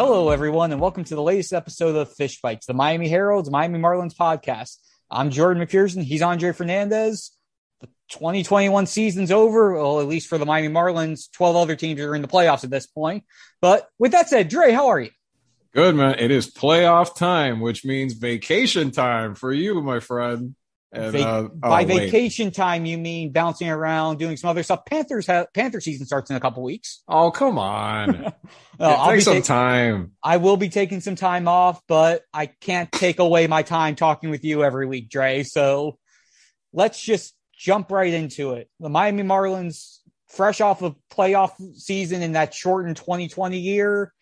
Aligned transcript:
Hello, 0.00 0.30
everyone, 0.30 0.70
and 0.70 0.80
welcome 0.80 1.02
to 1.02 1.16
the 1.16 1.22
latest 1.22 1.52
episode 1.52 1.96
of 1.96 2.14
Fish 2.14 2.40
Fights, 2.40 2.66
the 2.66 2.72
Miami 2.72 3.08
Herald's 3.08 3.50
Miami 3.50 3.80
Marlins 3.80 4.14
podcast. 4.14 4.76
I'm 5.10 5.30
Jordan 5.30 5.60
McPherson. 5.60 6.04
He's 6.04 6.22
Andre 6.22 6.52
Fernandez. 6.52 7.32
The 7.80 7.88
2021 8.10 8.86
season's 8.86 9.32
over, 9.32 9.74
well, 9.74 9.98
at 9.98 10.06
least 10.06 10.28
for 10.28 10.38
the 10.38 10.46
Miami 10.46 10.72
Marlins. 10.72 11.32
12 11.32 11.56
other 11.56 11.74
teams 11.74 12.00
are 12.00 12.14
in 12.14 12.22
the 12.22 12.28
playoffs 12.28 12.62
at 12.62 12.70
this 12.70 12.86
point. 12.86 13.24
But 13.60 13.88
with 13.98 14.12
that 14.12 14.28
said, 14.28 14.48
Dre, 14.48 14.70
how 14.70 14.86
are 14.86 15.00
you? 15.00 15.10
Good, 15.74 15.96
man. 15.96 16.14
It 16.20 16.30
is 16.30 16.48
playoff 16.48 17.16
time, 17.16 17.58
which 17.58 17.84
means 17.84 18.12
vacation 18.12 18.92
time 18.92 19.34
for 19.34 19.52
you, 19.52 19.82
my 19.82 19.98
friend. 19.98 20.54
And, 20.90 21.16
uh, 21.16 21.20
oh, 21.20 21.48
by 21.60 21.84
vacation 21.84 22.46
wait. 22.46 22.54
time, 22.54 22.86
you 22.86 22.96
mean 22.96 23.30
bouncing 23.30 23.68
around, 23.68 24.18
doing 24.18 24.38
some 24.38 24.48
other 24.48 24.62
stuff. 24.62 24.86
Panthers 24.86 25.26
have 25.26 25.52
Panther 25.52 25.80
season 25.80 26.06
starts 26.06 26.30
in 26.30 26.36
a 26.36 26.40
couple 26.40 26.62
weeks. 26.62 27.02
Oh, 27.06 27.30
come 27.30 27.58
on. 27.58 28.32
well, 28.78 29.06
take 29.10 29.20
some 29.20 29.42
time. 29.42 30.12
I 30.22 30.38
will 30.38 30.56
be 30.56 30.70
taking 30.70 31.00
some 31.00 31.14
time 31.14 31.46
off, 31.46 31.82
but 31.88 32.22
I 32.32 32.46
can't 32.46 32.90
take 32.90 33.18
away 33.18 33.46
my 33.46 33.62
time 33.62 33.96
talking 33.96 34.30
with 34.30 34.44
you 34.44 34.64
every 34.64 34.86
week, 34.86 35.10
Dre. 35.10 35.42
So 35.42 35.98
let's 36.72 37.00
just 37.00 37.34
jump 37.54 37.90
right 37.90 38.12
into 38.12 38.52
it. 38.52 38.70
The 38.80 38.88
Miami 38.88 39.24
Marlins, 39.24 39.98
fresh 40.28 40.62
off 40.62 40.80
of 40.80 40.96
playoff 41.12 41.52
season 41.76 42.22
in 42.22 42.32
that 42.32 42.54
shortened 42.54 42.96
2020 42.96 43.58
year, 43.58 44.14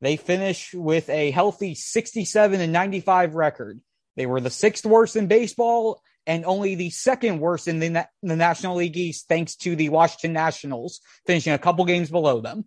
they 0.00 0.16
finish 0.16 0.72
with 0.72 1.10
a 1.10 1.30
healthy 1.32 1.74
67 1.74 2.60
and 2.60 2.72
95 2.72 3.34
record. 3.34 3.80
They 4.18 4.26
were 4.26 4.40
the 4.40 4.50
sixth 4.50 4.84
worst 4.84 5.14
in 5.14 5.28
baseball 5.28 6.02
and 6.26 6.44
only 6.44 6.74
the 6.74 6.90
second 6.90 7.38
worst 7.38 7.68
in 7.68 7.78
the, 7.78 7.88
Na- 7.88 8.04
the 8.20 8.34
National 8.34 8.74
League 8.74 8.96
East, 8.96 9.28
thanks 9.28 9.54
to 9.58 9.76
the 9.76 9.90
Washington 9.90 10.32
Nationals, 10.32 11.00
finishing 11.24 11.52
a 11.52 11.58
couple 11.58 11.84
games 11.84 12.10
below 12.10 12.40
them. 12.40 12.64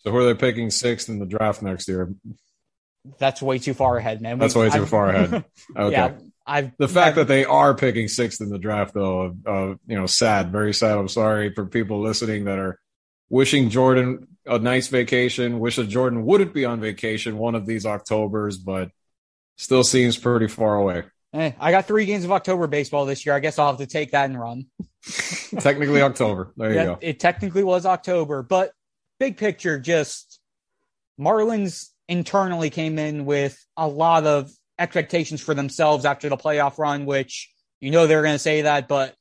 So, 0.00 0.10
who 0.10 0.18
are 0.18 0.24
they 0.24 0.34
picking 0.34 0.68
sixth 0.70 1.08
in 1.08 1.18
the 1.18 1.24
draft 1.24 1.62
next 1.62 1.88
year? 1.88 2.14
That's 3.18 3.40
way 3.40 3.58
too 3.58 3.72
far 3.72 3.96
ahead, 3.96 4.20
man. 4.20 4.38
That's 4.38 4.54
we, 4.54 4.60
way 4.60 4.70
too 4.70 4.82
I've, 4.82 4.88
far 4.90 5.08
ahead. 5.08 5.44
Okay. 5.76 5.92
Yeah, 5.92 6.12
I've 6.46 6.76
the 6.76 6.86
fact 6.86 7.08
I've, 7.08 7.14
that 7.16 7.28
they 7.28 7.46
are 7.46 7.72
picking 7.74 8.08
sixth 8.08 8.42
in 8.42 8.50
the 8.50 8.58
draft, 8.58 8.92
though, 8.92 9.34
uh, 9.46 9.74
you 9.86 9.96
know, 9.96 10.06
sad, 10.06 10.52
very 10.52 10.74
sad. 10.74 10.98
I'm 10.98 11.08
sorry 11.08 11.54
for 11.54 11.64
people 11.64 12.02
listening 12.02 12.44
that 12.44 12.58
are 12.58 12.78
wishing 13.30 13.70
Jordan 13.70 14.28
a 14.44 14.58
nice 14.58 14.88
vacation. 14.88 15.60
Wish 15.60 15.76
that 15.76 15.88
Jordan 15.88 16.26
wouldn't 16.26 16.52
be 16.52 16.66
on 16.66 16.80
vacation 16.80 17.38
one 17.38 17.54
of 17.54 17.64
these 17.64 17.86
Octobers, 17.86 18.58
but 18.58 18.90
still 19.60 19.84
seems 19.84 20.16
pretty 20.16 20.48
far 20.48 20.76
away. 20.76 21.04
Hey, 21.32 21.54
I 21.60 21.70
got 21.70 21.86
three 21.86 22.06
games 22.06 22.24
of 22.24 22.32
October 22.32 22.66
baseball 22.66 23.04
this 23.04 23.24
year. 23.24 23.34
I 23.34 23.40
guess 23.40 23.58
I'll 23.58 23.68
have 23.68 23.78
to 23.78 23.86
take 23.86 24.12
that 24.12 24.24
and 24.24 24.40
run. 24.40 24.66
technically 25.60 26.02
October. 26.02 26.52
There 26.56 26.72
yeah, 26.72 26.80
you 26.80 26.86
go. 26.88 26.98
It 27.00 27.20
technically 27.20 27.62
was 27.62 27.86
October, 27.86 28.42
but 28.42 28.72
big 29.20 29.36
picture, 29.36 29.78
just 29.78 30.40
Marlins 31.20 31.90
internally 32.08 32.70
came 32.70 32.98
in 32.98 33.26
with 33.26 33.62
a 33.76 33.86
lot 33.86 34.26
of 34.26 34.50
expectations 34.78 35.40
for 35.40 35.54
themselves 35.54 36.04
after 36.04 36.28
the 36.28 36.36
playoff 36.36 36.78
run, 36.78 37.04
which 37.04 37.52
you 37.80 37.90
know 37.90 38.06
they're 38.06 38.22
going 38.22 38.34
to 38.34 38.38
say 38.38 38.62
that, 38.62 38.88
but 38.88 39.14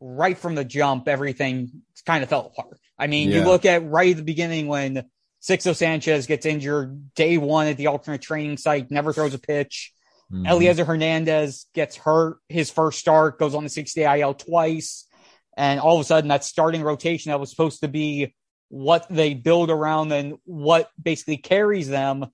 right 0.00 0.36
from 0.36 0.54
the 0.54 0.64
jump, 0.64 1.08
everything 1.08 1.82
kind 2.06 2.24
of 2.24 2.30
fell 2.30 2.46
apart. 2.46 2.78
I 2.98 3.06
mean, 3.06 3.30
yeah. 3.30 3.38
you 3.38 3.44
look 3.44 3.64
at 3.64 3.88
right 3.88 4.10
at 4.10 4.16
the 4.16 4.24
beginning 4.24 4.66
when 4.66 5.04
Sixto 5.44 5.76
Sanchez 5.76 6.26
gets 6.26 6.46
injured 6.46 7.14
day 7.14 7.36
one 7.36 7.66
at 7.66 7.76
the 7.76 7.88
alternate 7.88 8.22
training 8.22 8.56
site, 8.56 8.90
never 8.90 9.12
throws 9.12 9.34
a 9.34 9.38
pitch. 9.38 9.92
Mm-hmm. 10.32 10.46
Elieser 10.46 10.86
Hernandez 10.86 11.66
gets 11.74 11.96
hurt 11.96 12.38
his 12.48 12.70
first 12.70 12.98
start, 12.98 13.38
goes 13.38 13.54
on 13.54 13.62
the 13.62 13.68
60 13.68 14.02
IL 14.02 14.32
twice. 14.32 15.06
And 15.54 15.80
all 15.80 15.96
of 15.96 16.00
a 16.00 16.04
sudden, 16.04 16.28
that 16.28 16.44
starting 16.44 16.82
rotation 16.82 17.30
that 17.30 17.40
was 17.40 17.50
supposed 17.50 17.80
to 17.80 17.88
be 17.88 18.34
what 18.68 19.06
they 19.10 19.34
build 19.34 19.70
around 19.70 20.12
and 20.12 20.38
what 20.44 20.88
basically 21.00 21.36
carries 21.36 21.90
them, 21.90 22.24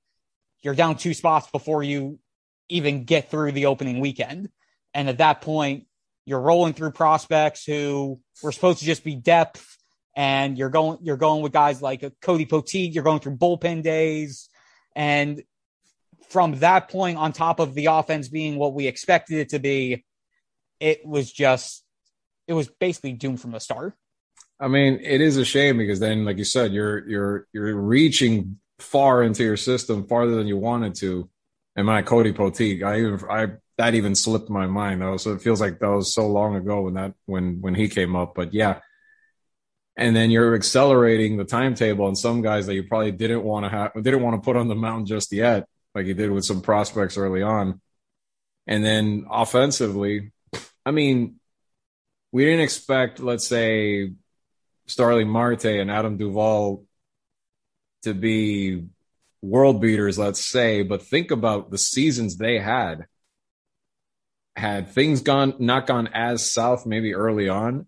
you're 0.63 0.77
down 0.77 0.97
two 0.97 1.13
spots 1.13 1.51
before 1.51 1.83
you 1.83 2.21
even 2.69 3.03
get 3.03 3.29
through 3.29 3.53
the 3.53 3.67
opening 3.67 3.99
weekend. 3.99 4.49
And 4.95 5.09
at 5.09 5.19
that 5.19 5.41
point, 5.41 5.87
you're 6.27 6.41
rolling 6.41 6.75
through 6.75 6.93
prospects 6.93 7.65
who 7.65 8.21
were 8.41 8.53
supposed 8.53 8.79
to 8.79 8.85
just 8.85 9.03
be 9.03 9.17
depth 9.17 9.80
and 10.21 10.59
you're 10.59 10.69
going 10.69 10.99
you're 11.01 11.17
going 11.17 11.41
with 11.41 11.51
guys 11.51 11.81
like 11.81 12.05
Cody 12.21 12.45
Poteet. 12.45 12.93
You're 12.93 13.05
going 13.05 13.21
through 13.21 13.39
bullpen 13.39 13.83
days, 13.83 14.51
and 14.95 15.43
from 16.29 16.59
that 16.59 16.91
point, 16.91 17.17
on 17.17 17.33
top 17.33 17.59
of 17.59 17.73
the 17.73 17.87
offense 17.87 18.29
being 18.29 18.57
what 18.57 18.75
we 18.75 18.87
expected 18.87 19.39
it 19.39 19.49
to 19.49 19.59
be, 19.59 20.05
it 20.79 21.07
was 21.07 21.33
just 21.33 21.83
it 22.47 22.53
was 22.53 22.69
basically 22.69 23.15
doomed 23.15 23.41
from 23.41 23.53
the 23.53 23.61
start. 23.61 23.95
I 24.61 24.69
mean, 24.69 25.01
it 25.03 25.23
is 25.23 25.39
a 25.39 25.45
shame 25.47 25.79
because 25.79 26.01
then, 26.01 26.27
like 26.27 26.37
you 26.37 26.45
said, 26.45 26.75
you're 26.75 27.09
you're 27.09 27.47
you're 27.55 27.75
reaching 27.75 28.61
far 28.79 29.23
into 29.23 29.43
your 29.43 29.57
system 29.57 30.07
farther 30.07 30.35
than 30.35 30.47
you 30.47 30.59
wanted 30.59 30.97
to. 30.97 31.31
And 31.77 31.87
my 31.87 32.03
Cody 32.03 32.35
Poteet, 32.35 32.83
I 32.83 32.99
even 32.99 33.21
I 33.31 33.47
that 33.79 33.95
even 33.95 34.15
slipped 34.15 34.51
my 34.51 34.67
mind 34.67 35.01
though. 35.01 35.17
So 35.17 35.33
it 35.33 35.41
feels 35.41 35.63
like 35.63 35.79
that 35.79 35.89
was 35.89 36.13
so 36.13 36.27
long 36.27 36.57
ago 36.57 36.83
when 36.83 36.95
that 36.95 37.15
when 37.25 37.63
when 37.63 37.75
he 37.75 37.89
came 37.89 38.15
up. 38.15 38.35
But 38.35 38.53
yeah, 38.53 38.81
and 39.97 40.15
then 40.15 40.31
you're 40.31 40.55
accelerating 40.55 41.37
the 41.37 41.45
timetable 41.45 42.07
on 42.07 42.17
some 42.17 42.43
guys 42.43 42.67
that 42.67 42.75
you 42.75 42.85
probably 42.85 43.13
didn't 43.13 43.43
want 43.43 43.65
to 43.65 43.71
have 43.71 43.93
didn't 43.95 44.23
want 44.23 44.41
to 44.41 44.45
put 44.45 44.57
on 44.57 44.69
the 44.69 44.75
mountain 44.75 45.07
just 45.07 45.33
yet, 45.33 45.69
like 45.95 46.07
you 46.07 46.15
did 46.15 46.31
with 46.31 46.45
some 46.45 46.63
prospects 46.63 47.17
early 47.17 47.43
on. 47.43 47.81
And 48.67 48.85
then 48.85 49.27
offensively, 49.31 50.33
I 50.87 50.91
mean, 50.91 51.37
we 52.33 52.45
didn't 52.45 52.61
expect, 52.61 53.21
let's 53.21 53.47
say, 53.47 54.13
Starling 54.87 55.29
Marte 55.29 55.67
and 55.67 55.91
Adam 55.91 56.17
Duvall 56.17 56.85
to 58.03 58.15
be 58.15 58.85
world 59.43 59.81
beaters, 59.81 60.19
let's 60.19 60.45
say, 60.45 60.83
but 60.83 61.03
think 61.03 61.31
about 61.31 61.71
the 61.71 61.79
seasons 61.79 62.37
they 62.37 62.59
had. 62.59 63.07
Had 64.57 64.91
things 64.91 65.23
gone 65.23 65.55
not 65.59 65.87
gone 65.87 66.09
as 66.13 66.53
south 66.53 66.85
maybe 66.85 67.15
early 67.15 67.49
on, 67.49 67.87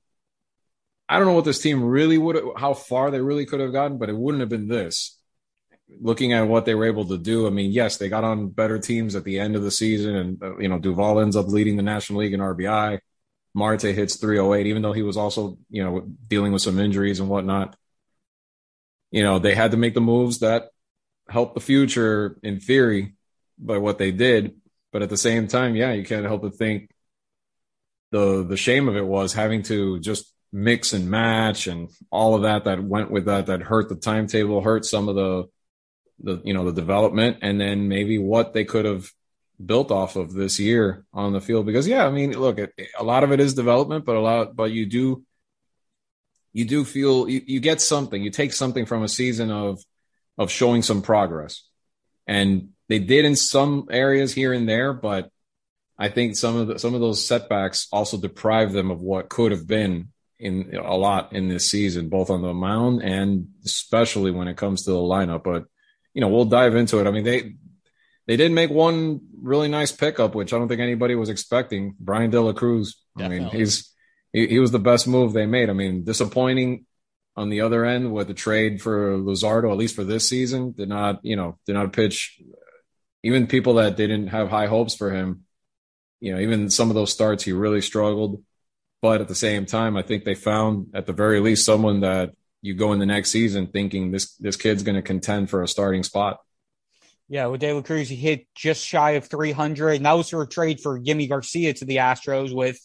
I 1.13 1.19
don't 1.19 1.27
know 1.27 1.35
what 1.35 1.45
this 1.45 1.61
team 1.61 1.85
really 1.85 2.17
would, 2.17 2.43
how 2.57 2.73
far 2.73 3.11
they 3.11 3.21
really 3.21 3.45
could 3.45 3.61
have 3.61 3.73
gotten, 3.73 3.99
but 3.99 4.09
it 4.09 4.17
wouldn't 4.17 4.41
have 4.41 4.49
been 4.49 4.69
this. 4.69 5.19
Looking 6.01 6.33
at 6.33 6.49
what 6.49 6.65
they 6.65 6.75
were 6.75 6.87
able 6.87 7.05
to 7.09 7.19
do, 7.19 7.47
I 7.47 7.51
mean, 7.51 7.71
yes, 7.71 7.99
they 7.99 8.09
got 8.09 8.25
on 8.25 8.49
better 8.49 8.79
teams 8.79 9.15
at 9.15 9.25
the 9.25 9.39
end 9.39 9.55
of 9.55 9.63
the 9.63 9.71
season, 9.71 10.17
and 10.17 10.43
uh, 10.43 10.57
you 10.57 10.69
know, 10.69 10.79
Duvall 10.79 11.21
ends 11.21 11.37
up 11.37 11.49
leading 11.49 11.77
the 11.77 11.83
National 11.83 12.21
League 12.21 12.33
in 12.33 12.41
RBI. 12.41 12.99
Marte 13.53 13.83
hits 13.83 14.17
308, 14.17 14.67
even 14.67 14.81
though 14.81 14.95
he 14.95 15.03
was 15.03 15.19
also, 15.19 15.59
you 15.69 15.85
know, 15.85 16.01
dealing 16.29 16.51
with 16.51 16.63
some 16.63 16.79
injuries 16.79 17.21
and 17.21 17.29
whatnot. 17.29 17.77
You 19.11 19.23
know, 19.23 19.39
they 19.39 19.55
had 19.55 19.73
to 19.73 19.77
make 19.77 19.93
the 19.93 20.01
moves 20.01 20.39
that 20.39 20.71
help 21.29 21.53
the 21.53 21.61
future 21.61 22.39
in 22.43 22.59
theory 22.59 23.17
by 23.59 23.77
what 23.77 23.99
they 23.99 24.13
did. 24.13 24.55
But 24.93 25.03
at 25.03 25.11
the 25.11 25.19
same 25.19 25.47
time, 25.47 25.77
yeah, 25.77 25.93
you 25.93 26.05
can't 26.05 26.25
help 26.25 26.41
but 26.41 26.55
think 26.55 26.89
the 28.13 28.43
the 28.43 28.57
shame 28.57 28.89
of 28.89 28.97
it 28.97 29.05
was 29.05 29.35
having 29.35 29.63
to 29.65 30.01
just 30.01 30.33
mix 30.53 30.93
and 30.93 31.11
match 31.11 31.67
and 31.67 31.89
all 32.11 32.35
of 32.35 32.43
that 32.43 32.65
that 32.65 32.83
went 32.83 33.11
with 33.11 33.25
that 33.25 33.47
that 33.47 33.63
hurt 33.63 33.89
the 33.89 33.95
timetable, 33.97 34.61
hurt 34.61 34.85
some 34.85 35.09
of 35.09 35.15
the 35.15 35.45
the 36.21 36.41
you 36.45 36.55
know 36.55 36.65
the 36.65 36.73
development, 36.73 37.39
and 37.43 37.61
then 37.61 37.89
maybe 37.89 38.19
what 38.19 38.53
they 38.53 38.65
could 38.65 38.85
have 38.85 39.11
built 39.65 39.91
off 39.91 40.17
of 40.17 40.33
this 40.33 40.59
year 40.59 41.05
on 41.13 41.33
the 41.33 41.41
field. 41.41 41.67
Because 41.67 41.89
yeah, 41.89 42.07
I 42.07 42.11
mean, 42.11 42.39
look, 42.39 42.59
it, 42.59 42.73
a 42.99 43.05
lot 43.05 43.25
of 43.25 43.33
it 43.33 43.41
is 43.41 43.55
development, 43.55 44.05
but 44.05 44.17
a 44.17 44.21
lot, 44.21 44.55
but 44.55 44.71
you 44.71 44.87
do 44.87 45.25
you 46.53 46.65
do 46.65 46.85
feel 46.85 47.29
you, 47.29 47.43
you 47.47 47.61
get 47.61 47.81
something, 47.81 48.23
you 48.23 48.31
take 48.31 48.53
something 48.53 48.87
from 48.87 49.03
a 49.03 49.09
season 49.09 49.51
of 49.51 49.83
of 50.39 50.51
showing 50.51 50.83
some 50.83 51.03
progress, 51.03 51.67
and 52.27 52.71
they 52.89 52.99
did 52.99 53.25
in 53.25 53.37
some 53.37 53.89
areas 53.91 54.35
here 54.35 54.53
and 54.53 54.69
there, 54.69 54.93
but 54.93 55.31
I 55.99 56.09
think 56.09 56.37
some 56.37 56.57
of 56.57 56.67
the, 56.67 56.79
some 56.79 56.95
of 56.95 57.01
those 57.01 57.27
setbacks 57.27 57.89
also 57.93 58.19
deprive 58.19 58.73
them 58.73 58.91
of 58.91 59.01
what 59.01 59.29
could 59.29 59.53
have 59.53 59.67
been 59.67 60.12
in 60.43 60.75
a 60.77 60.97
lot 60.97 61.33
in 61.33 61.49
this 61.49 61.71
season, 61.71 62.09
both 62.09 62.31
on 62.31 62.43
the 62.43 62.53
mound 62.53 63.03
and 63.03 63.49
especially 63.65 64.31
when 64.31 64.49
it 64.49 64.57
comes 64.57 64.83
to 64.83 64.91
the 64.91 64.97
lineup. 64.97 65.45
But 65.45 65.65
you 66.13 66.21
know, 66.21 66.29
we'll 66.29 66.45
dive 66.45 66.77
into 66.77 66.99
it. 66.99 67.07
I 67.07 67.11
mean, 67.11 67.25
they 67.25 67.55
they 68.27 68.37
did 68.37 68.53
make 68.53 68.71
one 68.71 69.21
really 69.41 69.69
nice 69.69 69.93
pickup, 69.93 70.35
which 70.35 70.53
I 70.53 70.59
don't 70.59 70.69
think 70.69 70.81
anybody 70.81 71.15
was 71.15 71.29
expecting. 71.29 71.95
Bryan 71.99 72.31
De 72.31 72.41
La 72.41 72.53
Cruz. 72.53 72.97
Definitely. 73.17 73.37
I 73.37 73.41
mean, 73.41 73.51
he's 73.51 73.93
he, 74.33 74.47
he 74.49 74.59
was 74.59 74.71
the 74.71 74.79
best 74.79 75.07
move 75.07 75.33
they 75.33 75.47
made. 75.47 75.71
I 75.71 75.75
mean, 75.75 76.05
disappointing 76.05 76.87
on 77.37 77.49
the 77.49 77.63
other 77.63 77.85
end 77.85 78.13
with 78.13 78.29
the 78.29 78.35
trade 78.35 78.83
for 78.83 79.17
Luzardo, 79.17 79.71
at 79.71 79.79
least 79.79 79.97
for 79.97 80.05
this 80.05 80.29
season, 80.29 80.73
did 80.73 80.89
not, 80.89 81.21
you 81.23 81.37
know, 81.37 81.59
did 81.67 81.75
not 81.75 81.93
pitch. 81.93 82.41
Even 83.23 83.47
people 83.47 83.75
that 83.75 83.97
they 83.97 84.07
didn't 84.07 84.29
have 84.29 84.51
high 84.51 84.67
hopes 84.67 84.95
for 84.95 85.11
him, 85.11 85.45
you 86.21 86.33
know, 86.33 86.41
even 86.41 86.71
some 86.71 86.91
of 86.91 86.95
those 86.95 87.13
starts, 87.13 87.45
he 87.45 87.53
really 87.53 87.81
struggled. 87.81 88.43
But 89.03 89.21
at 89.21 89.29
the 89.29 89.35
same 89.35 89.67
time, 89.67 89.97
I 89.97 90.03
think 90.03 90.25
they 90.25 90.37
found 90.37 90.93
at 90.95 91.07
the 91.07 91.13
very 91.13 91.41
least 91.41 91.67
someone 91.67 92.01
that 92.01 92.31
you 92.63 92.75
go 92.75 92.93
in 92.93 93.01
the 93.01 93.07
next 93.07 93.31
season 93.31 93.67
thinking 93.67 94.13
this 94.13 94.37
this 94.37 94.57
kid's 94.57 94.85
going 94.85 94.95
to 94.95 95.03
contend 95.03 95.51
for 95.51 95.63
a 95.63 95.69
starting 95.69 96.05
spot. 96.05 96.39
Yeah, 97.29 97.47
with 97.47 97.63
La 97.63 97.83
Cruz, 97.83 98.09
he 98.09 98.17
hit 98.17 98.47
just 98.55 98.87
shy 98.87 99.13
of 99.13 99.27
300, 99.27 99.97
and 99.97 100.07
that 100.07 100.13
was 100.13 100.31
for 100.31 100.43
a 100.43 100.47
trade 100.47 100.81
for 100.81 101.01
Yimi 101.01 101.29
Garcia 101.29 101.73
to 101.75 101.85
the 101.85 101.97
Astros. 101.97 102.55
With 102.55 102.79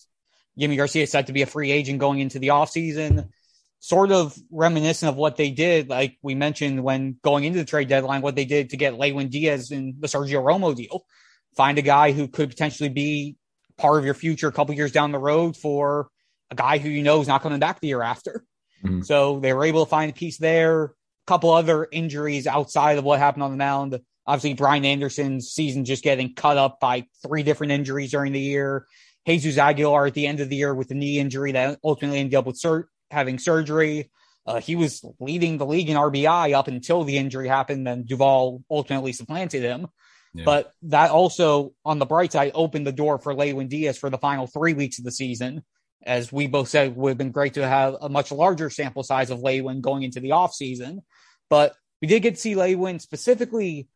Yimi 0.60 0.76
Garcia 0.76 1.06
set 1.06 1.28
to 1.28 1.34
be 1.34 1.44
a 1.44 1.46
free 1.46 1.72
agent 1.72 2.00
going 2.00 2.20
into 2.20 2.40
the 2.40 2.48
offseason. 2.48 3.30
sort 3.80 4.12
of 4.12 4.36
reminiscent 4.52 5.10
of 5.10 5.16
what 5.16 5.36
they 5.36 5.52
did, 5.52 5.90
like 5.90 6.18
we 6.22 6.36
mentioned 6.36 6.84
when 6.84 7.18
going 7.24 7.44
into 7.44 7.60
the 7.60 7.66
trade 7.66 7.88
deadline, 7.88 8.22
what 8.22 8.36
they 8.36 8.46
did 8.46 8.72
to 8.72 8.78
get 8.78 8.98
Lewin 8.98 9.30
Diaz 9.30 9.72
in 9.72 9.96
the 10.00 10.08
Sergio 10.08 10.44
Romo 10.44 10.76
deal. 10.76 11.06
Find 11.56 11.78
a 11.78 11.84
guy 11.84 12.12
who 12.12 12.28
could 12.28 12.50
potentially 12.50 12.90
be 12.90 13.36
part 13.78 14.00
of 14.00 14.06
your 14.06 14.14
future 14.14 14.48
a 14.48 14.52
couple 14.52 14.76
years 14.76 14.92
down 14.92 15.12
the 15.12 15.20
road 15.20 15.56
for 15.56 16.10
a 16.52 16.56
guy 16.56 16.78
who 16.78 16.90
you 16.90 17.04
know 17.04 17.22
is 17.22 17.28
not 17.28 17.42
coming 17.42 17.60
back 17.60 17.80
the 17.80 17.88
year 17.88 18.02
after. 18.02 18.44
Mm-hmm. 18.84 19.02
So 19.02 19.40
they 19.40 19.54
were 19.54 19.66
able 19.66 19.86
to 19.86 19.90
find 19.90 20.12
a 20.12 20.14
piece 20.14 20.38
there. 20.38 20.84
A 20.86 20.92
couple 21.28 21.52
other 21.52 21.88
injuries 21.92 22.48
outside 22.48 22.98
of 22.98 23.04
what 23.04 23.20
happened 23.20 23.44
on 23.44 23.52
the 23.52 23.58
mound. 23.58 24.00
Obviously, 24.26 24.54
Brian 24.54 24.86
Anderson's 24.86 25.50
season 25.50 25.86
just 25.86 26.04
getting 26.04 26.34
cut 26.34 26.58
up 26.58 26.80
by 26.80 27.06
three 27.26 27.44
different 27.44 27.72
injuries 27.72 28.12
during 28.12 28.34
the 28.34 28.40
year. 28.40 28.86
Jesus 29.26 29.58
Aguilar 29.58 30.08
at 30.08 30.14
the 30.14 30.26
end 30.26 30.40
of 30.40 30.50
the 30.50 30.56
year 30.56 30.74
with 30.74 30.92
a 30.92 30.94
knee 30.94 31.20
injury 31.20 31.52
that 31.52 31.80
ultimately 31.84 32.20
ended 32.20 32.36
up 32.36 32.46
with 32.46 32.58
sur- 32.58 32.88
having 33.12 33.40
surgery. 33.40 34.10
Uh, 34.46 34.62
he 34.62 34.78
was 34.78 35.04
leading 35.20 35.58
the 35.58 35.66
league 35.66 35.90
in 35.90 35.98
RBI 35.98 36.54
up 36.54 36.70
until 36.70 37.04
the 37.04 37.18
injury 37.18 37.50
happened, 37.50 37.86
and 37.88 38.08
Duvall 38.08 38.64
ultimately 38.72 39.12
supplanted 39.12 39.62
him. 39.62 39.88
But 40.46 40.74
that 40.84 41.12
also, 41.12 41.74
on 41.86 42.00
the 42.00 42.06
bright 42.06 42.32
side, 42.32 42.52
opened 42.54 42.86
the 42.86 42.92
door 42.92 43.18
for 43.18 43.34
Lewin 43.34 43.68
Diaz 43.68 43.98
for 43.98 44.10
the 44.10 44.18
final 44.18 44.48
three 44.48 44.74
weeks 44.74 45.00
of 45.00 45.06
the 45.06 45.12
season 45.12 45.64
as 46.08 46.32
we 46.32 46.48
both 46.48 46.70
said, 46.70 46.96
would 46.96 47.10
have 47.10 47.18
been 47.18 47.32
great 47.32 47.56
to 47.56 47.68
have 47.68 47.98
a 48.02 48.10
much 48.10 48.32
larger 48.32 48.70
sample 48.70 49.04
size 49.04 49.30
of 49.30 49.42
Lewin 49.42 49.82
going 49.82 50.04
into 50.04 50.20
the 50.20 50.30
offseason. 50.30 51.00
But 51.50 51.76
we 52.02 52.08
did 52.08 52.22
get 52.22 52.36
to 52.36 52.42
see 52.42 52.56
Lewin 52.56 53.00
specifically. 53.00 53.90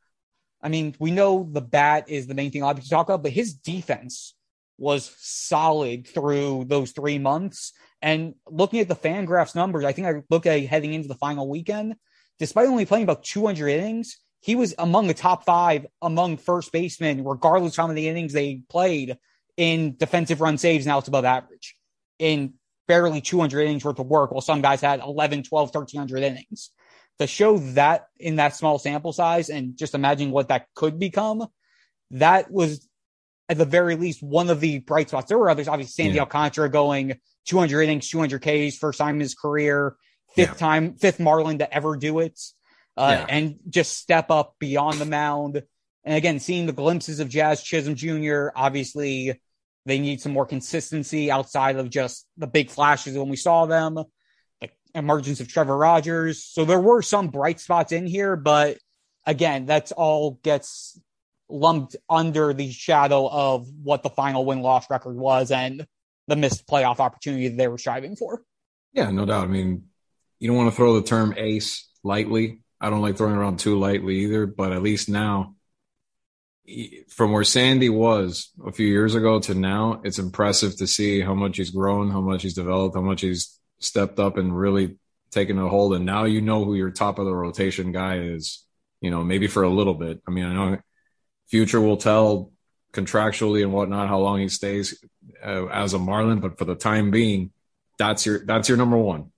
I 0.61 0.69
mean, 0.69 0.95
we 0.99 1.11
know 1.11 1.47
the 1.49 1.61
bat 1.61 2.09
is 2.09 2.27
the 2.27 2.33
main 2.33 2.51
thing 2.51 2.63
of 2.63 2.75
people 2.75 2.89
talk 2.89 3.07
about, 3.07 3.23
but 3.23 3.31
his 3.31 3.53
defense 3.53 4.35
was 4.77 5.15
solid 5.19 6.07
through 6.07 6.65
those 6.67 6.91
three 6.91 7.19
months. 7.19 7.73
And 8.01 8.35
looking 8.47 8.79
at 8.79 8.87
the 8.87 8.95
Fangraphs 8.95 9.55
numbers, 9.55 9.85
I 9.85 9.91
think 9.91 10.07
I 10.07 10.23
look 10.29 10.45
at 10.45 10.59
heading 10.65 10.93
into 10.93 11.07
the 11.07 11.15
final 11.15 11.47
weekend, 11.47 11.95
despite 12.39 12.67
only 12.67 12.85
playing 12.85 13.03
about 13.03 13.23
200 13.23 13.67
innings, 13.69 14.17
he 14.41 14.55
was 14.55 14.73
among 14.77 15.07
the 15.07 15.13
top 15.13 15.45
five 15.45 15.85
among 16.01 16.37
first 16.37 16.71
basemen, 16.71 17.23
regardless 17.23 17.73
of 17.73 17.77
how 17.77 17.87
many 17.87 18.07
innings 18.07 18.33
they 18.33 18.63
played 18.69 19.17
in 19.55 19.95
defensive 19.95 20.41
run 20.41 20.57
saves. 20.57 20.85
Now 20.85 20.97
it's 20.97 21.07
above 21.07 21.25
average 21.25 21.77
in 22.17 22.55
barely 22.87 23.21
200 23.21 23.61
innings 23.61 23.85
worth 23.85 23.99
of 23.99 24.07
work, 24.07 24.31
while 24.31 24.41
some 24.41 24.61
guys 24.61 24.81
had 24.81 24.99
11, 24.99 25.43
12, 25.43 25.73
1300 25.73 26.23
innings. 26.23 26.71
To 27.19 27.27
show 27.27 27.59
that 27.59 28.07
in 28.17 28.37
that 28.37 28.55
small 28.55 28.79
sample 28.79 29.13
size 29.13 29.49
and 29.49 29.77
just 29.77 29.93
imagine 29.93 30.31
what 30.31 30.47
that 30.47 30.65
could 30.73 30.97
become, 30.97 31.45
that 32.11 32.49
was 32.51 32.87
at 33.47 33.59
the 33.59 33.65
very 33.65 33.95
least 33.95 34.23
one 34.23 34.49
of 34.49 34.59
the 34.59 34.79
bright 34.79 35.09
spots. 35.09 35.29
There 35.29 35.37
were 35.37 35.49
others, 35.51 35.67
obviously 35.67 36.03
Sandy 36.03 36.15
yeah. 36.15 36.21
Alcantara 36.21 36.69
going 36.69 37.19
200 37.45 37.81
innings, 37.81 38.09
200 38.09 38.39
Ks, 38.39 38.77
first 38.77 38.97
time 38.97 39.15
in 39.15 39.21
his 39.21 39.35
career, 39.35 39.95
fifth 40.35 40.53
yeah. 40.53 40.55
time, 40.55 40.95
fifth 40.95 41.19
Marlin 41.19 41.59
to 41.59 41.71
ever 41.71 41.95
do 41.95 42.19
it, 42.19 42.39
uh, 42.97 43.17
yeah. 43.19 43.25
and 43.29 43.59
just 43.69 43.97
step 43.97 44.31
up 44.31 44.55
beyond 44.59 44.99
the 44.99 45.05
mound. 45.05 45.61
And 46.03 46.15
again, 46.15 46.39
seeing 46.39 46.65
the 46.65 46.73
glimpses 46.73 47.19
of 47.19 47.29
Jazz 47.29 47.63
Chisholm 47.63 47.95
Jr., 47.95 48.49
obviously 48.55 49.39
they 49.85 49.99
need 49.99 50.21
some 50.21 50.33
more 50.33 50.45
consistency 50.45 51.31
outside 51.31 51.77
of 51.77 51.89
just 51.89 52.27
the 52.37 52.47
big 52.47 52.69
flashes 52.69 53.17
when 53.17 53.29
we 53.29 53.35
saw 53.35 53.65
them, 53.65 53.95
the 54.61 54.69
emergence 54.93 55.39
of 55.39 55.47
Trevor 55.47 55.77
Rogers. 55.77 56.43
So 56.43 56.65
there 56.65 56.79
were 56.79 57.01
some 57.01 57.29
bright 57.29 57.59
spots 57.59 57.91
in 57.91 58.05
here, 58.05 58.35
but 58.35 58.77
again, 59.25 59.65
that's 59.65 59.91
all 59.91 60.39
gets 60.43 60.99
lumped 61.49 61.95
under 62.09 62.53
the 62.53 62.71
shadow 62.71 63.27
of 63.27 63.67
what 63.83 64.03
the 64.03 64.09
final 64.09 64.45
win 64.45 64.61
loss 64.61 64.89
record 64.89 65.15
was 65.15 65.51
and 65.51 65.85
the 66.27 66.35
missed 66.35 66.67
playoff 66.67 66.99
opportunity 66.99 67.49
that 67.49 67.57
they 67.57 67.67
were 67.67 67.77
striving 67.77 68.15
for. 68.15 68.41
Yeah, 68.93 69.11
no 69.11 69.25
doubt. 69.25 69.45
I 69.45 69.47
mean, 69.47 69.85
you 70.39 70.47
don't 70.47 70.57
want 70.57 70.69
to 70.69 70.75
throw 70.75 70.99
the 70.99 71.07
term 71.07 71.33
ace 71.37 71.89
lightly. 72.03 72.61
I 72.81 72.89
don't 72.89 73.01
like 73.01 73.15
throwing 73.15 73.35
around 73.35 73.59
too 73.59 73.77
lightly 73.77 74.21
either, 74.21 74.47
but 74.47 74.71
at 74.73 74.81
least 74.81 75.07
now 75.07 75.55
from 77.09 77.31
where 77.31 77.43
Sandy 77.43 77.89
was 77.89 78.49
a 78.65 78.71
few 78.71 78.87
years 78.87 79.13
ago 79.15 79.39
to 79.39 79.53
now, 79.53 80.01
it's 80.03 80.19
impressive 80.19 80.75
to 80.77 80.87
see 80.87 81.21
how 81.21 81.35
much 81.35 81.57
he's 81.57 81.69
grown, 81.69 82.09
how 82.09 82.21
much 82.21 82.41
he's 82.41 82.55
developed, 82.55 82.95
how 82.95 83.01
much 83.01 83.21
he's 83.21 83.59
stepped 83.79 84.19
up 84.19 84.37
and 84.37 84.57
really 84.57 84.97
taken 85.29 85.59
a 85.59 85.67
hold. 85.67 85.93
And 85.93 86.05
now 86.05 86.25
you 86.25 86.41
know 86.41 86.65
who 86.65 86.75
your 86.75 86.91
top 86.91 87.19
of 87.19 87.25
the 87.25 87.35
rotation 87.35 87.91
guy 87.91 88.19
is, 88.19 88.65
you 88.99 89.11
know, 89.11 89.23
maybe 89.23 89.47
for 89.47 89.63
a 89.63 89.69
little 89.69 89.93
bit. 89.93 90.21
I 90.27 90.31
mean, 90.31 90.45
I 90.45 90.53
know 90.53 90.79
future 91.47 91.81
will 91.81 91.97
tell 91.97 92.51
contractually 92.93 93.61
and 93.61 93.73
whatnot 93.73 94.07
how 94.07 94.19
long 94.19 94.39
he 94.39 94.49
stays 94.49 95.03
uh, 95.43 95.67
as 95.67 95.93
a 95.93 95.99
Marlin, 95.99 96.39
but 96.39 96.57
for 96.57 96.65
the 96.65 96.75
time 96.75 97.11
being, 97.11 97.51
that's 97.97 98.25
your 98.25 98.43
that's 98.45 98.69
your 98.69 98.77
number 98.77 98.97
one. 98.97 99.31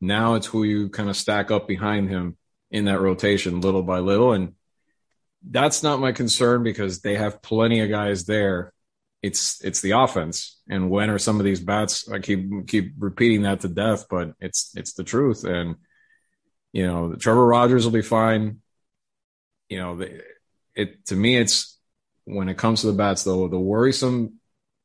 Now 0.00 0.34
it's 0.34 0.46
who 0.46 0.64
you 0.64 0.88
kind 0.88 1.10
of 1.10 1.16
stack 1.16 1.50
up 1.50 1.68
behind 1.68 2.08
him 2.08 2.36
in 2.72 2.86
that 2.86 3.00
rotation 3.00 3.60
little 3.60 3.82
by 3.82 4.00
little. 4.00 4.32
And 4.32 4.54
that's 5.48 5.82
not 5.82 6.00
my 6.00 6.12
concern 6.12 6.64
because 6.64 7.02
they 7.02 7.14
have 7.14 7.42
plenty 7.42 7.80
of 7.80 7.90
guys 7.90 8.24
there. 8.24 8.72
It's 9.22 9.62
it's 9.62 9.80
the 9.80 9.92
offense, 9.92 10.60
and 10.68 10.90
when 10.90 11.08
are 11.08 11.18
some 11.18 11.38
of 11.38 11.44
these 11.44 11.60
bats? 11.60 12.10
I 12.10 12.18
keep 12.18 12.66
keep 12.66 12.94
repeating 12.98 13.42
that 13.42 13.60
to 13.60 13.68
death, 13.68 14.06
but 14.10 14.32
it's 14.40 14.72
it's 14.74 14.94
the 14.94 15.04
truth. 15.04 15.44
And 15.44 15.76
you 16.72 16.88
know, 16.88 17.14
Trevor 17.14 17.46
Rogers 17.46 17.84
will 17.84 17.92
be 17.92 18.02
fine. 18.02 18.62
You 19.68 19.78
know, 19.78 20.04
it 20.74 21.06
to 21.06 21.14
me, 21.14 21.36
it's 21.36 21.78
when 22.24 22.48
it 22.48 22.58
comes 22.58 22.80
to 22.80 22.88
the 22.88 22.94
bats 22.94 23.22
though, 23.22 23.46
the 23.46 23.60
worrisome 23.60 24.40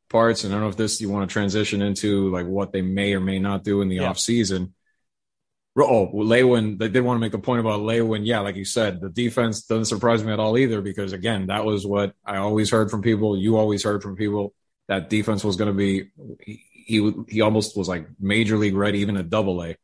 parts. 0.07 0.43
And 0.43 0.53
I 0.53 0.57
don't 0.57 0.65
know 0.65 0.69
if 0.69 0.77
this 0.77 1.01
you 1.01 1.09
want 1.09 1.27
to 1.27 1.33
transition 1.33 1.81
into 1.81 2.29
like 2.29 2.45
what 2.45 2.71
they 2.71 2.83
may 2.83 3.15
or 3.15 3.19
may 3.19 3.39
not 3.39 3.63
do 3.63 3.81
in 3.81 3.89
the 3.89 3.97
yeah. 3.97 4.09
off 4.09 4.19
season 4.19 4.75
Oh, 5.79 6.09
Lewin, 6.13 6.77
they 6.77 6.89
did 6.89 7.01
want 7.01 7.17
to 7.17 7.21
make 7.21 7.31
the 7.31 7.39
point 7.39 7.59
about 7.59 7.81
Lewin. 7.81 8.25
Yeah, 8.25 8.39
like 8.39 8.55
you 8.55 8.65
said, 8.65 8.99
the 8.99 9.09
defense 9.09 9.61
doesn't 9.61 9.85
surprise 9.85 10.23
me 10.23 10.33
at 10.33 10.39
all 10.39 10.57
either 10.57 10.81
because, 10.81 11.13
again, 11.13 11.47
that 11.47 11.65
was 11.65 11.85
what 11.85 12.13
I 12.25 12.37
always 12.37 12.71
heard 12.71 12.89
from 12.89 13.01
people. 13.01 13.37
You 13.37 13.57
always 13.57 13.83
heard 13.83 14.01
from 14.01 14.15
people 14.15 14.53
that 14.87 15.09
defense 15.09 15.43
was 15.43 15.55
going 15.55 15.69
to 15.69 15.77
be, 15.77 16.09
he, 16.39 17.13
he, 17.27 17.41
almost 17.41 17.77
was 17.77 17.87
like 17.87 18.07
major 18.19 18.57
league 18.57 18.75
ready, 18.75 18.99
even 18.99 19.17
a 19.17 19.23
double 19.23 19.63
A. 19.63 19.75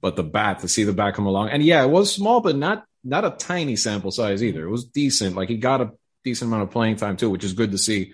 But 0.00 0.16
the 0.16 0.22
bat, 0.22 0.60
to 0.60 0.68
see 0.68 0.84
the 0.84 0.92
bat 0.92 1.14
come 1.14 1.26
along. 1.26 1.48
And 1.48 1.64
yeah, 1.64 1.82
it 1.82 1.90
was 1.90 2.14
small, 2.14 2.40
but 2.40 2.56
not 2.56 2.84
not 3.02 3.24
a 3.24 3.30
tiny 3.30 3.76
sample 3.76 4.10
size 4.10 4.42
either. 4.42 4.66
It 4.66 4.70
was 4.70 4.84
decent. 4.84 5.36
Like 5.36 5.48
he 5.48 5.56
got 5.56 5.80
a 5.80 5.92
decent 6.24 6.48
amount 6.48 6.64
of 6.64 6.70
playing 6.70 6.96
time 6.96 7.16
too, 7.16 7.30
which 7.30 7.44
is 7.44 7.54
good 7.54 7.72
to 7.72 7.78
see 7.78 8.12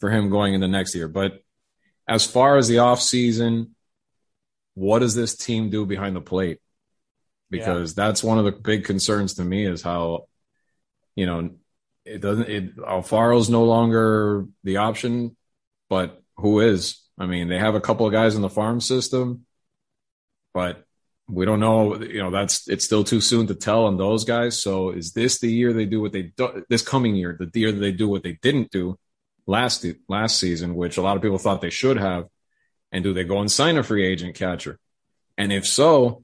for 0.00 0.10
him 0.10 0.30
going 0.30 0.54
into 0.54 0.68
next 0.68 0.94
year. 0.94 1.08
But 1.08 1.42
as 2.08 2.26
far 2.26 2.56
as 2.56 2.68
the 2.68 2.78
off 2.78 3.00
season, 3.00 3.74
what 4.74 5.00
does 5.00 5.14
this 5.14 5.36
team 5.36 5.70
do 5.70 5.86
behind 5.86 6.16
the 6.16 6.20
plate? 6.20 6.60
Because 7.58 7.96
yeah. 7.96 8.06
that's 8.06 8.24
one 8.24 8.38
of 8.38 8.44
the 8.44 8.52
big 8.52 8.84
concerns 8.84 9.34
to 9.34 9.44
me 9.44 9.66
is 9.66 9.82
how, 9.82 10.26
you 11.14 11.26
know, 11.26 11.50
it 12.04 12.20
doesn't, 12.20 12.48
it, 12.48 12.76
Alfaro's 12.76 13.48
no 13.48 13.64
longer 13.64 14.46
the 14.64 14.78
option, 14.78 15.36
but 15.88 16.22
who 16.36 16.60
is? 16.60 17.00
I 17.18 17.26
mean, 17.26 17.48
they 17.48 17.58
have 17.58 17.74
a 17.74 17.80
couple 17.80 18.06
of 18.06 18.12
guys 18.12 18.34
in 18.34 18.42
the 18.42 18.50
farm 18.50 18.80
system, 18.80 19.46
but 20.52 20.84
we 21.28 21.46
don't 21.46 21.60
know, 21.60 22.02
you 22.02 22.22
know, 22.22 22.30
that's, 22.30 22.68
it's 22.68 22.84
still 22.84 23.04
too 23.04 23.20
soon 23.20 23.46
to 23.46 23.54
tell 23.54 23.86
on 23.86 23.96
those 23.96 24.24
guys. 24.24 24.60
So 24.60 24.90
is 24.90 25.12
this 25.12 25.38
the 25.38 25.50
year 25.50 25.72
they 25.72 25.86
do 25.86 26.00
what 26.00 26.12
they 26.12 26.32
do 26.36 26.64
this 26.68 26.82
coming 26.82 27.14
year, 27.14 27.38
the 27.38 27.60
year 27.60 27.72
that 27.72 27.78
they 27.78 27.92
do 27.92 28.08
what 28.08 28.22
they 28.24 28.38
didn't 28.42 28.70
do 28.70 28.98
last, 29.46 29.86
last 30.08 30.38
season, 30.38 30.74
which 30.74 30.96
a 30.96 31.02
lot 31.02 31.16
of 31.16 31.22
people 31.22 31.38
thought 31.38 31.60
they 31.60 31.70
should 31.70 31.96
have? 31.96 32.26
And 32.92 33.02
do 33.02 33.14
they 33.14 33.24
go 33.24 33.40
and 33.40 33.50
sign 33.50 33.78
a 33.78 33.82
free 33.82 34.04
agent 34.04 34.34
catcher? 34.34 34.78
And 35.38 35.52
if 35.52 35.66
so, 35.66 36.23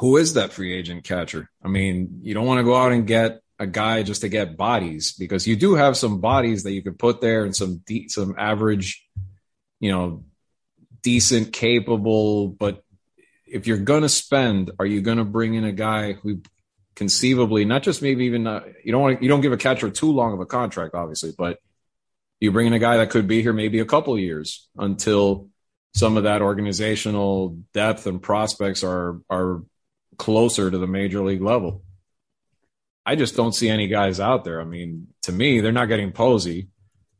who 0.00 0.16
is 0.16 0.34
that 0.34 0.52
free 0.52 0.74
agent 0.74 1.04
catcher? 1.04 1.50
I 1.62 1.68
mean, 1.68 2.20
you 2.22 2.32
don't 2.32 2.46
want 2.46 2.58
to 2.58 2.64
go 2.64 2.74
out 2.74 2.92
and 2.92 3.06
get 3.06 3.42
a 3.58 3.66
guy 3.66 4.02
just 4.02 4.22
to 4.22 4.30
get 4.30 4.56
bodies 4.56 5.12
because 5.12 5.46
you 5.46 5.56
do 5.56 5.74
have 5.74 5.94
some 5.94 6.20
bodies 6.20 6.62
that 6.62 6.72
you 6.72 6.82
could 6.82 6.98
put 6.98 7.20
there 7.20 7.44
and 7.44 7.54
some 7.54 7.82
de- 7.84 8.08
some 8.08 8.34
average, 8.38 9.06
you 9.78 9.92
know, 9.92 10.24
decent, 11.02 11.52
capable. 11.52 12.48
But 12.48 12.82
if 13.46 13.66
you're 13.66 13.76
gonna 13.76 14.08
spend, 14.08 14.70
are 14.78 14.86
you 14.86 15.02
gonna 15.02 15.26
bring 15.26 15.52
in 15.52 15.64
a 15.64 15.72
guy 15.72 16.14
who 16.14 16.40
conceivably 16.96 17.66
not 17.66 17.82
just 17.82 18.00
maybe 18.00 18.24
even 18.24 18.46
uh, 18.46 18.64
you 18.82 18.92
don't 18.92 19.02
want 19.02 19.22
you 19.22 19.28
don't 19.28 19.42
give 19.42 19.52
a 19.52 19.58
catcher 19.58 19.90
too 19.90 20.12
long 20.12 20.32
of 20.32 20.40
a 20.40 20.46
contract, 20.46 20.94
obviously, 20.94 21.32
but 21.36 21.58
you 22.40 22.50
bring 22.52 22.66
in 22.66 22.72
a 22.72 22.78
guy 22.78 22.96
that 22.96 23.10
could 23.10 23.28
be 23.28 23.42
here 23.42 23.52
maybe 23.52 23.80
a 23.80 23.84
couple 23.84 24.18
years 24.18 24.66
until 24.78 25.50
some 25.92 26.16
of 26.16 26.22
that 26.22 26.40
organizational 26.40 27.58
depth 27.74 28.06
and 28.06 28.22
prospects 28.22 28.82
are 28.82 29.20
are 29.28 29.60
closer 30.20 30.70
to 30.70 30.76
the 30.76 30.86
major 30.86 31.24
league 31.24 31.40
level. 31.40 31.82
I 33.06 33.16
just 33.16 33.34
don't 33.34 33.54
see 33.54 33.70
any 33.70 33.88
guys 33.88 34.20
out 34.20 34.44
there. 34.44 34.60
I 34.60 34.64
mean, 34.64 35.08
to 35.22 35.32
me, 35.32 35.60
they're 35.60 35.72
not 35.72 35.88
getting 35.88 36.12
Posey. 36.12 36.68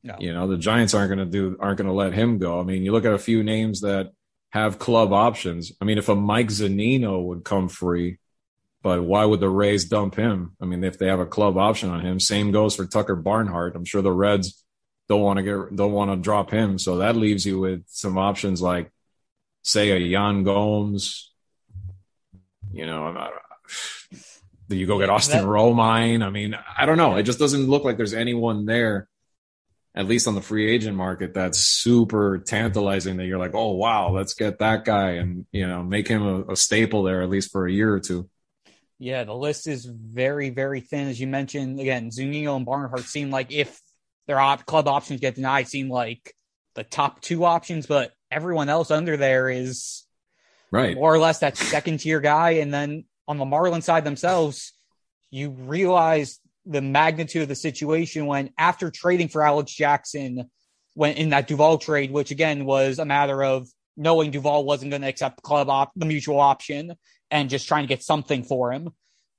No. 0.03 0.17
You 0.21 0.35
know, 0.35 0.47
the 0.47 0.59
Giants 0.59 0.93
aren't 0.93 1.09
going 1.09 1.19
to 1.19 1.33
do 1.39 1.57
aren't 1.59 1.79
going 1.79 1.89
to 1.89 1.95
let 1.95 2.13
him 2.13 2.39
go. 2.39 2.61
I 2.61 2.63
mean, 2.63 2.85
you 2.85 2.93
look 2.93 3.07
at 3.07 3.15
a 3.15 3.19
few 3.19 3.43
names 3.43 3.81
that 3.81 4.13
have 4.51 4.79
club 4.79 5.15
options. 5.15 5.73
I 5.81 5.87
mean, 5.87 5.97
if 5.97 6.11
a 6.11 6.15
Mike 6.15 6.49
Zunino 6.49 7.25
would 7.25 7.43
come 7.43 7.69
free, 7.69 8.19
but 8.83 9.03
why 9.03 9.25
would 9.25 9.41
the 9.41 9.49
Rays 9.49 9.87
dump 9.87 10.15
him? 10.15 10.57
I 10.61 10.67
mean, 10.67 10.85
if 10.85 10.99
they 10.99 11.07
have 11.07 11.21
a 11.21 11.27
club 11.27 11.57
option 11.57 11.89
on 11.89 12.01
him, 12.01 12.21
same 12.21 12.51
goes 12.51 12.77
for 12.77 12.87
Tucker 12.87 13.17
Barnhart. 13.17 13.77
I'm 13.77 13.85
sure 13.87 14.03
the 14.03 14.13
Reds 14.13 14.63
don't 15.09 15.23
want 15.23 15.39
to 15.39 15.43
get 15.43 15.77
don't 15.77 15.93
want 15.93 16.11
to 16.11 16.17
drop 16.17 16.51
him. 16.51 16.79
So 16.79 16.99
that 16.99 17.17
leaves 17.17 17.47
you 17.47 17.59
with 17.59 17.85
some 17.87 18.19
options 18.19 18.61
like 18.61 18.93
say 19.63 19.91
a 19.91 19.99
Yan 19.99 20.45
Gomes, 20.45 21.30
you 22.73 22.87
know, 22.87 23.07
I'm 23.07 23.31
do 24.69 24.77
you 24.77 24.87
go 24.87 24.99
get 24.99 25.11
Austin 25.11 25.39
that, 25.39 25.47
Romine? 25.47 26.25
I 26.25 26.31
mean, 26.31 26.57
I 26.77 26.87
don't 26.87 26.97
know. 26.97 27.17
It 27.17 27.25
just 27.25 27.39
doesn't 27.39 27.69
look 27.69 27.85
like 27.85 27.97
there's 27.97 28.15
anyone 28.15 28.67
there, 28.67 29.09
at 29.95 30.07
least 30.07 30.29
on 30.29 30.35
the 30.35 30.43
free 30.43 30.71
agent 30.71 30.97
market, 30.97 31.35
that's 31.35 31.59
super 31.59 32.39
tantalizing. 32.39 33.17
That 33.17 33.27
you're 33.27 33.39
like, 33.39 33.55
oh 33.55 33.73
wow, 33.73 34.11
let's 34.11 34.35
get 34.35 34.59
that 34.59 34.85
guy 34.85 35.13
and 35.13 35.47
you 35.53 35.67
know 35.67 35.83
make 35.83 36.09
him 36.09 36.23
a, 36.23 36.53
a 36.53 36.57
staple 36.57 37.03
there 37.03 37.23
at 37.23 37.31
least 37.31 37.51
for 37.51 37.67
a 37.67 37.73
year 37.73 37.93
or 37.93 38.01
two. 38.01 38.29
Yeah, 38.99 39.25
the 39.25 39.35
list 39.35 39.67
is 39.67 39.87
very, 39.87 40.51
very 40.51 40.83
thin. 40.83 41.09
As 41.09 41.19
you 41.19 41.27
mentioned, 41.27 41.81
again, 41.81 42.11
Zunino 42.11 42.55
and 42.57 42.67
Barnhart 42.67 43.05
seem 43.05 43.31
like 43.31 43.51
if 43.51 43.81
their 44.27 44.39
op- 44.39 44.67
club 44.67 44.87
options 44.89 45.21
get 45.21 45.37
denied, 45.37 45.69
seem 45.69 45.89
like 45.89 46.35
the 46.75 46.85
top 46.85 47.23
two 47.23 47.47
options, 47.47 47.87
but 47.87 48.13
everyone 48.31 48.69
else 48.69 48.91
under 48.91 49.17
there 49.17 49.49
is 49.49 50.05
right 50.71 50.97
more 50.97 51.13
or 51.13 51.19
less 51.19 51.41
that 51.41 51.57
second 51.57 51.99
tier 51.99 52.21
guy. 52.21 52.51
And 52.53 52.73
then 52.73 53.05
on 53.27 53.39
the 53.39 53.45
Marlin 53.45 53.83
side 53.83 54.05
themselves, 54.05 54.73
you 55.31 55.51
realize 55.51 56.41
the 56.67 56.83
magnitude 56.83 57.43
of 57.43 57.49
the 57.49 57.55
situation 57.55 58.27
when 58.27 58.51
after 58.59 58.91
trading 58.91 59.29
for 59.29 59.43
Alex 59.43 59.73
Jackson, 59.73 60.51
when 60.95 61.15
in 61.15 61.31
that 61.31 61.47
Duvall 61.47 61.79
trade, 61.79 62.11
which 62.11 62.31
again 62.31 62.65
was 62.65 62.99
a 62.99 63.05
matter 63.05 63.43
of 63.43 63.69
knowing 63.97 64.31
Duvall 64.31 64.65
wasn't 64.65 64.91
going 64.91 65.03
to 65.03 65.09
accept 65.09 65.37
the 65.37 65.43
club 65.43 65.69
op- 65.69 65.93
the 65.97 66.07
mutual 66.07 66.41
option 66.41 66.95
and 67.31 67.51
just 67.51 67.69
trying 67.69 67.85
to 67.85 67.89
get 67.89 68.03
something 68.03 68.43
for 68.43 68.73
him. 68.73 68.91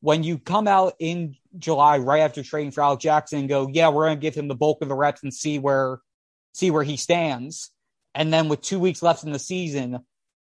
When 0.02 0.24
you 0.24 0.40
come 0.40 0.68
out 0.68 0.94
in 1.00 1.36
July 1.58 2.00
right 2.00 2.22
after 2.22 2.44
trading 2.44 2.72
for 2.72 2.82
Alex 2.82 3.04
Jackson 3.04 3.40
and 3.40 3.50
go, 3.50 3.70
yeah, 3.72 3.90
we're 3.90 4.08
going 4.08 4.18
to 4.18 4.22
give 4.22 4.36
him 4.36 4.48
the 4.48 4.56
bulk 4.56 4.82
of 4.82 4.88
the 4.88 4.96
reps 4.96 5.22
and 5.24 5.34
see 5.34 5.60
where 5.60 6.00
see 6.54 6.72
where 6.72 6.84
he 6.84 6.98
stands. 6.98 7.72
And 8.14 8.34
then 8.34 8.50
with 8.50 8.62
two 8.62 8.80
weeks 8.80 9.02
left 9.02 9.24
in 9.24 9.32
the 9.32 9.40
season, 9.40 10.00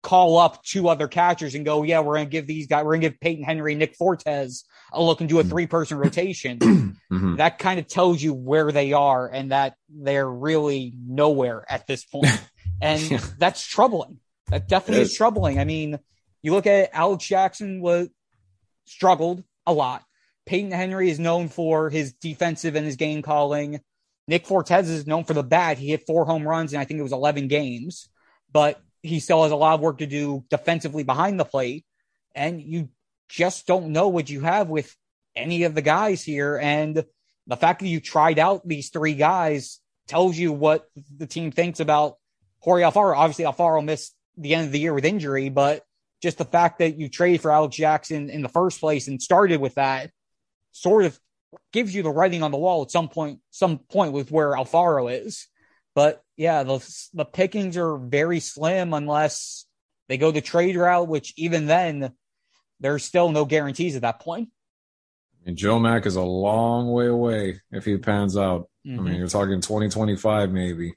call 0.03 0.37
up 0.37 0.63
two 0.63 0.87
other 0.87 1.07
catchers 1.07 1.55
and 1.55 1.65
go, 1.65 1.83
yeah, 1.83 1.99
we're 1.99 2.15
going 2.15 2.27
to 2.27 2.31
give 2.31 2.47
these 2.47 2.67
guys, 2.67 2.83
we're 2.83 2.93
going 2.93 3.01
to 3.01 3.09
give 3.09 3.19
Peyton 3.19 3.43
Henry, 3.43 3.75
Nick 3.75 3.95
Fortes 3.95 4.65
a 4.91 5.01
look 5.01 5.19
and 5.19 5.29
do 5.29 5.39
a 5.39 5.41
mm-hmm. 5.41 5.49
three 5.49 5.67
person 5.67 5.97
rotation. 5.97 6.59
mm-hmm. 7.11 7.35
That 7.37 7.59
kind 7.59 7.79
of 7.79 7.87
tells 7.87 8.21
you 8.21 8.33
where 8.33 8.71
they 8.71 8.93
are 8.93 9.27
and 9.27 9.51
that 9.51 9.75
they're 9.89 10.29
really 10.29 10.93
nowhere 11.05 11.65
at 11.69 11.87
this 11.87 12.05
point. 12.05 12.27
And 12.79 13.01
yeah. 13.09 13.21
that's 13.39 13.65
troubling. 13.65 14.19
That 14.49 14.67
definitely 14.67 15.01
is. 15.01 15.09
is 15.09 15.17
troubling. 15.17 15.57
I 15.57 15.65
mean, 15.65 15.97
you 16.43 16.51
look 16.51 16.67
at 16.67 16.83
it, 16.83 16.89
Alex 16.93 17.25
Jackson 17.25 17.81
was 17.81 18.09
struggled 18.85 19.43
a 19.65 19.73
lot. 19.73 20.03
Peyton 20.45 20.71
Henry 20.71 21.09
is 21.09 21.17
known 21.17 21.49
for 21.49 21.89
his 21.89 22.13
defensive 22.13 22.75
and 22.75 22.85
his 22.85 22.95
game 22.95 23.23
calling. 23.23 23.81
Nick 24.27 24.45
Fortes 24.45 24.89
is 24.89 25.07
known 25.07 25.23
for 25.23 25.33
the 25.33 25.41
bat. 25.41 25.77
He 25.77 25.87
hit 25.87 26.05
four 26.05 26.25
home 26.25 26.47
runs 26.47 26.73
and 26.73 26.79
I 26.79 26.85
think 26.85 26.99
it 26.99 27.03
was 27.03 27.13
11 27.13 27.47
games, 27.47 28.09
but 28.51 28.79
he 29.07 29.19
still 29.19 29.43
has 29.43 29.51
a 29.51 29.55
lot 29.55 29.75
of 29.75 29.81
work 29.81 29.99
to 29.99 30.07
do 30.07 30.43
defensively 30.49 31.03
behind 31.03 31.39
the 31.39 31.45
plate. 31.45 31.85
And 32.35 32.61
you 32.61 32.89
just 33.29 33.67
don't 33.67 33.89
know 33.89 34.09
what 34.09 34.29
you 34.29 34.41
have 34.41 34.69
with 34.69 34.95
any 35.35 35.63
of 35.63 35.75
the 35.75 35.81
guys 35.81 36.23
here. 36.23 36.57
And 36.57 37.03
the 37.47 37.57
fact 37.57 37.79
that 37.81 37.87
you 37.87 37.99
tried 37.99 38.39
out 38.39 38.67
these 38.67 38.89
three 38.89 39.13
guys 39.13 39.79
tells 40.07 40.37
you 40.37 40.51
what 40.51 40.87
the 41.15 41.27
team 41.27 41.51
thinks 41.51 41.79
about 41.79 42.17
Jorge 42.59 42.83
Alfaro. 42.83 43.15
Obviously, 43.15 43.45
Alfaro 43.45 43.83
missed 43.83 44.15
the 44.37 44.55
end 44.55 44.67
of 44.67 44.71
the 44.71 44.79
year 44.79 44.93
with 44.93 45.05
injury, 45.05 45.49
but 45.49 45.83
just 46.21 46.37
the 46.37 46.45
fact 46.45 46.79
that 46.79 46.97
you 46.97 47.09
traded 47.09 47.41
for 47.41 47.51
Alex 47.51 47.75
Jackson 47.75 48.29
in 48.29 48.41
the 48.41 48.49
first 48.49 48.79
place 48.79 49.07
and 49.07 49.21
started 49.21 49.61
with 49.61 49.75
that 49.75 50.11
sort 50.71 51.05
of 51.05 51.19
gives 51.71 51.93
you 51.93 52.03
the 52.03 52.09
writing 52.09 52.43
on 52.43 52.51
the 52.51 52.57
wall 52.57 52.83
at 52.83 52.91
some 52.91 53.09
point, 53.09 53.39
some 53.51 53.79
point 53.79 54.13
with 54.13 54.31
where 54.31 54.51
Alfaro 54.51 55.11
is. 55.25 55.47
But 55.97 56.21
yeah, 56.35 56.61
the 56.61 56.77
the 57.15 57.25
pickings 57.25 57.75
are 57.75 57.97
very 57.97 58.39
slim 58.39 58.93
unless 58.93 59.65
they 60.07 60.19
go 60.19 60.29
the 60.29 60.41
trade 60.41 60.75
route, 60.75 61.07
which 61.07 61.33
even 61.37 61.65
then, 61.65 62.13
there's 62.79 63.03
still 63.03 63.31
no 63.31 63.45
guarantees 63.45 63.95
at 63.95 64.03
that 64.03 64.19
point. 64.19 64.49
And 65.43 65.57
Joe 65.57 65.79
Mack 65.79 66.05
is 66.05 66.15
a 66.15 66.21
long 66.21 66.91
way 66.91 67.07
away 67.07 67.61
if 67.71 67.85
he 67.85 67.97
pans 67.97 68.37
out. 68.37 68.69
Mm-hmm. 68.85 68.99
I 68.99 69.01
mean, 69.01 69.13
mm-hmm. 69.13 69.19
you're 69.21 69.27
talking 69.27 69.59
2025 69.59 70.51
maybe. 70.51 70.93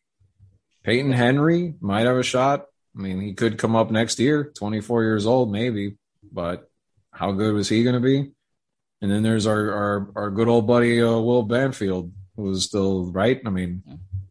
Peyton 0.82 1.12
Henry 1.12 1.72
might 1.80 2.04
have 2.04 2.18
a 2.18 2.22
shot. 2.22 2.66
I 2.94 3.00
mean, 3.00 3.22
he 3.22 3.32
could 3.32 3.56
come 3.56 3.74
up 3.74 3.90
next 3.90 4.18
year, 4.18 4.52
24 4.54 5.02
years 5.02 5.24
old, 5.24 5.50
maybe, 5.50 5.96
but 6.30 6.68
how 7.10 7.32
good 7.32 7.54
was 7.54 7.70
he 7.70 7.84
going 7.84 7.94
to 7.94 8.00
be? 8.00 8.32
And 9.00 9.10
then 9.10 9.22
there's 9.22 9.46
our, 9.46 9.72
our, 9.72 10.10
our 10.14 10.30
good 10.30 10.48
old 10.48 10.66
buddy, 10.66 11.00
uh, 11.00 11.18
Will 11.18 11.42
Banfield, 11.42 12.12
who's 12.36 12.64
still 12.64 13.10
right. 13.10 13.40
I 13.46 13.48
mean, 13.48 13.82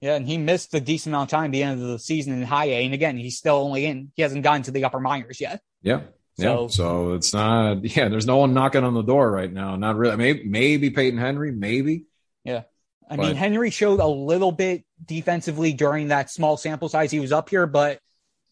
yeah, 0.02 0.16
and 0.16 0.26
he 0.28 0.38
missed 0.38 0.74
a 0.74 0.80
decent 0.80 1.14
amount 1.14 1.32
of 1.32 1.38
time 1.38 1.46
at 1.46 1.52
the 1.52 1.64
end 1.64 1.82
of 1.82 1.88
the 1.88 2.00
season 2.00 2.34
in 2.34 2.42
high 2.44 2.66
A. 2.66 2.86
And 2.86 2.94
again, 2.94 3.18
he's 3.18 3.38
still 3.38 3.56
only 3.56 3.86
in, 3.86 4.12
he 4.16 4.22
hasn't 4.22 4.44
gotten 4.44 4.64
to 4.64 4.72
the 4.72 4.86
upper 4.86 5.00
minors 5.00 5.42
yet. 5.42 5.62
Yeah. 5.82 6.02
So, 6.38 6.62
yeah. 6.62 6.68
So 6.68 7.14
it's 7.14 7.34
not, 7.34 7.84
yeah, 7.84 8.08
there's 8.08 8.26
no 8.26 8.38
one 8.38 8.54
knocking 8.54 8.84
on 8.84 8.94
the 8.94 9.02
door 9.02 9.30
right 9.30 9.52
now. 9.52 9.76
Not 9.76 9.98
really. 9.98 10.16
Maybe, 10.16 10.44
maybe 10.46 10.90
Peyton 10.90 11.20
Henry, 11.20 11.52
maybe. 11.52 12.06
Yeah. 12.46 12.64
I 13.10 13.18
but, 13.18 13.28
mean, 13.28 13.36
Henry 13.36 13.72
showed 13.72 14.00
a 14.00 14.08
little 14.08 14.52
bit 14.52 14.86
defensively 15.04 15.74
during 15.74 16.10
that 16.10 16.30
small 16.30 16.58
sample 16.58 16.88
size 16.90 17.12
he 17.12 17.20
was 17.20 17.32
up 17.32 17.50
here, 17.50 17.66
but 17.66 18.00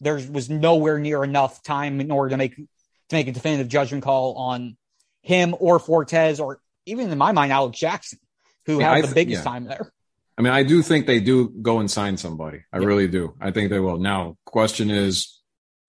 there 0.00 0.14
was 0.14 0.50
nowhere 0.50 0.98
near 0.98 1.24
enough 1.24 1.62
time 1.62 2.00
in 2.00 2.10
order 2.10 2.30
to 2.30 2.36
make 2.36 2.56
to 2.56 3.16
make 3.16 3.28
a 3.28 3.32
definitive 3.32 3.68
judgment 3.68 4.04
call 4.04 4.34
on 4.34 4.76
him 5.22 5.54
or 5.58 5.78
Fortes 5.78 6.40
or 6.40 6.60
even 6.86 7.10
in 7.10 7.18
my 7.18 7.32
mind 7.32 7.52
Alex 7.52 7.78
Jackson, 7.78 8.18
who 8.66 8.80
yeah, 8.80 8.90
had 8.90 8.94
th- 8.96 9.06
the 9.08 9.14
biggest 9.14 9.44
yeah. 9.44 9.50
time 9.50 9.64
there. 9.64 9.92
I 10.38 10.42
mean, 10.42 10.52
I 10.52 10.62
do 10.62 10.82
think 10.82 11.06
they 11.06 11.18
do 11.18 11.48
go 11.48 11.80
and 11.80 11.90
sign 11.90 12.16
somebody. 12.16 12.62
I 12.72 12.78
yeah. 12.78 12.86
really 12.86 13.08
do. 13.08 13.34
I 13.40 13.50
think 13.50 13.70
they 13.70 13.80
will. 13.80 13.98
Now, 13.98 14.36
question 14.44 14.88
is, 14.88 15.40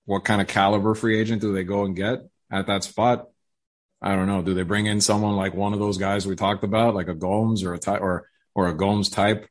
what 0.06 0.26
kind 0.26 0.42
of 0.42 0.48
caliber 0.48 0.96
free 0.96 1.20
agent 1.20 1.42
do 1.42 1.54
they 1.54 1.64
go 1.64 1.86
and 1.86 1.96
get 1.96 2.28
at 2.52 2.66
that 2.66 2.84
spot? 2.84 3.28
I 4.02 4.16
don't 4.16 4.26
know. 4.26 4.42
Do 4.42 4.56
they 4.56 4.64
bring 4.64 4.88
in 4.88 5.02
someone 5.02 5.36
like 5.36 5.54
one 5.54 5.74
of 5.74 5.80
those 5.80 6.00
guys 6.00 6.26
we 6.26 6.36
talked 6.36 6.64
about, 6.64 6.96
like 6.96 7.10
a 7.10 7.14
Gomes 7.14 7.64
or 7.64 7.76
a 7.76 7.80
type 7.80 8.02
or 8.02 8.28
or 8.56 8.68
a 8.68 8.74
Gomes 8.74 9.10
type, 9.10 9.48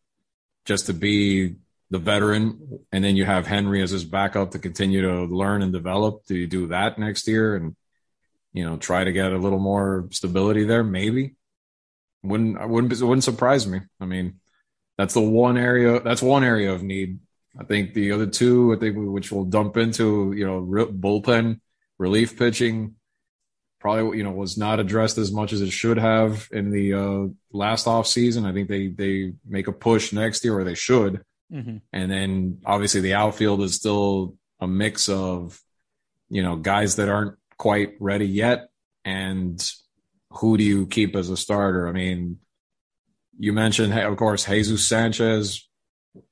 just 0.64 0.86
to 0.86 0.94
be 0.94 1.56
the 1.90 1.98
veteran, 1.98 2.80
and 2.90 3.04
then 3.04 3.14
you 3.14 3.24
have 3.24 3.46
Henry 3.46 3.82
as 3.82 3.90
his 3.90 4.04
backup 4.04 4.50
to 4.50 4.58
continue 4.58 5.02
to 5.02 5.32
learn 5.32 5.62
and 5.62 5.72
develop. 5.72 6.26
Do 6.26 6.34
you 6.34 6.48
do 6.48 6.66
that 6.68 6.98
next 6.98 7.28
year 7.28 7.54
and 7.54 7.76
you 8.52 8.64
know 8.64 8.78
try 8.78 9.04
to 9.04 9.12
get 9.12 9.32
a 9.32 9.38
little 9.38 9.60
more 9.60 10.08
stability 10.10 10.64
there? 10.64 10.82
Maybe 10.82 11.36
wouldn't 12.24 12.68
wouldn't 12.68 12.92
it 12.92 13.04
wouldn't 13.04 13.24
surprise 13.24 13.64
me. 13.64 13.82
I 14.00 14.06
mean, 14.06 14.40
that's 14.98 15.14
the 15.14 15.22
one 15.22 15.56
area 15.56 16.00
that's 16.00 16.22
one 16.22 16.44
area 16.44 16.72
of 16.72 16.82
need. 16.82 17.20
I 17.58 17.64
think 17.64 17.94
the 17.94 18.12
other 18.12 18.26
two, 18.26 18.74
I 18.74 18.78
think 18.78 18.96
which 18.98 19.32
we'll 19.32 19.44
dump 19.44 19.76
into, 19.76 20.32
you 20.36 20.46
know, 20.46 20.60
bullpen 20.62 21.60
relief 21.98 22.38
pitching 22.38 22.94
probably 23.80 24.18
you 24.18 24.24
know 24.24 24.32
was 24.32 24.58
not 24.58 24.80
addressed 24.80 25.18
as 25.18 25.32
much 25.32 25.52
as 25.52 25.62
it 25.62 25.70
should 25.70 25.98
have 25.98 26.48
in 26.52 26.70
the 26.70 26.94
uh, 26.94 27.26
last 27.52 27.86
off 27.86 28.06
season. 28.06 28.44
I 28.44 28.52
think 28.52 28.68
they 28.68 28.88
they 28.88 29.32
make 29.46 29.68
a 29.68 29.72
push 29.72 30.12
next 30.12 30.44
year, 30.44 30.58
or 30.58 30.64
they 30.64 30.74
should 30.74 31.24
Mm-hmm. 31.52 31.78
And 31.92 32.10
then 32.10 32.60
obviously 32.64 33.00
the 33.00 33.14
outfield 33.14 33.62
is 33.62 33.74
still 33.74 34.36
a 34.60 34.66
mix 34.66 35.08
of, 35.08 35.60
you 36.28 36.42
know, 36.42 36.56
guys 36.56 36.96
that 36.96 37.08
aren't 37.08 37.36
quite 37.56 37.94
ready 38.00 38.26
yet. 38.26 38.68
And 39.04 39.62
who 40.30 40.58
do 40.58 40.64
you 40.64 40.86
keep 40.86 41.16
as 41.16 41.30
a 41.30 41.36
starter? 41.36 41.88
I 41.88 41.92
mean, 41.92 42.38
you 43.38 43.52
mentioned, 43.52 43.92
of 43.98 44.16
course, 44.16 44.44
Jesus 44.44 44.86
Sanchez. 44.86 45.64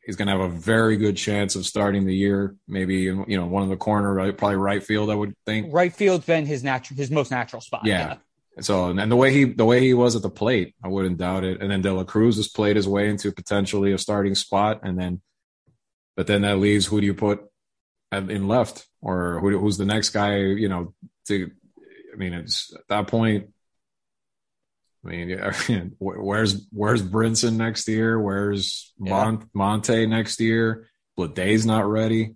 He's 0.04 0.16
going 0.16 0.26
to 0.26 0.32
have 0.32 0.40
a 0.40 0.48
very 0.48 0.96
good 0.96 1.16
chance 1.16 1.54
of 1.54 1.64
starting 1.64 2.06
the 2.06 2.14
year. 2.14 2.56
Maybe 2.66 2.96
you 3.02 3.24
know 3.28 3.46
one 3.46 3.62
of 3.62 3.68
the 3.68 3.76
corner, 3.76 4.12
right? 4.12 4.36
Probably 4.36 4.56
right 4.56 4.82
field. 4.82 5.10
I 5.10 5.14
would 5.14 5.34
think. 5.46 5.72
Right 5.72 5.92
field's 5.92 6.26
been 6.26 6.46
his 6.46 6.64
natural, 6.64 6.96
his 6.96 7.10
most 7.10 7.30
natural 7.30 7.62
spot. 7.62 7.82
Yeah. 7.84 8.16
yeah. 8.56 8.62
So 8.62 8.88
and 8.88 9.12
the 9.12 9.16
way 9.16 9.32
he 9.32 9.44
the 9.44 9.64
way 9.64 9.80
he 9.80 9.94
was 9.94 10.16
at 10.16 10.22
the 10.22 10.30
plate, 10.30 10.74
I 10.82 10.88
wouldn't 10.88 11.18
doubt 11.18 11.44
it. 11.44 11.60
And 11.60 11.70
then 11.70 11.82
De 11.82 11.92
La 11.92 12.04
Cruz 12.04 12.36
has 12.36 12.48
played 12.48 12.76
his 12.76 12.88
way 12.88 13.08
into 13.08 13.30
potentially 13.30 13.92
a 13.92 13.98
starting 13.98 14.34
spot, 14.34 14.80
and 14.82 14.98
then, 14.98 15.20
but 16.16 16.26
then 16.26 16.42
that 16.42 16.58
leaves 16.58 16.86
who 16.86 17.00
do 17.00 17.06
you 17.06 17.14
put 17.14 17.44
in 18.12 18.48
left, 18.48 18.86
or 19.02 19.40
who, 19.40 19.58
who's 19.58 19.76
the 19.76 19.84
next 19.84 20.10
guy? 20.10 20.38
You 20.38 20.68
know, 20.68 20.94
to 21.28 21.50
I 22.12 22.16
mean, 22.16 22.32
it's 22.32 22.74
at 22.74 22.88
that 22.88 23.06
point. 23.08 23.50
I 25.06 25.54
mean, 25.68 25.96
where's 25.98 26.66
where's 26.70 27.02
Brinson 27.02 27.56
next 27.56 27.88
year? 27.88 28.20
Where's 28.20 28.92
yeah. 28.98 29.36
Monte 29.54 30.06
next 30.06 30.40
year? 30.40 30.88
Bleday's 31.16 31.64
not 31.64 31.88
ready 31.88 32.34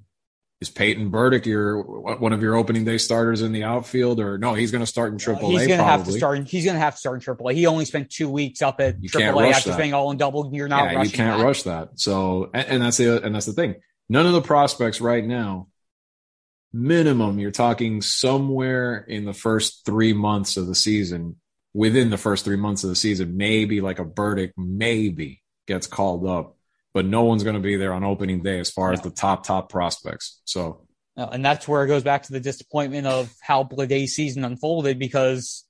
is 0.60 0.68
Peyton 0.68 1.08
Burdick 1.08 1.46
your 1.46 1.82
one 1.82 2.32
of 2.32 2.42
your 2.42 2.54
opening 2.54 2.84
day 2.84 2.98
starters 2.98 3.40
in 3.40 3.52
the 3.52 3.64
outfield, 3.64 4.20
or 4.20 4.36
no? 4.36 4.52
He's 4.54 4.70
going 4.70 4.82
to 4.82 4.86
start 4.86 5.12
in 5.12 5.18
Triple 5.18 5.48
A. 5.48 5.52
He's 5.52 5.66
going 5.66 5.78
to 5.78 5.84
have 5.84 6.04
to 6.04 6.12
start. 6.12 6.46
He's 6.46 6.64
going 6.64 6.74
to 6.74 6.80
have 6.80 6.94
to 6.94 6.98
start 6.98 7.16
in 7.16 7.20
Triple 7.20 7.48
A. 7.48 7.54
He 7.54 7.66
only 7.66 7.86
spent 7.86 8.10
two 8.10 8.28
weeks 8.28 8.60
up 8.60 8.80
at 8.80 9.02
Triple 9.02 9.40
A 9.40 9.48
after 9.48 9.74
being 9.76 9.94
all 9.94 10.10
in 10.10 10.18
double. 10.18 10.50
You're 10.52 10.68
not. 10.68 10.92
Yeah, 10.92 11.02
you 11.02 11.10
can't 11.10 11.38
that. 11.38 11.44
rush 11.44 11.62
that. 11.62 11.98
So, 11.98 12.50
and, 12.52 12.68
and 12.68 12.82
that's 12.82 12.98
the 12.98 13.22
and 13.22 13.34
that's 13.34 13.46
the 13.46 13.54
thing. 13.54 13.76
None 14.08 14.26
of 14.26 14.32
the 14.32 14.42
prospects 14.42 15.00
right 15.00 15.24
now, 15.24 15.68
minimum, 16.72 17.38
you're 17.38 17.52
talking 17.52 18.02
somewhere 18.02 18.98
in 18.98 19.24
the 19.24 19.32
first 19.32 19.86
three 19.86 20.12
months 20.12 20.58
of 20.58 20.66
the 20.66 20.74
season. 20.74 21.39
Within 21.72 22.10
the 22.10 22.18
first 22.18 22.44
three 22.44 22.56
months 22.56 22.82
of 22.82 22.90
the 22.90 22.96
season, 22.96 23.36
maybe 23.36 23.80
like 23.80 23.98
a 23.98 24.04
Burdick, 24.04 24.52
maybe 24.56 25.40
gets 25.66 25.86
called 25.86 26.26
up 26.26 26.56
but 26.92 27.06
no 27.06 27.24
one's 27.24 27.44
going 27.44 27.54
to 27.54 27.60
be 27.60 27.76
there 27.76 27.92
on 27.92 28.04
opening 28.04 28.42
day 28.42 28.58
as 28.58 28.70
far 28.70 28.92
as 28.92 29.00
the 29.00 29.10
top 29.10 29.44
top 29.44 29.68
prospects. 29.68 30.40
So 30.44 30.86
and 31.16 31.44
that's 31.44 31.68
where 31.68 31.84
it 31.84 31.88
goes 31.88 32.02
back 32.02 32.24
to 32.24 32.32
the 32.32 32.40
disappointment 32.40 33.06
of 33.06 33.32
how 33.40 33.62
Bleday's 33.62 34.14
season 34.14 34.44
unfolded 34.44 34.98
because 34.98 35.64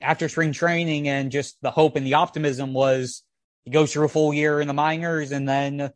after 0.00 0.28
spring 0.28 0.52
training 0.52 1.08
and 1.08 1.32
just 1.32 1.56
the 1.62 1.70
hope 1.70 1.96
and 1.96 2.06
the 2.06 2.14
optimism 2.14 2.72
was 2.72 3.22
he 3.64 3.70
goes 3.70 3.92
through 3.92 4.04
a 4.04 4.08
full 4.08 4.32
year 4.32 4.60
in 4.60 4.68
the 4.68 4.74
minors 4.74 5.32
and 5.32 5.48
then 5.48 5.90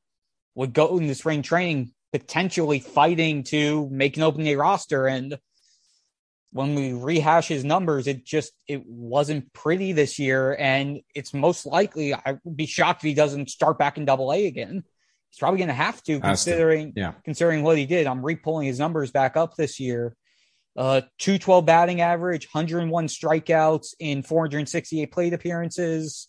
would 0.54 0.72
go 0.72 0.98
into 0.98 1.14
spring 1.14 1.42
training 1.42 1.92
potentially 2.12 2.80
fighting 2.80 3.44
to 3.44 3.88
make 3.90 4.16
an 4.16 4.22
opening 4.22 4.46
day 4.46 4.56
roster. 4.56 5.06
And 5.06 5.38
when 6.50 6.74
we 6.74 6.92
rehash 6.92 7.48
his 7.48 7.64
numbers, 7.64 8.06
it 8.06 8.24
just 8.24 8.52
it 8.66 8.84
wasn't 8.86 9.52
pretty 9.52 9.92
this 9.92 10.18
year. 10.18 10.56
And 10.58 11.00
it's 11.14 11.34
most 11.34 11.66
likely 11.66 12.14
I 12.14 12.38
would 12.44 12.56
be 12.56 12.66
shocked 12.66 13.02
if 13.02 13.08
he 13.08 13.14
doesn't 13.14 13.50
start 13.50 13.78
back 13.78 13.98
in 13.98 14.04
double 14.04 14.32
A 14.32 14.46
again. 14.46 14.84
He's 15.30 15.38
probably 15.38 15.60
have 15.62 16.02
to 16.04 16.20
Has 16.20 16.44
to, 16.44 16.50
considering 16.50 16.92
yeah. 16.96 17.12
considering 17.24 17.62
what 17.62 17.76
he 17.76 17.84
did. 17.84 18.06
I'm 18.06 18.24
re-pulling 18.24 18.66
his 18.66 18.78
numbers 18.78 19.10
back 19.10 19.36
up 19.36 19.56
this 19.56 19.78
year. 19.78 20.16
Uh, 20.76 21.02
212 21.18 21.66
batting 21.66 22.00
average, 22.00 22.48
101 22.52 23.08
strikeouts 23.08 23.94
in 23.98 24.22
468 24.22 25.10
plate 25.10 25.32
appearances, 25.32 26.28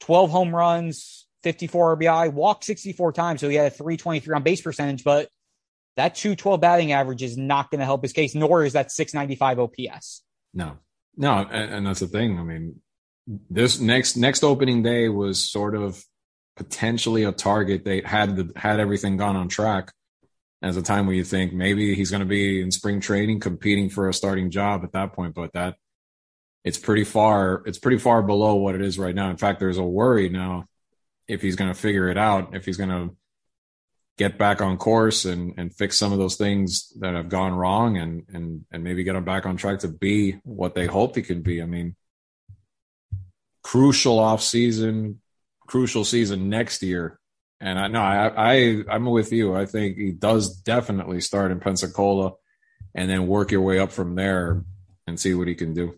12 0.00 0.30
home 0.30 0.54
runs, 0.54 1.26
54 1.44 1.96
RBI, 1.96 2.32
walked 2.32 2.64
64 2.64 3.12
times. 3.12 3.40
So 3.40 3.48
he 3.48 3.54
had 3.54 3.68
a 3.68 3.70
323 3.70 4.34
on 4.34 4.42
base 4.42 4.60
percentage, 4.60 5.04
but 5.04 5.28
that 5.96 6.14
212 6.14 6.60
batting 6.60 6.92
average 6.92 7.22
is 7.22 7.36
not 7.36 7.70
going 7.70 7.78
to 7.80 7.84
help 7.84 8.02
his 8.02 8.12
case, 8.12 8.34
nor 8.34 8.64
is 8.64 8.74
that 8.74 8.92
695 8.92 9.58
OPS. 9.60 10.22
No, 10.52 10.78
no, 11.16 11.46
and, 11.50 11.74
and 11.74 11.86
that's 11.86 12.00
the 12.00 12.06
thing. 12.06 12.38
I 12.38 12.42
mean, 12.42 12.80
this 13.50 13.80
next 13.80 14.16
next 14.16 14.44
opening 14.44 14.82
day 14.82 15.08
was 15.08 15.48
sort 15.48 15.74
of 15.74 16.02
potentially 16.56 17.24
a 17.24 17.32
target. 17.32 17.84
They 17.84 18.02
had 18.02 18.36
the 18.36 18.52
had 18.56 18.80
everything 18.80 19.16
gone 19.16 19.36
on 19.36 19.48
track 19.48 19.92
as 20.62 20.76
a 20.76 20.82
time 20.82 21.06
where 21.06 21.14
you 21.14 21.24
think 21.24 21.52
maybe 21.52 21.94
he's 21.94 22.10
going 22.10 22.20
to 22.20 22.26
be 22.26 22.60
in 22.60 22.70
spring 22.70 23.00
training 23.00 23.40
competing 23.40 23.90
for 23.90 24.08
a 24.08 24.14
starting 24.14 24.50
job 24.50 24.82
at 24.84 24.92
that 24.92 25.12
point, 25.12 25.34
but 25.34 25.52
that 25.52 25.76
it's 26.64 26.78
pretty 26.78 27.04
far 27.04 27.62
it's 27.66 27.78
pretty 27.78 27.98
far 27.98 28.22
below 28.22 28.54
what 28.54 28.74
it 28.74 28.82
is 28.82 28.98
right 28.98 29.14
now. 29.14 29.30
In 29.30 29.36
fact, 29.36 29.60
there's 29.60 29.78
a 29.78 29.84
worry 29.84 30.28
now 30.28 30.64
if 31.28 31.42
he's 31.42 31.56
going 31.56 31.72
to 31.72 31.78
figure 31.78 32.08
it 32.08 32.18
out, 32.18 32.54
if 32.54 32.64
he's 32.64 32.76
going 32.76 32.90
to 32.90 33.16
get 34.16 34.38
back 34.38 34.60
on 34.62 34.76
course 34.78 35.24
and 35.24 35.54
and 35.56 35.74
fix 35.74 35.98
some 35.98 36.12
of 36.12 36.18
those 36.18 36.36
things 36.36 36.92
that 37.00 37.14
have 37.14 37.28
gone 37.28 37.54
wrong 37.54 37.96
and 37.98 38.24
and 38.32 38.64
and 38.70 38.82
maybe 38.82 39.04
get 39.04 39.16
him 39.16 39.24
back 39.24 39.46
on 39.46 39.56
track 39.56 39.80
to 39.80 39.88
be 39.88 40.32
what 40.44 40.74
they 40.74 40.86
hoped 40.86 41.16
he 41.16 41.22
can 41.22 41.42
be. 41.42 41.62
I 41.62 41.66
mean, 41.66 41.96
crucial 43.62 44.18
off 44.18 44.42
season, 44.42 45.20
crucial 45.66 46.04
season 46.04 46.48
next 46.48 46.82
year. 46.82 47.18
And 47.60 47.78
I 47.78 47.88
know 47.88 48.02
I, 48.02 48.54
I 48.54 48.84
I'm 48.90 49.06
with 49.06 49.32
you. 49.32 49.54
I 49.54 49.66
think 49.66 49.96
he 49.96 50.12
does 50.12 50.56
definitely 50.56 51.20
start 51.20 51.50
in 51.50 51.60
Pensacola 51.60 52.32
and 52.94 53.08
then 53.08 53.26
work 53.26 53.50
your 53.50 53.62
way 53.62 53.78
up 53.78 53.92
from 53.92 54.14
there 54.14 54.62
and 55.06 55.18
see 55.18 55.34
what 55.34 55.48
he 55.48 55.54
can 55.54 55.74
do. 55.74 55.94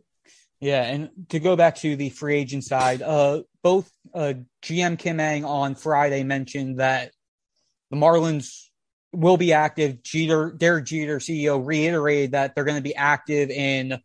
Yeah, 0.61 0.83
and 0.83 1.11
to 1.29 1.39
go 1.39 1.55
back 1.55 1.77
to 1.77 1.95
the 1.95 2.11
free 2.11 2.37
agent 2.37 2.65
side, 2.65 3.01
uh, 3.01 3.43
both 3.63 3.89
uh, 4.13 4.35
GM 4.63 4.99
Kim 4.99 5.21
Ng 5.21 5.45
on 5.45 5.77
Friday 5.77 6.25
mentioned 6.25 6.81
that 6.81 7.13
the 7.91 7.97
Marlins 7.97 8.69
will 9.13 9.37
be 9.37 9.53
active. 9.53 10.03
Jeter, 10.03 10.53
Derek 10.53 10.85
Jeter, 10.85 11.19
CEO, 11.19 11.65
reiterated 11.65 12.33
that 12.33 12.55
they're 12.55 12.65
going 12.65 12.77
to 12.77 12.83
be 12.83 12.95
active 12.95 13.51
in 13.51 14.01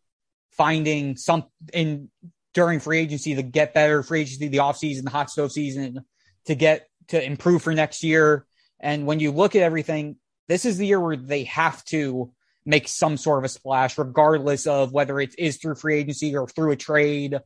finding 0.51 1.17
some 1.17 1.45
in 1.73 2.09
during 2.53 2.79
free 2.79 2.99
agency 2.99 3.35
to 3.35 3.41
get 3.41 3.73
better 3.73 4.03
free 4.03 4.21
agency, 4.21 4.47
the 4.47 4.57
offseason, 4.57 5.03
the 5.03 5.09
hot 5.09 5.29
stove 5.29 5.51
season 5.51 6.05
to 6.45 6.55
get 6.55 6.87
to 7.07 7.23
improve 7.23 7.63
for 7.63 7.73
next 7.73 8.03
year. 8.03 8.45
And 8.79 9.05
when 9.05 9.19
you 9.19 9.31
look 9.31 9.55
at 9.55 9.63
everything, 9.63 10.17
this 10.47 10.65
is 10.65 10.77
the 10.77 10.85
year 10.85 10.99
where 10.99 11.15
they 11.15 11.45
have 11.45 11.83
to 11.85 12.31
make 12.65 12.87
some 12.87 13.17
sort 13.17 13.39
of 13.39 13.45
a 13.45 13.49
splash, 13.49 13.97
regardless 13.97 14.67
of 14.67 14.93
whether 14.93 15.19
it 15.19 15.35
is 15.37 15.57
through 15.57 15.75
free 15.75 15.97
agency 15.97 16.35
or 16.35 16.47
through 16.47 16.71
a 16.71 16.75
trade. 16.75 17.39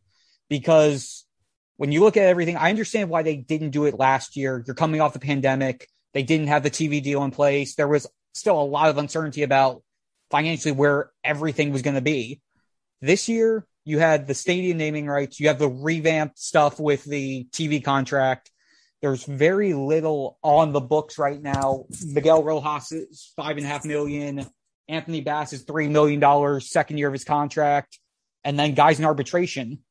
Because 0.49 1.25
when 1.77 1.91
you 1.91 2.01
look 2.01 2.17
at 2.17 2.25
everything, 2.25 2.57
I 2.57 2.69
understand 2.69 3.09
why 3.09 3.23
they 3.23 3.35
didn't 3.35 3.71
do 3.71 3.85
it 3.85 3.97
last 3.97 4.35
year. 4.35 4.63
You're 4.65 4.75
coming 4.75 5.01
off 5.01 5.13
the 5.13 5.19
pandemic. 5.19 5.87
They 6.17 6.23
didn't 6.23 6.47
have 6.47 6.63
the 6.63 6.71
TV 6.71 7.03
deal 7.03 7.23
in 7.23 7.29
place. 7.29 7.75
There 7.75 7.87
was 7.87 8.07
still 8.33 8.59
a 8.59 8.65
lot 8.65 8.89
of 8.89 8.97
uncertainty 8.97 9.43
about 9.43 9.83
financially 10.31 10.71
where 10.71 11.11
everything 11.23 11.71
was 11.71 11.83
going 11.83 11.93
to 11.93 12.01
be. 12.01 12.41
This 13.01 13.29
year, 13.29 13.67
you 13.85 13.99
had 13.99 14.25
the 14.25 14.33
stadium 14.33 14.79
naming 14.79 15.05
rights. 15.05 15.39
You 15.39 15.49
have 15.49 15.59
the 15.59 15.69
revamped 15.69 16.39
stuff 16.39 16.79
with 16.79 17.03
the 17.03 17.47
TV 17.51 17.83
contract. 17.83 18.49
There's 18.99 19.25
very 19.25 19.75
little 19.75 20.39
on 20.41 20.73
the 20.73 20.81
books 20.81 21.19
right 21.19 21.39
now. 21.39 21.85
Miguel 22.03 22.41
Rojas 22.41 22.91
is 22.91 23.31
five 23.35 23.57
and 23.57 23.65
a 23.67 23.69
half 23.69 23.85
million. 23.85 24.43
Anthony 24.87 25.21
Bass 25.21 25.53
is 25.53 25.65
$3 25.65 25.91
million, 25.91 26.61
second 26.61 26.97
year 26.97 27.09
of 27.09 27.13
his 27.13 27.25
contract. 27.25 27.99
And 28.43 28.57
then 28.57 28.73
guys 28.73 28.97
in 28.97 29.05
arbitration. 29.05 29.83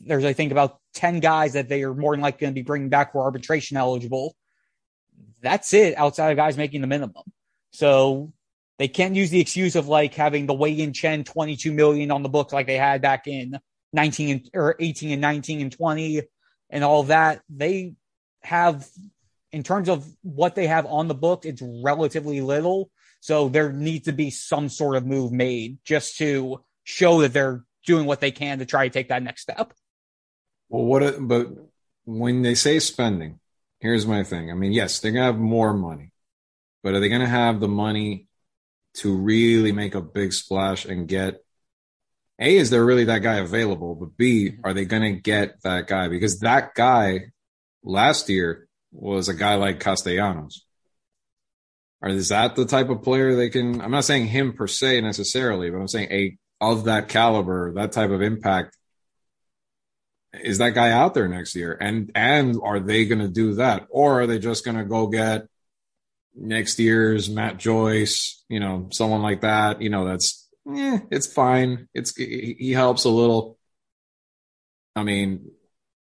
There's, 0.00 0.24
I 0.24 0.32
think, 0.32 0.50
about 0.50 0.80
10 0.94 1.20
guys 1.20 1.52
that 1.52 1.68
they 1.68 1.84
are 1.84 1.94
more 1.94 2.14
than 2.14 2.20
likely 2.20 2.40
going 2.40 2.52
to 2.52 2.60
be 2.60 2.64
bringing 2.64 2.88
back 2.88 3.14
are 3.14 3.20
arbitration 3.20 3.76
eligible. 3.76 4.34
That's 5.42 5.74
it 5.74 5.98
outside 5.98 6.30
of 6.30 6.36
guys 6.36 6.56
making 6.56 6.80
the 6.80 6.86
minimum. 6.86 7.24
So 7.72 8.32
they 8.78 8.88
can't 8.88 9.14
use 9.14 9.30
the 9.30 9.40
excuse 9.40 9.76
of 9.76 9.88
like 9.88 10.14
having 10.14 10.46
the 10.46 10.54
Wei 10.54 10.70
Yin 10.70 10.92
Chen 10.92 11.24
22 11.24 11.72
million 11.72 12.10
on 12.10 12.22
the 12.22 12.28
books 12.28 12.52
like 12.52 12.66
they 12.66 12.76
had 12.76 13.02
back 13.02 13.26
in 13.26 13.58
19 13.92 14.30
and, 14.30 14.50
or 14.54 14.76
18 14.78 15.12
and 15.12 15.20
19 15.20 15.60
and 15.60 15.72
20 15.72 16.22
and 16.70 16.84
all 16.84 17.04
that. 17.04 17.42
They 17.50 17.94
have, 18.42 18.88
in 19.50 19.62
terms 19.62 19.88
of 19.88 20.06
what 20.22 20.54
they 20.54 20.66
have 20.66 20.86
on 20.86 21.08
the 21.08 21.14
book, 21.14 21.44
it's 21.44 21.62
relatively 21.62 22.40
little. 22.40 22.90
So 23.20 23.48
there 23.48 23.72
needs 23.72 24.06
to 24.06 24.12
be 24.12 24.30
some 24.30 24.68
sort 24.68 24.96
of 24.96 25.06
move 25.06 25.32
made 25.32 25.78
just 25.84 26.16
to 26.18 26.64
show 26.84 27.20
that 27.20 27.32
they're 27.32 27.64
doing 27.86 28.06
what 28.06 28.20
they 28.20 28.30
can 28.30 28.58
to 28.58 28.66
try 28.66 28.88
to 28.88 28.92
take 28.92 29.08
that 29.08 29.22
next 29.22 29.42
step. 29.42 29.72
Well, 30.68 30.84
what, 30.84 31.16
but 31.20 31.48
when 32.04 32.42
they 32.42 32.54
say 32.54 32.78
spending, 32.78 33.38
here's 33.82 34.06
my 34.06 34.22
thing. 34.22 34.50
I 34.50 34.54
mean, 34.54 34.72
yes, 34.72 35.00
they're 35.00 35.12
going 35.12 35.22
to 35.22 35.32
have 35.32 35.38
more 35.38 35.74
money, 35.74 36.12
but 36.82 36.94
are 36.94 37.00
they 37.00 37.08
going 37.08 37.20
to 37.20 37.26
have 37.26 37.58
the 37.58 37.68
money 37.68 38.28
to 38.94 39.14
really 39.14 39.72
make 39.72 39.94
a 39.94 40.00
big 40.00 40.32
splash 40.32 40.84
and 40.84 41.08
get 41.08 41.42
A, 42.38 42.56
is 42.56 42.70
there 42.70 42.84
really 42.84 43.04
that 43.04 43.18
guy 43.18 43.36
available? 43.36 43.94
But 43.96 44.16
B, 44.16 44.50
mm-hmm. 44.50 44.60
are 44.64 44.72
they 44.72 44.84
going 44.84 45.02
to 45.02 45.20
get 45.20 45.62
that 45.62 45.88
guy? 45.88 46.08
Because 46.08 46.40
that 46.40 46.74
guy 46.74 47.32
last 47.82 48.28
year 48.28 48.68
was 48.92 49.28
a 49.28 49.34
guy 49.34 49.56
like 49.56 49.80
Castellanos. 49.80 50.64
Or 52.00 52.10
is 52.10 52.28
that 52.28 52.54
the 52.56 52.66
type 52.66 52.88
of 52.88 53.02
player 53.02 53.34
they 53.34 53.48
can? 53.48 53.80
I'm 53.80 53.90
not 53.90 54.04
saying 54.04 54.26
him 54.26 54.52
per 54.52 54.66
se 54.66 55.00
necessarily, 55.00 55.70
but 55.70 55.78
I'm 55.78 55.88
saying 55.88 56.08
a 56.10 56.36
of 56.60 56.84
that 56.84 57.08
caliber, 57.08 57.74
that 57.74 57.92
type 57.92 58.10
of 58.10 58.22
impact. 58.22 58.76
Is 60.40 60.58
that 60.58 60.70
guy 60.70 60.90
out 60.90 61.14
there 61.14 61.28
next 61.28 61.54
year? 61.54 61.76
And 61.78 62.10
and 62.14 62.58
are 62.62 62.80
they 62.80 63.04
going 63.04 63.20
to 63.20 63.28
do 63.28 63.54
that, 63.54 63.86
or 63.90 64.22
are 64.22 64.26
they 64.26 64.38
just 64.38 64.64
going 64.64 64.76
to 64.76 64.84
go 64.84 65.06
get 65.06 65.46
next 66.34 66.78
year's 66.78 67.28
Matt 67.28 67.58
Joyce? 67.58 68.42
You 68.48 68.60
know, 68.60 68.88
someone 68.92 69.22
like 69.22 69.42
that. 69.42 69.82
You 69.82 69.90
know, 69.90 70.06
that's 70.06 70.48
eh, 70.74 71.00
it's 71.10 71.26
fine. 71.26 71.88
It's 71.94 72.16
he 72.16 72.72
helps 72.72 73.04
a 73.04 73.10
little. 73.10 73.58
I 74.96 75.02
mean, 75.02 75.50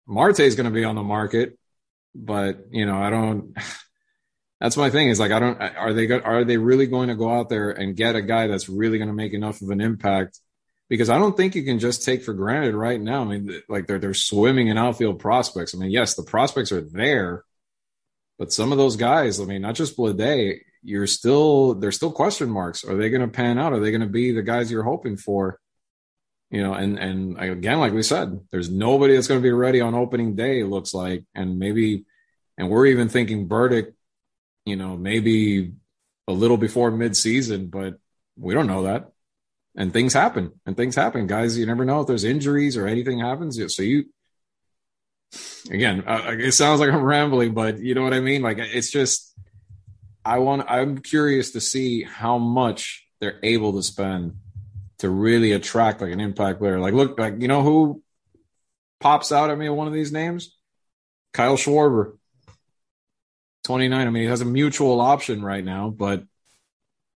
Marte 0.06 0.40
is 0.40 0.56
going 0.56 0.64
to 0.64 0.74
be 0.74 0.84
on 0.84 0.96
the 0.96 1.02
market, 1.02 1.58
but 2.14 2.66
you 2.70 2.86
know, 2.86 3.00
I 3.02 3.10
don't 3.10 3.56
that's 4.60 4.76
my 4.76 4.90
thing 4.90 5.08
is 5.08 5.18
like 5.18 5.32
I 5.32 5.40
don't 5.40 5.60
are 5.60 5.92
they 5.92 6.10
are 6.10 6.44
they 6.44 6.58
really 6.58 6.86
going 6.86 7.08
to 7.08 7.14
go 7.14 7.30
out 7.30 7.48
there 7.48 7.70
and 7.70 7.96
get 7.96 8.16
a 8.16 8.22
guy 8.22 8.46
that's 8.46 8.68
really 8.68 8.98
going 8.98 9.08
to 9.08 9.14
make 9.14 9.32
enough 9.32 9.62
of 9.62 9.70
an 9.70 9.80
impact 9.80 10.38
because 10.90 11.09
I 11.09 11.18
don't 11.18 11.35
think 11.35 11.55
you 11.55 11.62
can 11.62 11.79
just 11.79 12.05
take 12.05 12.22
for 12.22 12.35
granted 12.35 12.74
right 12.74 13.00
now. 13.00 13.22
I 13.22 13.24
mean, 13.24 13.62
like 13.68 13.87
they're 13.87 13.98
they're 13.98 14.12
swimming 14.12 14.68
in 14.68 14.76
outfield 14.76 15.20
prospects. 15.20 15.74
I 15.74 15.79
mean, 15.79 15.90
yes, 15.90 16.14
the 16.14 16.22
prospects 16.22 16.72
are 16.72 16.83
there, 16.83 17.44
but 18.38 18.53
some 18.53 18.72
of 18.72 18.79
those 18.79 18.96
guys, 18.96 19.40
I 19.40 19.44
mean, 19.44 19.62
not 19.62 19.74
just 19.76 19.96
Bleday, 19.96 20.59
you're 20.83 21.07
still 21.07 21.74
there's 21.74 21.96
still 21.96 22.12
question 22.12 22.50
marks. 22.50 22.85
Are 22.85 22.96
they 22.96 23.09
going 23.09 23.22
to 23.22 23.29
pan 23.29 23.59
out? 23.59 23.72
Are 23.72 23.81
they 23.81 23.90
going 23.90 24.03
to 24.03 24.07
be 24.07 24.33
the 24.33 24.42
guys 24.42 24.70
you're 24.70 24.83
hoping 24.83 25.16
for? 25.16 25.59
You 26.50 26.62
know, 26.62 26.74
and 26.74 26.98
and 26.98 27.38
again, 27.38 27.79
like 27.79 27.94
we 27.94 28.03
said, 28.03 28.38
there's 28.50 28.68
nobody 28.68 29.14
that's 29.14 29.29
going 29.29 29.40
to 29.40 29.46
be 29.46 29.53
ready 29.53 29.81
on 29.81 29.94
opening 29.94 30.35
day. 30.35 30.64
Looks 30.64 30.92
like, 30.92 31.24
and 31.35 31.59
maybe, 31.59 32.05
and 32.59 32.68
we're 32.68 32.87
even 32.87 33.09
thinking 33.09 33.46
Burdick 33.46 33.94
you 34.64 34.76
know, 34.76 34.96
maybe 34.96 35.72
a 36.29 36.33
little 36.33 36.57
before 36.57 36.90
midseason, 36.90 37.70
but 37.70 37.98
we 38.37 38.55
don't 38.55 38.66
know 38.66 38.85
that. 38.85 39.11
And 39.80 39.94
things 39.94 40.12
happen, 40.12 40.52
and 40.66 40.76
things 40.76 40.94
happen, 40.94 41.26
guys. 41.26 41.56
You 41.56 41.64
never 41.64 41.86
know 41.86 42.02
if 42.02 42.06
there's 42.06 42.22
injuries 42.22 42.76
or 42.76 42.86
anything 42.86 43.18
happens. 43.18 43.58
So 43.74 43.82
you, 43.82 44.04
again, 45.70 46.04
uh, 46.06 46.36
it 46.38 46.52
sounds 46.52 46.80
like 46.80 46.90
I'm 46.90 47.02
rambling, 47.02 47.54
but 47.54 47.78
you 47.78 47.94
know 47.94 48.02
what 48.02 48.12
I 48.12 48.20
mean. 48.20 48.42
Like 48.42 48.58
it's 48.58 48.90
just, 48.90 49.34
I 50.22 50.40
want. 50.40 50.70
I'm 50.70 50.98
curious 50.98 51.52
to 51.52 51.62
see 51.62 52.02
how 52.02 52.36
much 52.36 53.06
they're 53.22 53.40
able 53.42 53.72
to 53.72 53.82
spend 53.82 54.34
to 54.98 55.08
really 55.08 55.52
attract 55.52 56.02
like 56.02 56.12
an 56.12 56.20
impact 56.20 56.58
player. 56.58 56.78
Like, 56.78 56.92
look, 56.92 57.18
like 57.18 57.40
you 57.40 57.48
know 57.48 57.62
who 57.62 58.02
pops 59.00 59.32
out 59.32 59.48
at 59.48 59.56
me 59.56 59.70
one 59.70 59.86
of 59.86 59.94
these 59.94 60.12
names? 60.12 60.54
Kyle 61.32 61.56
Schwarber. 61.56 62.18
29. 63.64 64.06
I 64.06 64.10
mean, 64.10 64.24
he 64.24 64.28
has 64.28 64.42
a 64.42 64.44
mutual 64.44 65.00
option 65.00 65.42
right 65.42 65.64
now, 65.64 65.88
but 65.88 66.24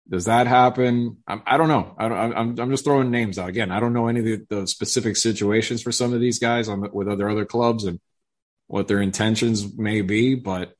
Does 0.08 0.26
that 0.26 0.46
happen? 0.46 1.18
I'm, 1.26 1.42
I 1.46 1.56
do 1.56 1.66
not 1.66 1.68
know. 1.68 1.94
I 1.98 2.08
don't, 2.08 2.36
I'm, 2.36 2.60
I'm 2.60 2.70
just 2.70 2.84
throwing 2.84 3.10
names 3.10 3.38
out 3.38 3.48
again. 3.48 3.70
I 3.70 3.80
don't 3.80 3.94
know 3.94 4.08
any 4.08 4.20
of 4.20 4.24
the, 4.26 4.46
the 4.50 4.66
specific 4.66 5.16
situations 5.16 5.82
for 5.82 5.92
some 5.92 6.12
of 6.12 6.20
these 6.20 6.38
guys 6.38 6.68
on 6.68 6.86
with 6.92 7.08
other 7.08 7.28
other 7.28 7.46
clubs 7.46 7.84
and 7.84 7.98
what 8.66 8.86
their 8.86 9.00
intentions 9.00 9.76
may 9.76 10.02
be, 10.02 10.34
but 10.34 10.74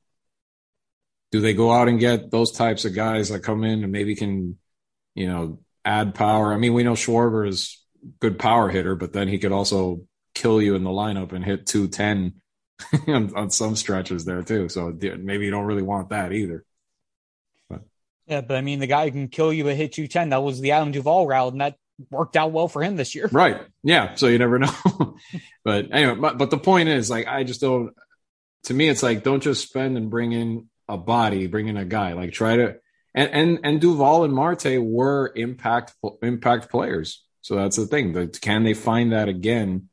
do 1.33 1.41
they 1.41 1.55
go 1.55 1.73
out 1.73 1.89
and 1.89 1.99
get 1.99 2.31
those 2.31 2.53
types 2.53 2.85
of 2.85 2.95
guys 2.95 3.31
that 3.31 3.41
come 3.41 3.65
in 3.65 3.83
and 3.83 3.93
maybe 3.93 4.15
can, 4.15 4.59
you 5.15 5.27
know, 5.27 5.59
add 5.85 6.15
power? 6.15 6.53
I 6.53 6.59
mean, 6.59 6.75
we 6.75 6.83
know 6.83 6.93
Schwarber 6.93 7.49
is 7.49 7.83
good 8.21 8.39
power 8.39 8.69
hitter, 8.69 8.95
but 8.95 9.13
then 9.13 9.29
he 9.29 9.39
could 9.39 9.53
also 9.53 10.03
kill 10.35 10.61
you 10.61 10.75
in 10.75 10.85
the 10.85 10.91
lineup 10.91 11.33
and 11.33 11.45
hit 11.45 11.67
210 11.67 12.41
on, 13.15 13.37
on 13.37 13.51
some 13.51 13.75
stretches 13.75 14.25
there 14.25 14.43
too. 14.43 14.69
So 14.69 14.97
maybe 15.01 15.47
you 15.47 15.51
don't 15.51 15.65
really 15.65 15.83
want 15.83 16.11
that 16.11 16.33
either. 16.33 16.65
But. 18.27 18.33
Yeah, 18.33 18.41
but 18.43 18.57
I 18.57 18.61
mean, 18.61 18.81
the 18.81 18.87
guy 18.87 19.11
can 19.11 19.29
kill 19.29 19.53
you 19.53 19.69
at 19.69 19.77
hit 19.77 19.93
210. 19.93 20.31
That 20.31 20.43
was 20.43 20.61
the 20.61 20.73
Adam 20.73 20.93
Duvall 20.93 21.27
route, 21.27 21.53
and 21.53 21.61
that 21.61 21.77
worked 22.11 22.37
out 22.37 22.53
well 22.53 22.69
for 22.69 22.83
him 22.83 22.97
this 22.97 23.15
year. 23.15 23.29
Right. 23.31 23.61
Yeah. 23.83 24.15
So 24.15 24.27
you 24.27 24.39
never 24.39 24.59
know. 24.61 25.17
but 25.65 25.93
anyway, 25.93 26.17
but, 26.17 26.39
but 26.39 26.51
the 26.51 26.59
point 26.59 26.89
is, 26.89 27.11
like, 27.11 27.27
I 27.27 27.45
just 27.45 27.61
don't, 27.61 27.95
to 28.65 28.75
me, 28.75 28.89
it's 28.89 29.03
like, 29.03 29.23
don't 29.23 29.43
just 29.43 29.67
spend 29.67 29.97
and 29.97 30.11
bring 30.11 30.33
in 30.33 30.69
a 30.89 30.97
body, 30.97 31.47
bring 31.47 31.69
in 31.69 31.77
a 31.77 31.85
guy. 31.85 32.13
Like, 32.13 32.33
try 32.33 32.57
to, 32.57 32.77
and, 33.15 33.31
and, 33.31 33.59
and 33.63 33.81
Duvall 33.81 34.25
and 34.25 34.35
Marte 34.35 34.83
were 34.83 35.33
impact, 35.37 35.95
impact 36.23 36.71
players. 36.71 37.23
So 37.43 37.57
that's 37.57 37.77
the 37.77 37.87
thing. 37.87 38.13
That 38.13 38.41
can 38.41 38.65
they 38.65 38.75
find 38.75 39.13
that 39.13 39.29
again 39.29 39.89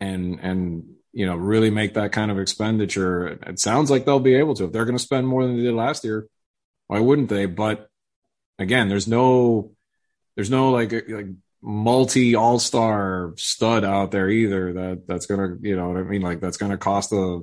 and, 0.00 0.38
and, 0.40 0.84
you 1.12 1.26
know, 1.26 1.36
really 1.36 1.70
make 1.70 1.94
that 1.94 2.12
kind 2.12 2.30
of 2.30 2.38
expenditure? 2.38 3.26
It 3.26 3.58
sounds 3.58 3.90
like 3.90 4.06
they'll 4.06 4.20
be 4.20 4.36
able 4.36 4.54
to. 4.54 4.64
If 4.64 4.72
they're 4.72 4.84
going 4.84 4.96
to 4.96 5.02
spend 5.02 5.26
more 5.26 5.44
than 5.44 5.56
they 5.56 5.64
did 5.64 5.74
last 5.74 6.04
year, 6.04 6.26
why 6.92 7.00
wouldn't 7.00 7.30
they? 7.30 7.46
But 7.46 7.88
again, 8.58 8.90
there's 8.90 9.08
no, 9.08 9.72
there's 10.36 10.50
no 10.50 10.72
like 10.72 10.92
like 10.92 11.28
multi 11.62 12.34
all 12.34 12.58
star 12.58 13.32
stud 13.38 13.82
out 13.82 14.10
there 14.10 14.28
either 14.28 14.74
that 14.74 15.06
that's 15.06 15.24
gonna 15.24 15.56
you 15.62 15.74
know 15.74 15.88
what 15.88 15.96
I 15.96 16.02
mean 16.02 16.20
like 16.20 16.40
that's 16.40 16.58
gonna 16.58 16.76
cost 16.76 17.12
a 17.12 17.40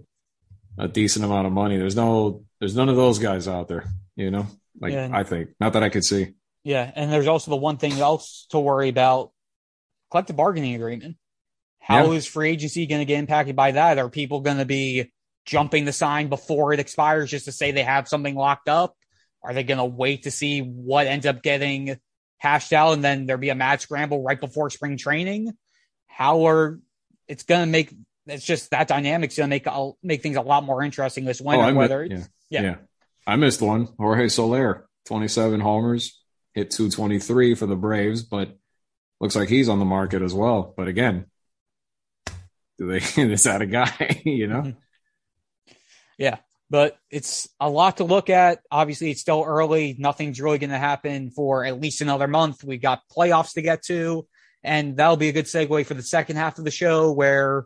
a 0.78 0.88
decent 0.88 1.26
amount 1.26 1.48
of 1.48 1.54
money. 1.54 1.78
There's 1.78 1.96
no 1.96 2.44
there's 2.60 2.76
none 2.76 2.90
of 2.90 2.96
those 2.96 3.18
guys 3.18 3.48
out 3.48 3.68
there, 3.68 3.86
you 4.16 4.30
know. 4.30 4.46
Like 4.80 4.94
yeah. 4.94 5.10
I 5.12 5.24
think 5.24 5.50
not 5.60 5.74
that 5.74 5.82
I 5.82 5.90
could 5.90 6.06
see. 6.06 6.36
Yeah, 6.64 6.92
and 6.96 7.12
there's 7.12 7.28
also 7.28 7.50
the 7.50 7.58
one 7.58 7.78
thing 7.78 7.94
else 7.94 8.46
to 8.52 8.60
worry 8.60 8.90
about: 8.90 9.32
collective 10.12 10.36
bargaining 10.36 10.76
agreement. 10.76 11.18
How 11.80 12.12
yeah. 12.12 12.18
is 12.18 12.28
free 12.28 12.52
agency 12.52 12.86
going 12.86 13.02
to 13.02 13.06
get 13.06 13.18
impacted 13.18 13.56
by 13.56 13.72
that? 13.72 13.98
Are 13.98 14.10
people 14.12 14.42
going 14.42 14.58
to 14.58 14.66
be 14.66 15.12
jumping 15.44 15.86
the 15.86 15.92
sign 15.92 16.30
before 16.30 16.72
it 16.72 16.80
expires 16.80 17.32
just 17.32 17.46
to 17.46 17.52
say 17.52 17.72
they 17.72 17.82
have 17.82 18.08
something 18.08 18.36
locked 18.36 18.70
up? 18.70 18.96
Are 19.44 19.54
they 19.54 19.64
going 19.64 19.78
to 19.78 19.86
wait 19.86 20.24
to 20.24 20.32
see 20.32 20.62
what 20.62 21.08
ends 21.08 21.26
up 21.26 21.42
getting 21.42 21.98
hashed 22.40 22.74
out 22.74 22.94
and 22.94 23.04
then 23.04 23.26
there'll 23.26 23.40
be 23.40 23.50
a 23.50 23.56
mad 23.56 23.82
scramble 23.82 24.24
right 24.24 24.40
before 24.40 24.70
spring 24.70 24.98
training. 24.98 25.54
How 26.08 26.48
are 26.48 26.80
it's 27.28 27.44
going 27.44 27.62
to 27.62 27.68
make 27.68 27.94
it's 28.26 28.46
just 28.46 28.72
that 28.72 28.88
dynamic's 28.88 29.38
going 29.38 29.50
to 29.50 29.54
make 29.54 29.68
I'll 29.68 29.98
make 30.02 30.24
things 30.24 30.38
a 30.38 30.42
lot 30.42 30.64
more 30.64 30.82
interesting 30.82 31.26
this 31.26 31.42
winter. 31.42 31.66
Oh, 31.66 31.74
whether 31.74 32.04
yeah, 32.04 32.24
yeah, 32.50 32.62
yeah, 32.62 32.76
I 33.28 33.36
missed 33.36 33.62
one. 33.62 33.90
Jorge 33.98 34.30
Soler, 34.30 34.88
twenty 35.06 35.28
seven 35.28 35.60
homers, 35.60 36.20
hit 36.54 36.72
two 36.72 36.90
twenty 36.90 37.20
three 37.20 37.56
for 37.56 37.66
the 37.66 37.76
Braves, 37.76 38.24
but 38.24 38.58
looks 39.20 39.36
like 39.36 39.50
he's 39.50 39.70
on 39.70 39.80
the 39.80 39.86
market 39.86 40.22
as 40.22 40.34
well. 40.34 40.74
But 40.76 40.88
again, 40.88 41.26
do 42.78 42.88
they 42.88 42.98
is 43.22 43.44
that 43.44 43.62
a 43.62 43.66
guy? 43.66 44.22
you 44.26 44.48
know? 44.48 44.62
Mm-hmm. 44.62 44.80
Yeah, 46.18 46.38
but 46.70 46.98
it's 47.10 47.50
a 47.60 47.70
lot 47.70 47.98
to 47.98 48.04
look 48.04 48.30
at. 48.30 48.62
Obviously, 48.72 49.12
it's 49.12 49.22
still 49.22 49.44
early. 49.46 49.96
Nothing's 49.98 50.40
really 50.40 50.60
going 50.60 50.70
to 50.70 50.78
happen 50.78 51.32
for 51.32 51.66
at 51.66 51.82
least 51.82 52.02
another 52.02 52.28
month. 52.28 52.64
We've 52.64 52.82
got 52.82 53.02
playoffs 53.16 53.54
to 53.54 53.62
get 53.62 53.84
to, 53.86 54.28
and 54.64 54.98
that'll 54.98 55.18
be 55.18 55.30
a 55.30 55.34
good 55.34 55.46
segue 55.46 55.86
for 55.86 55.94
the 55.94 56.04
second 56.04 56.36
half 56.36 56.60
of 56.60 56.66
the 56.66 56.72
show 56.72 57.12
where 57.12 57.66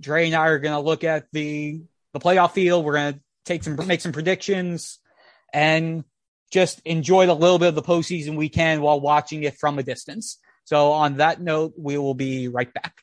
Dre 0.00 0.26
and 0.26 0.34
I 0.34 0.48
are 0.48 0.58
going 0.58 0.74
to 0.74 0.80
look 0.80 1.04
at 1.04 1.26
the 1.32 1.82
the 2.12 2.20
playoff 2.20 2.52
field. 2.52 2.84
We're 2.84 2.94
going 2.94 3.14
to 3.14 3.20
take 3.44 3.62
some 3.62 3.76
make 3.86 4.00
some 4.00 4.12
predictions 4.12 4.98
and 5.52 6.04
just 6.50 6.80
enjoy 6.84 7.26
the 7.26 7.34
little 7.34 7.58
bit 7.58 7.68
of 7.68 7.74
the 7.74 7.82
postseason 7.82 8.36
we 8.36 8.48
can 8.48 8.82
while 8.82 9.00
watching 9.00 9.42
it 9.44 9.56
from 9.58 9.78
a 9.78 9.82
distance. 9.82 10.38
So, 10.64 10.92
on 10.92 11.16
that 11.16 11.40
note, 11.40 11.74
we 11.78 11.96
will 11.98 12.14
be 12.14 12.48
right 12.48 12.72
back. 12.72 13.02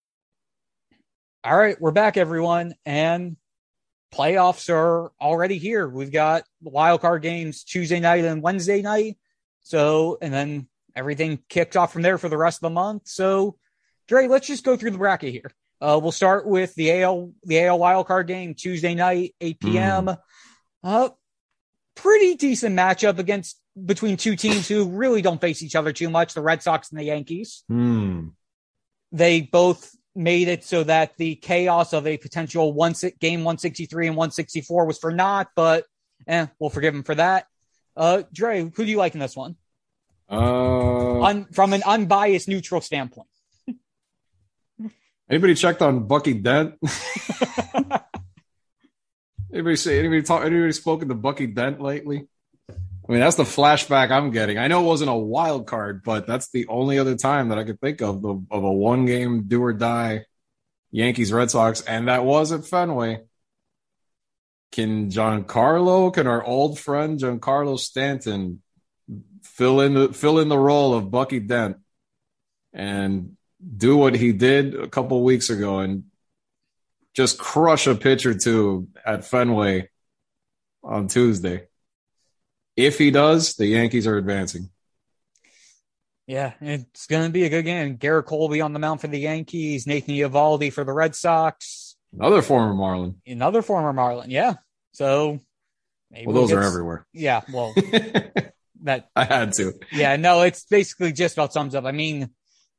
All 1.43 1.57
right, 1.57 1.75
we're 1.81 1.89
back, 1.89 2.17
everyone, 2.17 2.75
and 2.85 3.35
playoffs 4.13 4.69
are 4.69 5.11
already 5.19 5.57
here. 5.57 5.89
We've 5.89 6.11
got 6.11 6.43
wild 6.61 7.01
card 7.01 7.23
games 7.23 7.63
Tuesday 7.63 7.99
night 7.99 8.25
and 8.25 8.43
Wednesday 8.43 8.83
night. 8.83 9.17
So, 9.63 10.19
and 10.21 10.31
then 10.31 10.67
everything 10.95 11.39
kicked 11.49 11.75
off 11.75 11.93
from 11.93 12.03
there 12.03 12.19
for 12.19 12.29
the 12.29 12.37
rest 12.37 12.57
of 12.57 12.61
the 12.61 12.69
month. 12.69 13.07
So, 13.07 13.57
Dre, 14.07 14.27
let's 14.27 14.45
just 14.45 14.63
go 14.63 14.77
through 14.77 14.91
the 14.91 14.99
bracket 14.99 15.31
here. 15.31 15.51
Uh, 15.81 15.99
we'll 15.99 16.11
start 16.11 16.45
with 16.45 16.75
the 16.75 17.01
AL 17.01 17.31
the 17.43 17.65
AL 17.65 17.79
wild 17.79 18.05
card 18.05 18.27
game 18.27 18.53
Tuesday 18.53 18.93
night, 18.93 19.33
8 19.41 19.59
p.m. 19.59 20.05
Mm. 20.05 20.17
Uh, 20.83 21.09
pretty 21.95 22.35
decent 22.35 22.75
matchup 22.75 23.17
against 23.17 23.59
between 23.83 24.15
two 24.15 24.35
teams 24.35 24.67
who 24.67 24.89
really 24.89 25.23
don't 25.23 25.41
face 25.41 25.63
each 25.63 25.75
other 25.75 25.91
too 25.91 26.11
much, 26.11 26.35
the 26.35 26.41
Red 26.43 26.61
Sox 26.61 26.91
and 26.91 26.99
the 26.99 27.05
Yankees. 27.05 27.63
Mm. 27.71 28.33
They 29.11 29.41
both 29.41 29.91
made 30.15 30.47
it 30.47 30.63
so 30.63 30.83
that 30.83 31.17
the 31.17 31.35
chaos 31.35 31.93
of 31.93 32.05
a 32.05 32.17
potential 32.17 32.73
one 32.73 32.93
game 33.19 33.41
163 33.41 34.07
and 34.07 34.15
164 34.15 34.85
was 34.85 34.97
for 34.97 35.11
naught, 35.11 35.49
but 35.55 35.85
eh, 36.27 36.47
we'll 36.59 36.69
forgive 36.69 36.93
him 36.93 37.03
for 37.03 37.15
that. 37.15 37.47
Uh, 37.95 38.23
Dre, 38.33 38.61
who 38.61 38.85
do 38.85 38.91
you 38.91 38.97
like 38.97 39.13
in 39.13 39.19
this 39.19 39.35
one? 39.35 39.55
Uh, 40.29 41.21
Un, 41.21 41.45
from 41.51 41.73
an 41.73 41.83
unbiased, 41.85 42.47
neutral 42.47 42.81
standpoint. 42.81 43.27
anybody 45.29 45.55
checked 45.55 45.81
on 45.81 46.07
Bucky 46.07 46.33
Dent? 46.33 46.75
anybody 49.53 49.75
say 49.75 49.99
anybody 49.99 50.23
talk? 50.23 50.43
Anybody 50.43 50.71
spoken 50.71 51.09
to 51.09 51.15
Bucky 51.15 51.47
Dent 51.47 51.81
lately? 51.81 52.27
I 53.11 53.13
mean, 53.13 53.19
that's 53.19 53.35
the 53.35 53.43
flashback 53.43 54.09
I'm 54.09 54.31
getting. 54.31 54.57
I 54.57 54.69
know 54.69 54.81
it 54.85 54.87
wasn't 54.87 55.09
a 55.09 55.15
wild 55.15 55.67
card, 55.67 56.01
but 56.01 56.25
that's 56.25 56.49
the 56.51 56.65
only 56.67 56.97
other 56.97 57.17
time 57.17 57.49
that 57.49 57.57
I 57.57 57.65
could 57.65 57.81
think 57.81 58.01
of 58.01 58.21
the, 58.21 58.41
of 58.49 58.63
a 58.63 58.71
one 58.71 59.05
game 59.05 59.43
do 59.49 59.61
or 59.61 59.73
die 59.73 60.27
Yankees 60.91 61.33
Red 61.33 61.51
Sox, 61.51 61.81
and 61.81 62.07
that 62.07 62.23
was 62.23 62.53
at 62.53 62.65
Fenway. 62.65 63.19
Can 64.71 65.09
Giancarlo, 65.09 66.13
can 66.13 66.25
our 66.25 66.41
old 66.41 66.79
friend 66.79 67.19
Giancarlo 67.19 67.77
Stanton 67.77 68.61
fill 69.43 69.81
in 69.81 69.93
the 69.93 70.13
fill 70.13 70.39
in 70.39 70.47
the 70.47 70.57
role 70.57 70.93
of 70.93 71.11
Bucky 71.11 71.41
Dent 71.41 71.79
and 72.71 73.35
do 73.75 73.97
what 73.97 74.15
he 74.15 74.31
did 74.31 74.73
a 74.73 74.87
couple 74.87 75.21
weeks 75.21 75.49
ago 75.49 75.79
and 75.79 76.05
just 77.13 77.37
crush 77.37 77.87
a 77.87 77.95
pitch 77.95 78.25
or 78.25 78.35
two 78.35 78.87
at 79.05 79.25
Fenway 79.25 79.89
on 80.81 81.09
Tuesday? 81.09 81.67
If 82.75 82.97
he 82.97 83.11
does, 83.11 83.55
the 83.55 83.67
Yankees 83.67 84.07
are 84.07 84.17
advancing. 84.17 84.69
Yeah, 86.27 86.53
it's 86.61 87.07
going 87.07 87.25
to 87.25 87.31
be 87.31 87.43
a 87.43 87.49
good 87.49 87.65
game. 87.65 87.97
Gerrit 87.97 88.25
Cole 88.25 88.61
on 88.61 88.73
the 88.73 88.79
mound 88.79 89.01
for 89.01 89.07
the 89.07 89.19
Yankees, 89.19 89.85
Nathan 89.85 90.15
Eovaldi 90.15 90.71
for 90.71 90.83
the 90.83 90.93
Red 90.93 91.15
Sox. 91.15 91.97
Another 92.17 92.41
former 92.41 92.73
Marlin. 92.73 93.15
Another 93.25 93.61
former 93.61 93.91
Marlin, 93.91 94.29
yeah. 94.29 94.55
So 94.93 95.39
Maybe 96.09 96.27
Well, 96.27 96.33
we'll 96.35 96.47
those 96.47 96.51
are 96.53 96.61
everywhere. 96.63 97.05
Yeah, 97.13 97.41
well, 97.51 97.73
that 98.83 99.09
I 99.15 99.23
had 99.23 99.53
to. 99.53 99.73
yeah, 99.91 100.15
no, 100.17 100.41
it's 100.41 100.65
basically 100.65 101.13
just 101.13 101.35
about 101.35 101.53
sums 101.53 101.73
up. 101.75 101.85
I 101.85 101.91
mean, 101.91 102.23
if 102.23 102.29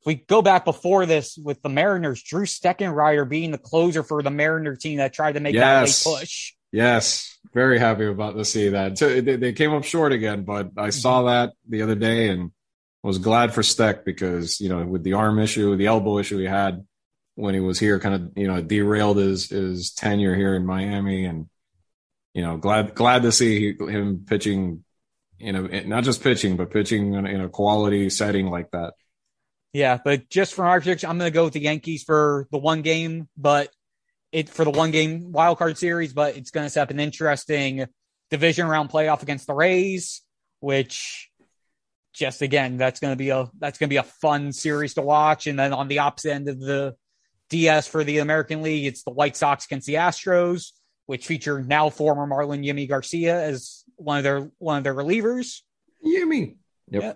we 0.07 0.17
go 0.17 0.43
back 0.43 0.65
before 0.65 1.07
this 1.07 1.39
with 1.39 1.63
the 1.63 1.69
Mariners, 1.71 2.23
Drew 2.23 2.45
Steckenrider 2.45 3.27
being 3.29 3.51
the 3.51 3.59
closer 3.59 4.03
for 4.03 4.23
the 4.23 4.31
Mariner 4.31 4.77
team 4.77 4.99
that 4.99 5.13
tried 5.15 5.33
to 5.33 5.41
make 5.41 5.55
Yes. 5.55 6.05
that 6.05 6.11
late 6.11 6.19
push. 6.21 6.53
Yes, 6.73 7.39
very 7.53 7.79
happy 7.79 8.07
about 8.07 8.37
to 8.37 8.45
see 8.45 8.71
that. 8.71 8.97
So 8.97 9.21
they, 9.21 9.37
they 9.37 9.53
came 9.53 9.73
up 9.73 9.85
short 9.85 10.13
again, 10.13 10.45
but 10.45 10.71
I 10.77 10.89
mm-hmm. 10.89 10.91
saw 10.91 11.25
that 11.25 11.53
the 11.69 11.83
other 11.83 11.95
day 11.95 12.31
and 12.31 12.51
was 13.03 13.19
glad 13.19 13.53
for 13.53 13.63
Steck 13.63 14.05
because 14.05 14.61
you 14.61 14.69
know 14.69 14.85
with 14.85 15.03
the 15.03 15.13
arm 15.15 15.39
issue, 15.39 15.77
the 15.77 15.87
elbow 15.87 16.19
issue 16.19 16.39
he 16.39 16.47
had 16.47 16.87
when 17.35 17.55
he 17.55 17.61
was 17.61 17.79
here, 17.79 17.99
kind 18.01 18.15
of 18.15 18.33
you 18.37 18.47
know 18.47 18.63
derailed 18.63 19.19
his 19.19 19.51
his 19.51 19.93
tenure 19.93 20.35
here 20.35 20.55
in 20.55 20.65
Miami, 20.65 21.27
and 21.27 21.49
you 22.33 22.43
know 22.43 22.57
glad 22.57 22.95
glad 22.95 23.23
to 23.23 23.33
see 23.33 23.75
him 23.77 24.25
pitching. 24.27 24.85
You 25.39 25.53
know, 25.53 25.63
not 25.67 26.05
just 26.05 26.23
pitching, 26.23 26.57
but 26.57 26.71
pitching 26.71 27.15
in, 27.15 27.27
in 27.27 27.41
a 27.41 27.49
quality 27.49 28.09
setting 28.11 28.47
like 28.47 28.71
that. 28.71 28.95
Yeah, 29.73 29.99
but 30.03 30.29
just 30.29 30.55
for 30.55 30.65
our 30.65 30.81
prediction, 30.81 31.11
I'm 31.11 31.19
going 31.19 31.33
to 31.33 31.35
go 31.35 31.45
with 31.45 31.55
the 31.55 31.61
Yankees 31.61 32.05
for 32.05 32.47
the 32.53 32.59
one 32.59 32.83
game, 32.83 33.29
but 33.37 33.71
it 34.33 34.49
for 34.49 34.65
the 34.65 34.71
one 34.71 34.91
game 34.91 35.31
wild 35.31 35.59
card 35.59 35.79
series, 35.79 36.13
but 36.13 36.37
it's 36.37 36.51
going 36.51 36.67
to 36.67 36.71
set 36.71 36.83
up 36.83 36.91
an 36.91 36.99
interesting 37.01 37.87
division 38.31 38.67
round 38.67 38.91
playoff 38.91 39.23
against 39.23 39.47
the 39.47 39.55
Rays, 39.55 40.23
which 40.61 41.31
just 42.13 42.43
again, 42.43 42.77
that's 42.77 43.01
going 43.01 43.13
to 43.13 43.17
be 43.17 43.31
a 43.31 43.51
that's 43.59 43.79
going 43.79 43.89
to 43.89 43.93
be 43.93 43.99
a 43.99 44.03
fun 44.03 44.53
series 44.53 44.95
to 44.95 45.03
watch. 45.03 45.47
And 45.47 45.59
then 45.59 45.73
on 45.73 45.89
the 45.89 46.01
opposite 46.01 46.33
end 46.33 46.49
of 46.49 46.59
the 46.59 46.95
DS 47.51 47.87
for 47.87 48.05
the 48.05 48.19
American 48.19 48.63
League, 48.63 48.87
it's 48.87 49.03
the 49.03 49.11
White 49.11 49.37
Sox 49.37 49.67
against 49.67 49.87
the 49.87 49.95
Astros, 49.95 50.73
which 51.07 51.27
feature 51.27 51.63
now 51.63 51.91
former 51.91 52.27
Marlin 52.27 52.63
Yimi 52.63 52.89
Garcia 52.89 53.41
as 53.43 53.85
one 53.97 54.19
of 54.19 54.25
their 54.25 54.51
one 54.59 54.79
of 54.79 54.85
their 54.85 54.95
relievers. 54.95 55.61
Yummy. 56.03 56.57
Yep. 56.91 57.03
Yeah. 57.03 57.13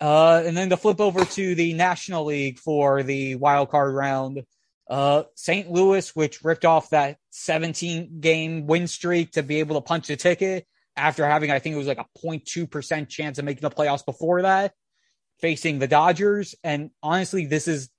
Uh, 0.00 0.42
and 0.44 0.56
then 0.56 0.70
to 0.70 0.76
flip 0.76 1.00
over 1.00 1.24
to 1.24 1.54
the 1.54 1.72
National 1.72 2.26
League 2.26 2.58
for 2.58 3.02
the 3.02 3.36
wild 3.36 3.70
card 3.70 3.94
round, 3.94 4.42
uh, 4.88 5.24
St. 5.34 5.70
Louis, 5.70 6.14
which 6.14 6.44
ripped 6.44 6.64
off 6.64 6.90
that 6.90 7.18
17 7.30 8.20
game 8.20 8.66
win 8.66 8.86
streak 8.86 9.32
to 9.32 9.42
be 9.42 9.60
able 9.60 9.76
to 9.76 9.80
punch 9.80 10.10
a 10.10 10.16
ticket 10.16 10.66
after 10.96 11.26
having, 11.26 11.50
I 11.50 11.58
think 11.58 11.74
it 11.74 11.78
was 11.78 11.86
like 11.86 11.98
a 11.98 12.06
0.2% 12.24 13.08
chance 13.08 13.38
of 13.38 13.44
making 13.44 13.62
the 13.62 13.70
playoffs 13.70 14.04
before 14.04 14.42
that, 14.42 14.74
facing 15.40 15.78
the 15.78 15.88
Dodgers. 15.88 16.54
And 16.62 16.90
honestly, 17.02 17.46
this 17.46 17.66
is 17.66 17.90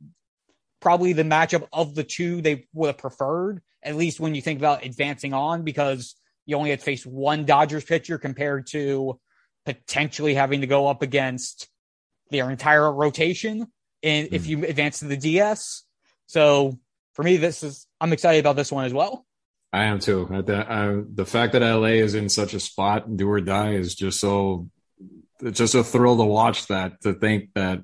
probably 0.80 1.14
the 1.14 1.24
matchup 1.24 1.68
of 1.74 1.96
the 1.96 2.04
two 2.04 2.42
they 2.42 2.68
would 2.74 2.88
have 2.88 2.98
preferred, 2.98 3.62
at 3.84 3.96
least 3.96 4.20
when 4.20 4.36
you 4.36 4.42
think 4.42 4.60
about 4.60 4.86
advancing 4.86 5.34
on, 5.34 5.64
because 5.64 6.16
you 6.46 6.56
only 6.56 6.70
had 6.70 6.80
to 6.80 6.86
face 6.86 7.06
one 7.06 7.46
Dodgers 7.46 7.84
pitcher 7.84 8.18
compared 8.18 8.68
to 8.68 9.20
potentially 9.66 10.36
having 10.36 10.62
to 10.62 10.68
go 10.68 10.88
up 10.88 11.02
against 11.02 11.68
their 12.30 12.50
entire 12.50 12.92
rotation 12.92 13.68
and 14.04 14.30
if 14.32 14.46
you 14.46 14.64
advance 14.66 15.00
to 15.00 15.06
the 15.06 15.18
DS. 15.18 15.84
So 16.28 16.78
for 17.14 17.24
me, 17.24 17.38
this 17.38 17.64
is 17.64 17.88
I'm 18.00 18.14
excited 18.14 18.40
about 18.40 18.56
this 18.56 18.72
one 18.72 18.86
as 18.86 18.94
well. 18.94 19.26
I 19.74 19.86
am 19.86 20.00
too. 20.00 20.28
The, 20.46 20.58
uh, 20.72 21.02
the 21.14 21.26
fact 21.26 21.54
that 21.54 21.62
LA 21.62 21.96
is 22.00 22.16
in 22.16 22.30
such 22.30 22.54
a 22.54 22.60
spot, 22.60 23.14
do 23.18 23.30
or 23.30 23.42
die, 23.42 23.74
is 23.74 23.96
just 23.96 24.20
so. 24.20 24.70
It's 25.42 25.58
just 25.58 25.76
a 25.76 25.84
thrill 25.84 26.18
to 26.18 26.24
watch 26.24 26.68
that. 26.68 27.02
To 27.02 27.14
think 27.14 27.50
that, 27.56 27.82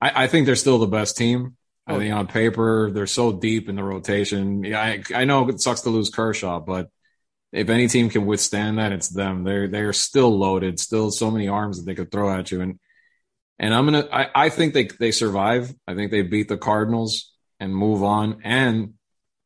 I, 0.00 0.24
I 0.24 0.26
think 0.26 0.44
they're 0.46 0.56
still 0.56 0.78
the 0.78 0.86
best 0.86 1.16
team. 1.16 1.56
I 1.86 1.94
Oh, 1.94 1.98
think 1.98 2.12
on 2.12 2.26
paper 2.26 2.90
they're 2.92 3.06
so 3.06 3.32
deep 3.32 3.70
in 3.70 3.76
the 3.76 3.82
rotation. 3.82 4.62
Yeah, 4.64 4.80
I, 4.82 5.02
I 5.14 5.24
know 5.24 5.48
it 5.48 5.60
sucks 5.62 5.80
to 5.82 5.90
lose 5.90 6.10
Kershaw, 6.10 6.60
but 6.60 6.90
if 7.52 7.70
any 7.70 7.88
team 7.88 8.10
can 8.10 8.26
withstand 8.26 8.78
that, 8.78 8.92
it's 8.92 9.08
them. 9.08 9.44
They're 9.44 9.68
they're 9.68 9.94
still 9.94 10.36
loaded, 10.36 10.78
still 10.78 11.10
so 11.10 11.30
many 11.30 11.48
arms 11.48 11.78
that 11.78 11.86
they 11.86 11.94
could 11.94 12.12
throw 12.12 12.30
at 12.30 12.50
you. 12.50 12.60
And 12.60 12.78
and 13.58 13.72
I'm 13.74 13.86
gonna. 13.86 14.06
I, 14.12 14.28
I 14.34 14.48
think 14.50 14.74
they 14.74 14.88
they 15.00 15.10
survive. 15.10 15.74
I 15.86 15.94
think 15.94 16.10
they 16.10 16.20
beat 16.20 16.48
the 16.48 16.58
Cardinals 16.58 17.32
and 17.60 17.74
move 17.74 18.02
on. 18.02 18.40
And 18.44 18.94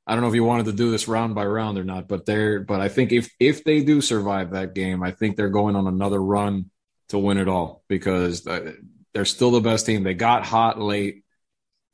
I 0.06 0.12
don't 0.12 0.22
know 0.22 0.28
if 0.28 0.34
you 0.34 0.44
wanted 0.44 0.66
to 0.66 0.72
do 0.72 0.90
this 0.90 1.08
round 1.08 1.34
by 1.34 1.46
round 1.46 1.78
or 1.78 1.84
not, 1.84 2.08
but 2.08 2.26
they're. 2.26 2.60
But 2.60 2.80
I 2.80 2.88
think 2.88 3.12
if 3.12 3.30
if 3.38 3.64
they 3.64 3.82
do 3.82 4.00
survive 4.00 4.50
that 4.50 4.74
game, 4.74 5.02
I 5.02 5.12
think 5.12 5.36
they're 5.36 5.48
going 5.48 5.76
on 5.76 5.86
another 5.86 6.22
run 6.22 6.70
to 7.08 7.18
win 7.18 7.38
it 7.38 7.48
all 7.48 7.84
because 7.88 8.46
uh, 8.46 8.72
they're 9.14 9.24
still 9.24 9.50
the 9.50 9.60
best 9.60 9.86
team. 9.86 10.02
They 10.02 10.14
got 10.14 10.44
hot 10.44 10.80
late. 10.80 11.24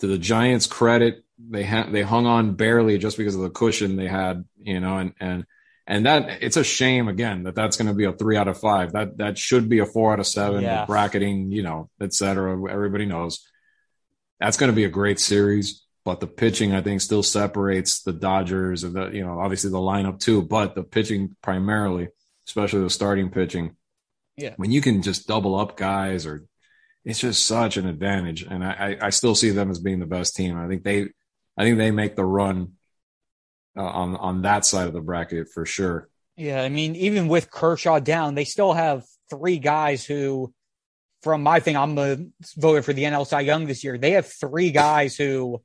To 0.01 0.07
the 0.07 0.17
Giants' 0.17 0.69
credit, 0.69 1.25
they 1.41 1.65
ha- 1.65 1.89
they 1.91 2.03
hung 2.03 2.25
on 2.25 2.55
barely 2.55 2.99
just 2.99 3.17
because 3.17 3.35
of 3.35 3.41
the 3.41 3.51
cushion 3.51 3.97
they 3.97 4.07
had, 4.07 4.45
you 4.63 4.79
know, 4.79 4.99
and 4.99 5.13
and 5.19 5.45
and 5.89 6.07
that 6.07 6.41
it's 6.41 6.57
a 6.57 6.63
shame 6.63 7.09
again 7.09 7.43
that 7.43 7.57
that's 7.57 7.77
going 7.77 7.89
to 7.89 7.95
be 7.95 8.05
a 8.05 8.13
three 8.13 8.37
out 8.37 8.47
of 8.47 8.61
five. 8.61 8.93
That 8.93 9.19
that 9.19 9.39
should 9.39 9.69
be 9.69 9.81
a 9.81 9.87
four 9.87 10.13
out 10.13 10.21
of 10.21 10.27
seven. 10.29 10.63
Yeah. 10.63 10.87
bracketing, 10.87 11.51
you 11.51 11.65
know, 11.65 11.91
et 12.01 12.15
cetera. 12.15 12.53
Everybody 12.71 13.07
knows 13.07 13.45
that's 14.39 14.57
going 14.57 14.71
to 14.71 14.77
be 14.77 14.85
a 14.85 14.89
great 14.89 15.19
series. 15.19 15.83
But 16.09 16.21
the 16.21 16.27
pitching, 16.27 16.75
I 16.75 16.81
think, 16.81 17.03
still 17.03 17.23
separates 17.23 18.01
the 18.01 18.15
Dodgers 18.15 18.83
and 18.83 18.95
the 18.97 19.11
you 19.11 19.23
know 19.23 19.39
obviously 19.41 19.69
the 19.71 19.77
lineup 19.77 20.19
too. 20.19 20.41
But 20.41 20.75
the 20.75 20.83
pitching 20.83 21.37
primarily, 21.43 22.09
especially 22.47 22.81
the 22.81 22.89
starting 22.89 23.29
pitching, 23.29 23.77
Yeah. 24.35 24.55
when 24.57 24.71
you 24.71 24.81
can 24.81 25.03
just 25.03 25.29
double 25.29 25.55
up 25.55 25.77
guys 25.77 26.25
or 26.25 26.47
it's 27.05 27.19
just 27.19 27.45
such 27.45 27.77
an 27.77 27.87
advantage. 27.87 28.41
And 28.43 28.65
I, 28.65 28.97
I, 29.03 29.07
I 29.09 29.11
still 29.11 29.35
see 29.35 29.51
them 29.51 29.71
as 29.71 29.81
being 29.81 29.99
the 29.99 30.07
best 30.07 30.35
team. 30.35 30.57
I 30.57 30.67
think 30.67 30.83
they, 30.83 31.09
I 31.59 31.65
think 31.65 31.77
they 31.77 31.91
make 31.91 32.17
the 32.17 32.25
run 32.25 32.73
uh, 33.77 33.83
on 33.83 34.17
on 34.17 34.43
that 34.43 34.65
side 34.65 34.87
of 34.87 34.95
the 34.95 35.03
bracket 35.03 35.49
for 35.53 35.67
sure. 35.67 36.09
Yeah, 36.39 36.63
I 36.63 36.71
mean, 36.71 36.97
even 36.97 37.29
with 37.29 37.51
Kershaw 37.51 37.99
down, 38.01 38.35
they 38.35 38.47
still 38.47 38.73
have 38.73 39.05
three 39.29 39.59
guys 39.59 40.07
who, 40.07 40.55
from 41.23 41.43
my 41.43 41.61
thing, 41.61 41.77
I'm 41.77 41.99
a 41.99 42.17
voter 42.57 42.81
for 42.81 42.95
the 42.95 43.03
NL 43.05 43.27
Cy 43.27 43.41
Young 43.41 43.67
this 43.67 43.85
year. 43.85 43.99
They 43.99 44.13
have 44.13 44.25
three 44.27 44.71
guys 44.71 45.15
who 45.15 45.61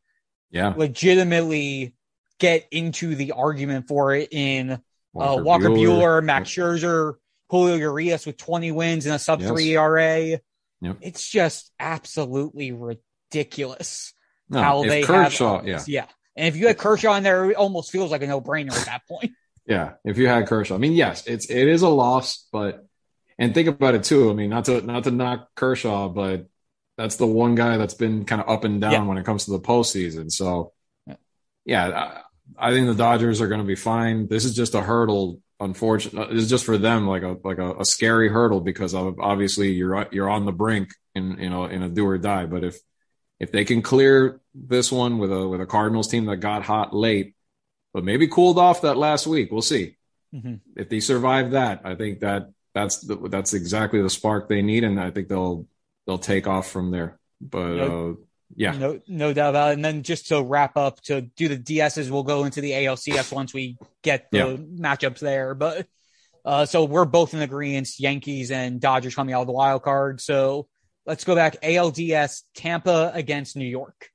Yeah, 0.53 0.73
legitimately 0.77 1.93
get 2.39 2.67
into 2.71 3.15
the 3.15 3.33
argument 3.33 3.87
for 3.87 4.13
it 4.15 4.29
in 4.31 4.71
uh, 4.71 4.77
Walker 5.13 5.69
Buehler. 5.69 5.99
Bueller, 5.99 6.23
Max 6.23 6.49
Scherzer, 6.49 7.15
Julio 7.49 7.75
Urias 7.75 8.25
with 8.25 8.37
20 8.37 8.71
wins 8.71 9.05
and 9.05 9.15
a 9.15 9.19
sub 9.19 9.41
Yes. 9.41 9.49
three 9.49 9.75
ERA. 9.75 10.39
Yep. 10.81 10.97
It's 11.01 11.27
just 11.29 11.71
absolutely 11.79 12.71
ridiculous 12.71 14.13
No, 14.49 14.61
how 14.61 14.83
they 14.83 15.03
Kershaw, 15.03 15.57
have. 15.57 15.67
yeah, 15.67 15.81
yeah. 15.87 16.05
And 16.35 16.47
if 16.47 16.55
you 16.55 16.67
had 16.67 16.77
Kershaw 16.77 17.15
in 17.15 17.23
there, 17.23 17.51
it 17.51 17.57
almost 17.57 17.91
feels 17.91 18.11
like 18.11 18.21
a 18.21 18.27
no 18.27 18.41
brainer 18.41 18.73
at 18.77 18.85
that 18.85 19.07
point. 19.07 19.31
yeah. 19.67 19.93
If 20.03 20.17
you 20.17 20.27
had 20.27 20.47
Kershaw, 20.47 20.75
I 20.75 20.77
mean, 20.79 20.93
yes, 20.93 21.25
it's 21.27 21.49
it 21.49 21.67
is 21.67 21.81
a 21.83 21.89
loss, 21.89 22.47
but 22.51 22.85
and 23.37 23.53
think 23.53 23.67
about 23.67 23.95
it 23.95 24.03
too. 24.03 24.29
I 24.29 24.33
mean, 24.33 24.49
not 24.49 24.65
to 24.65 24.81
not 24.81 25.05
to 25.05 25.11
knock 25.11 25.49
Kershaw, 25.55 26.09
but 26.09 26.47
that's 26.97 27.15
the 27.15 27.27
one 27.27 27.55
guy 27.55 27.77
that's 27.77 27.93
been 27.95 28.25
kind 28.25 28.41
of 28.41 28.49
up 28.49 28.63
and 28.63 28.79
down 28.81 28.91
Yeah. 28.91 29.03
when 29.05 29.17
it 29.17 29.25
comes 29.25 29.45
to 29.45 29.51
the 29.51 29.59
postseason. 29.59 30.31
So, 30.31 30.73
Yeah. 31.07 31.15
yeah, 31.65 32.21
I, 32.57 32.67
I 32.69 32.71
think 32.71 32.87
the 32.87 32.93
Dodgers 32.95 33.41
are 33.41 33.47
going 33.47 33.61
to 33.61 33.67
be 33.67 33.75
fine. 33.75 34.27
This 34.27 34.45
is 34.45 34.55
just 34.55 34.75
a 34.75 34.81
hurdle. 34.81 35.41
Unfortunately, 35.59 36.35
this 36.35 36.43
is 36.43 36.49
just 36.49 36.65
for 36.65 36.77
them 36.77 37.07
like 37.07 37.23
a 37.23 37.37
like 37.43 37.57
a, 37.57 37.75
a 37.79 37.85
scary 37.85 38.27
hurdle 38.27 38.59
because 38.59 38.93
of 38.93 39.19
obviously 39.19 39.71
you're 39.71 40.07
you're 40.11 40.29
on 40.29 40.45
the 40.45 40.51
brink 40.51 40.89
in 41.15 41.37
you 41.39 41.49
know 41.49 41.65
in 41.65 41.81
a 41.83 41.89
do 41.89 42.05
or 42.05 42.17
die. 42.17 42.45
But 42.47 42.63
if 42.65 42.77
if 43.39 43.51
they 43.51 43.63
can 43.63 43.81
clear 43.81 44.41
this 44.53 44.91
one 44.91 45.19
with 45.19 45.31
a 45.31 45.47
with 45.47 45.61
a 45.61 45.65
Cardinals 45.65 46.09
team 46.09 46.25
that 46.25 46.37
got 46.37 46.63
hot 46.63 46.93
late, 46.93 47.35
but 47.93 48.03
maybe 48.03 48.27
cooled 48.27 48.59
off 48.59 48.81
that 48.81 48.97
last 48.97 49.25
week, 49.25 49.51
we'll 49.51 49.61
see. 49.61 49.95
Mhm. 50.35 50.59
If 50.75 50.89
they 50.89 50.99
survive 50.99 51.51
that, 51.51 51.81
I 51.85 51.95
think 51.95 52.19
that 52.21 52.49
that's 52.73 52.97
the, 52.99 53.15
that's 53.29 53.53
exactly 53.53 54.01
the 54.01 54.09
spark 54.09 54.49
they 54.49 54.61
need, 54.63 54.83
and 54.83 54.99
I 54.99 55.11
think 55.11 55.29
they'll 55.29 55.65
they'll 56.05 56.17
take 56.17 56.47
off 56.47 56.69
from 56.69 56.91
there. 56.91 57.19
But 57.41 57.75
Yep. 57.75 57.89
uh, 57.91 58.13
yeah, 58.55 58.71
No, 58.77 58.99
no 59.07 59.33
doubt 59.33 59.49
about 59.49 59.71
it. 59.71 59.73
And 59.75 59.85
then 59.85 60.03
just 60.03 60.27
to 60.27 60.41
wrap 60.41 60.77
up, 60.77 61.01
to 61.03 61.21
do 61.21 61.47
the 61.47 61.57
DSs, 61.57 62.09
we'll 62.11 62.23
go 62.23 62.43
into 62.45 62.61
the 62.61 62.71
ALCS 62.71 63.31
once 63.31 63.53
we 63.53 63.77
get 64.03 64.29
the 64.31 64.37
Yeah. 64.37 64.55
matchups 64.57 65.19
there. 65.19 65.55
But 65.55 65.87
uh, 66.45 66.65
so 66.65 66.83
we're 66.83 67.05
both 67.05 67.33
in 67.33 67.41
agreement, 67.41 67.89
Yankees 67.99 68.51
and 68.51 68.79
Dodgers 68.81 69.15
coming 69.15 69.33
out 69.33 69.41
of 69.41 69.47
the 69.47 69.53
wild 69.53 69.81
card. 69.81 70.19
So 70.21 70.67
let's 71.05 71.23
go 71.23 71.35
back. 71.35 71.57
ALDS, 71.63 72.43
Tampa 72.55 73.11
against 73.13 73.55
New 73.55 73.65
York. 73.65 74.09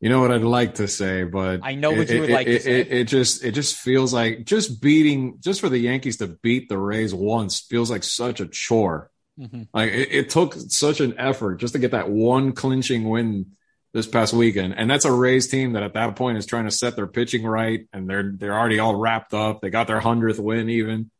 You 0.00 0.10
know 0.10 0.20
what 0.20 0.30
I'd 0.30 0.42
like 0.42 0.74
to 0.74 0.88
say, 0.88 1.24
but 1.24 1.60
I 1.62 1.74
know 1.74 1.90
what 1.92 2.00
it- 2.00 2.10
you 2.14 2.20
would 2.20 2.30
it- 2.30 2.32
like 2.34 2.46
to 2.48 2.60
say. 2.60 2.80
It, 2.80 2.92
it 2.92 3.04
just 3.04 3.42
it 3.42 3.52
just 3.52 3.76
feels 3.76 4.12
like 4.12 4.44
just 4.44 4.82
beating 4.82 5.38
just 5.40 5.60
for 5.60 5.70
the 5.70 5.78
Yankees 5.78 6.18
to 6.18 6.26
beat 6.26 6.68
the 6.68 6.76
Rays 6.76 7.14
once 7.14 7.60
feels 7.60 7.90
like 7.90 8.02
such 8.04 8.40
a 8.40 8.46
chore. 8.46 9.10
Mhm. 9.38 9.68
Like 9.74 9.92
it, 9.92 10.08
it 10.12 10.30
took 10.30 10.54
such 10.54 11.00
an 11.00 11.14
effort 11.18 11.56
just 11.56 11.74
to 11.74 11.78
get 11.78 11.90
that 11.90 12.08
one 12.10 12.52
clinching 12.52 13.08
win 13.08 13.52
this 13.92 14.06
past 14.06 14.32
weekend, 14.32 14.74
and 14.78 14.90
that's 14.90 15.04
a 15.04 15.12
Rays 15.12 15.48
team 15.48 15.72
that 15.72 15.82
at 15.82 15.94
that 15.94 16.16
point 16.16 16.38
is 16.38 16.46
trying 16.46 16.64
to 16.64 16.70
set 16.70 16.96
their 16.96 17.06
pitching 17.06 17.44
right, 17.46 17.86
and 17.92 18.08
they're 18.08 18.32
they're 18.36 18.58
already 18.58 18.78
all 18.78 18.94
wrapped 18.94 19.34
up. 19.34 19.60
They 19.60 19.70
got 19.70 19.86
their 19.86 20.00
hundredth 20.00 20.38
win 20.38 20.68
even. 20.70 21.10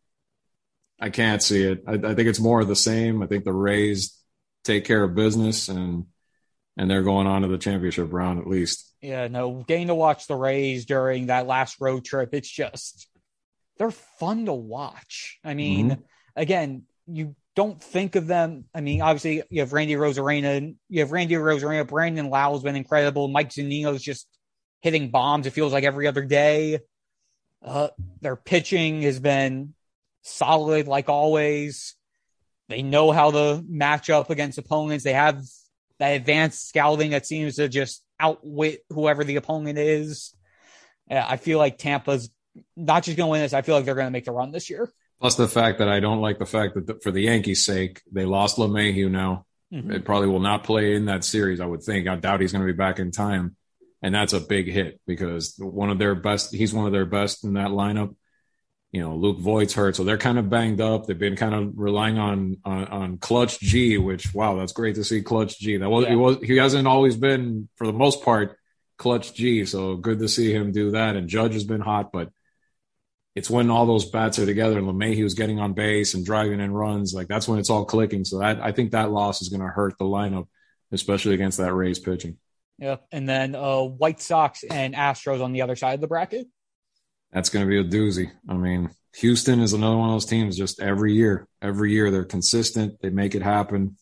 I 0.99 1.11
can't 1.11 1.43
see 1.43 1.63
it. 1.63 1.85
I, 1.87 1.93
I 1.93 2.15
think 2.15 2.21
it's 2.29 2.41
more 2.41 2.61
of 2.61 2.69
the 2.69 2.77
same. 2.77 3.23
I 3.23 3.27
think 3.27 3.45
the 3.45 3.53
Rays 3.53 4.19
take 4.65 4.85
care 4.87 5.03
of 5.05 5.15
business 5.15 5.69
and 5.69 6.07
and 6.79 6.91
they're 6.91 7.03
going 7.03 7.27
on 7.27 7.43
to 7.43 7.49
the 7.49 7.59
championship 7.59 8.13
round 8.13 8.39
at 8.41 8.47
least. 8.47 8.93
Yeah, 9.01 9.29
no, 9.29 9.65
getting 9.67 9.87
to 9.89 9.95
watch 9.95 10.27
the 10.27 10.35
Rays 10.37 10.85
during 10.87 11.27
that 11.27 11.47
last 11.47 11.77
road 11.81 12.05
trip, 12.05 12.31
it's 12.33 12.49
just 12.51 13.09
they're 13.79 13.91
fun 13.91 14.47
to 14.47 14.55
watch. 14.55 15.39
I 15.45 15.53
mean, 15.55 15.91
Mm-hmm. 15.91 16.01
again, 16.35 16.83
you 17.07 17.37
don't 17.57 17.83
think 17.83 18.15
of 18.15 18.27
them. 18.27 18.67
I 18.75 18.83
mean, 18.83 19.01
obviously 19.01 19.43
you 19.51 19.61
have 19.61 19.73
Randy 19.73 19.95
Arozarena, 19.95 20.77
you 20.89 21.01
have 21.01 21.11
Randy 21.11 21.35
Arozarena, 21.35 21.89
Brandon 21.89 22.31
Lowe's 22.31 22.63
been 22.63 22.77
incredible. 22.77 23.29
Mike 23.29 23.51
Zunino's 23.51 24.03
just 24.03 24.29
hitting 24.83 25.11
bombs. 25.11 25.47
It 25.47 25.55
feels 25.55 25.73
like 25.73 25.85
every 25.85 26.07
other 26.07 26.25
day. 26.25 26.81
Uh, 27.65 27.89
their 28.21 28.37
pitching 28.37 29.03
has 29.03 29.19
been 29.19 29.75
solid, 30.23 30.87
like 30.87 31.09
always. 31.09 31.97
They 32.69 32.83
know 32.83 33.11
how 33.11 33.31
to 33.31 33.65
match 33.67 34.11
up 34.11 34.29
against 34.29 34.59
opponents. 34.59 35.03
They 35.03 35.15
have 35.15 35.43
that 35.99 36.11
advanced 36.11 36.69
scouting 36.69 37.13
that 37.13 37.27
seems 37.27 37.57
to 37.57 37.69
just 37.69 38.05
outwit 38.21 38.81
whoever 38.91 39.25
the 39.25 39.37
opponent 39.37 39.79
is. 39.79 40.35
I 41.11 41.39
feel 41.39 41.59
like 41.59 41.79
Tampa's 41.79 42.31
not 42.77 43.05
just 43.05 43.17
going 43.17 43.29
to 43.29 43.31
win 43.31 43.41
this. 43.41 43.55
I 43.55 43.63
feel 43.63 43.77
like 43.77 43.85
they're 43.85 43.95
going 43.95 44.09
to 44.09 44.13
make 44.13 44.25
the 44.25 44.33
run 44.33 44.51
this 44.51 44.69
year. 44.69 44.93
Plus 45.21 45.35
the 45.37 45.49
fact 45.49 45.79
that 45.79 45.89
I 45.89 46.01
don't 46.01 46.21
like 46.21 46.39
the 46.39 46.47
fact 46.47 46.75
that 46.75 46.87
the, 46.87 46.95
for 47.03 47.11
the 47.11 47.23
Yankees' 47.23 47.65
sake, 47.65 48.03
they 48.13 48.25
lost 48.25 48.59
LeMahieu 48.59 49.11
now. 49.11 49.47
Mhm. 49.73 49.93
It 49.93 50.05
probably 50.05 50.29
will 50.29 50.41
not 50.41 50.65
play 50.65 50.95
in 50.95 51.07
that 51.07 51.25
series, 51.25 51.61
I 51.61 51.67
would 51.67 51.83
think. 51.83 52.07
I 52.07 52.17
doubt 52.17 52.41
he's 52.41 52.53
going 52.53 52.67
to 52.67 52.73
be 52.73 52.77
back 52.77 52.99
in 52.99 53.11
time. 53.11 53.57
And 54.03 54.15
that's 54.15 54.35
a 54.35 54.41
big 54.41 54.67
hit 54.71 55.01
because 55.07 55.55
one 55.59 55.91
of 55.91 55.99
their 55.99 56.15
best, 56.15 56.55
he's 56.55 56.73
one 56.75 56.87
of 56.87 56.93
their 56.93 57.07
best 57.07 57.45
in 57.45 57.55
that 57.55 57.71
lineup. 57.71 58.15
You 58.93 59.01
know, 59.03 59.17
Luke 59.17 59.39
Voit's 59.41 59.75
hurt, 59.75 59.97
so 59.97 60.05
they're 60.05 60.17
kind 60.19 60.39
of 60.39 60.49
banged 60.49 60.81
up. 60.81 61.07
They've 61.07 61.19
been 61.19 61.35
kind 61.35 61.55
of 61.55 61.73
relying 61.77 62.19
on 62.19 62.59
on, 62.65 62.85
on 62.87 63.19
Clutch 63.19 63.59
G, 63.59 63.99
which 63.99 64.33
wow, 64.33 64.57
that's 64.57 64.73
great 64.73 64.95
to 64.95 65.05
see 65.05 65.23
Clutch 65.23 65.59
G. 65.59 65.77
That 65.79 65.91
was 65.91 66.05
Yeah. 66.05 66.11
he 66.11 66.17
was 66.17 66.37
he 66.43 66.57
hasn't 66.57 66.87
always 66.87 67.17
been 67.17 67.69
for 67.77 67.87
the 67.87 67.93
most 67.93 68.23
part 68.23 68.57
Clutch 68.97 69.35
G, 69.35 69.65
so 69.67 69.97
good 69.97 70.21
to 70.21 70.29
see 70.29 70.53
him 70.53 70.71
do 70.73 70.93
that. 70.93 71.17
And 71.17 71.29
Judge 71.29 71.55
has 71.55 71.65
been 71.65 71.81
hot, 71.81 72.13
but 72.13 72.31
it's 73.37 73.51
when 73.51 73.71
all 73.71 73.85
those 73.85 74.07
bats 74.07 74.39
are 74.39 74.47
together 74.47 74.79
and 74.79 74.89
LeMahieu's 74.89 75.35
getting 75.35 75.61
on 75.61 75.75
base 75.75 76.15
and 76.15 76.25
driving 76.25 76.59
in 76.59 76.73
runs, 76.73 77.13
like 77.13 77.29
that's 77.29 77.47
when 77.47 77.59
it's 77.59 77.69
all 77.69 77.85
clicking. 77.85 78.25
So 78.25 78.39
that, 78.39 78.63
I 78.63 78.73
think 78.73 78.93
that 78.93 79.13
loss 79.13 79.43
is 79.43 79.51
going 79.51 79.61
to 79.61 79.69
hurt 79.69 79.95
the 79.99 80.07
lineup, 80.07 80.49
especially 80.91 81.35
against 81.35 81.59
that 81.59 81.75
Rays 81.75 81.99
pitching. 81.99 82.39
Yeah. 82.79 82.97
And 83.13 83.29
then 83.29 83.55
uh, 83.55 83.83
White 83.83 84.23
Sox 84.23 84.65
and 84.65 84.95
Astros 84.95 85.43
on 85.43 85.53
the 85.53 85.61
other 85.61 85.77
side 85.77 85.95
of 85.95 86.01
the 86.01 86.07
bracket. 86.07 86.47
That's 87.31 87.51
going 87.51 87.67
to 87.67 87.69
be 87.69 87.79
a 87.79 87.85
doozy. 87.85 88.31
I 88.49 88.55
mean, 88.55 88.89
Houston 89.17 89.61
is 89.61 89.75
another 89.75 89.99
one 89.99 90.09
of 90.09 90.15
those 90.15 90.25
teams. 90.25 90.57
Just 90.57 90.81
every 90.81 91.13
year, 91.13 91.47
every 91.61 91.93
year 91.93 92.11
they're 92.11 92.25
consistent. 92.25 93.03
They 93.03 93.11
make 93.11 93.35
it 93.35 93.43
happen. 93.43 93.99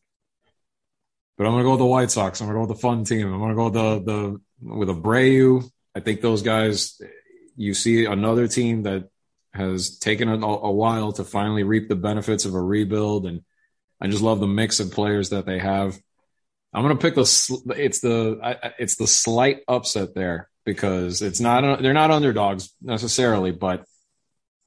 But 1.37 1.47
I'm 1.47 1.55
going 1.55 1.65
to 1.65 1.67
go 1.67 1.73
with 1.73 1.81
the 1.81 1.87
White 1.87 2.13
Sox. 2.13 2.41
I'm 2.41 2.47
going 2.47 2.55
to 2.55 2.59
go 2.59 2.69
with 2.69 2.77
the 2.77 2.83
fun 2.83 3.05
team. 3.05 3.33
I'm 3.33 3.41
going 3.41 3.51
to 3.51 3.57
go 3.57 3.65
with 3.65 3.75
the 3.75 4.39
the 4.61 4.75
with 4.77 4.89
Abreu. 4.89 5.69
I 5.93 5.99
think 5.99 6.21
those 6.21 6.43
guys. 6.43 7.01
You 7.57 7.75
see 7.75 8.05
another 8.05 8.49
team 8.49 8.83
that 8.83 9.09
has 9.55 9.99
taken 9.99 10.29
a, 10.29 10.35
a 10.35 10.73
while 10.73 11.13
to 11.13 11.25
finally 11.25 11.63
reap 11.63 11.89
the 11.89 11.97
benefits 11.97 12.45
of 12.45 12.55
a 12.55 12.61
rebuild, 12.61 13.27
and 13.27 13.43
I 14.01 14.09
just 14.09 14.23
love 14.23 14.41
the 14.41 14.47
mix 14.47 14.81
of 14.81 14.91
players 14.91 15.31
that 15.31 15.47
they 15.47 15.59
have. 15.59 15.99
I'm 16.73 16.83
going 16.83 16.97
to 16.97 17.01
pick 17.01 17.15
the 17.15 17.75
it's 17.77 18.01
the 18.01 18.73
it's 18.79 18.97
the 18.97 19.07
slight 19.07 19.61
upset 19.69 20.15
there 20.15 20.51
because 20.65 21.23
it's 21.23 21.39
not 21.39 21.81
they're 21.83 21.93
not 21.93 22.11
underdogs 22.11 22.75
necessarily, 22.83 23.53
but 23.53 23.85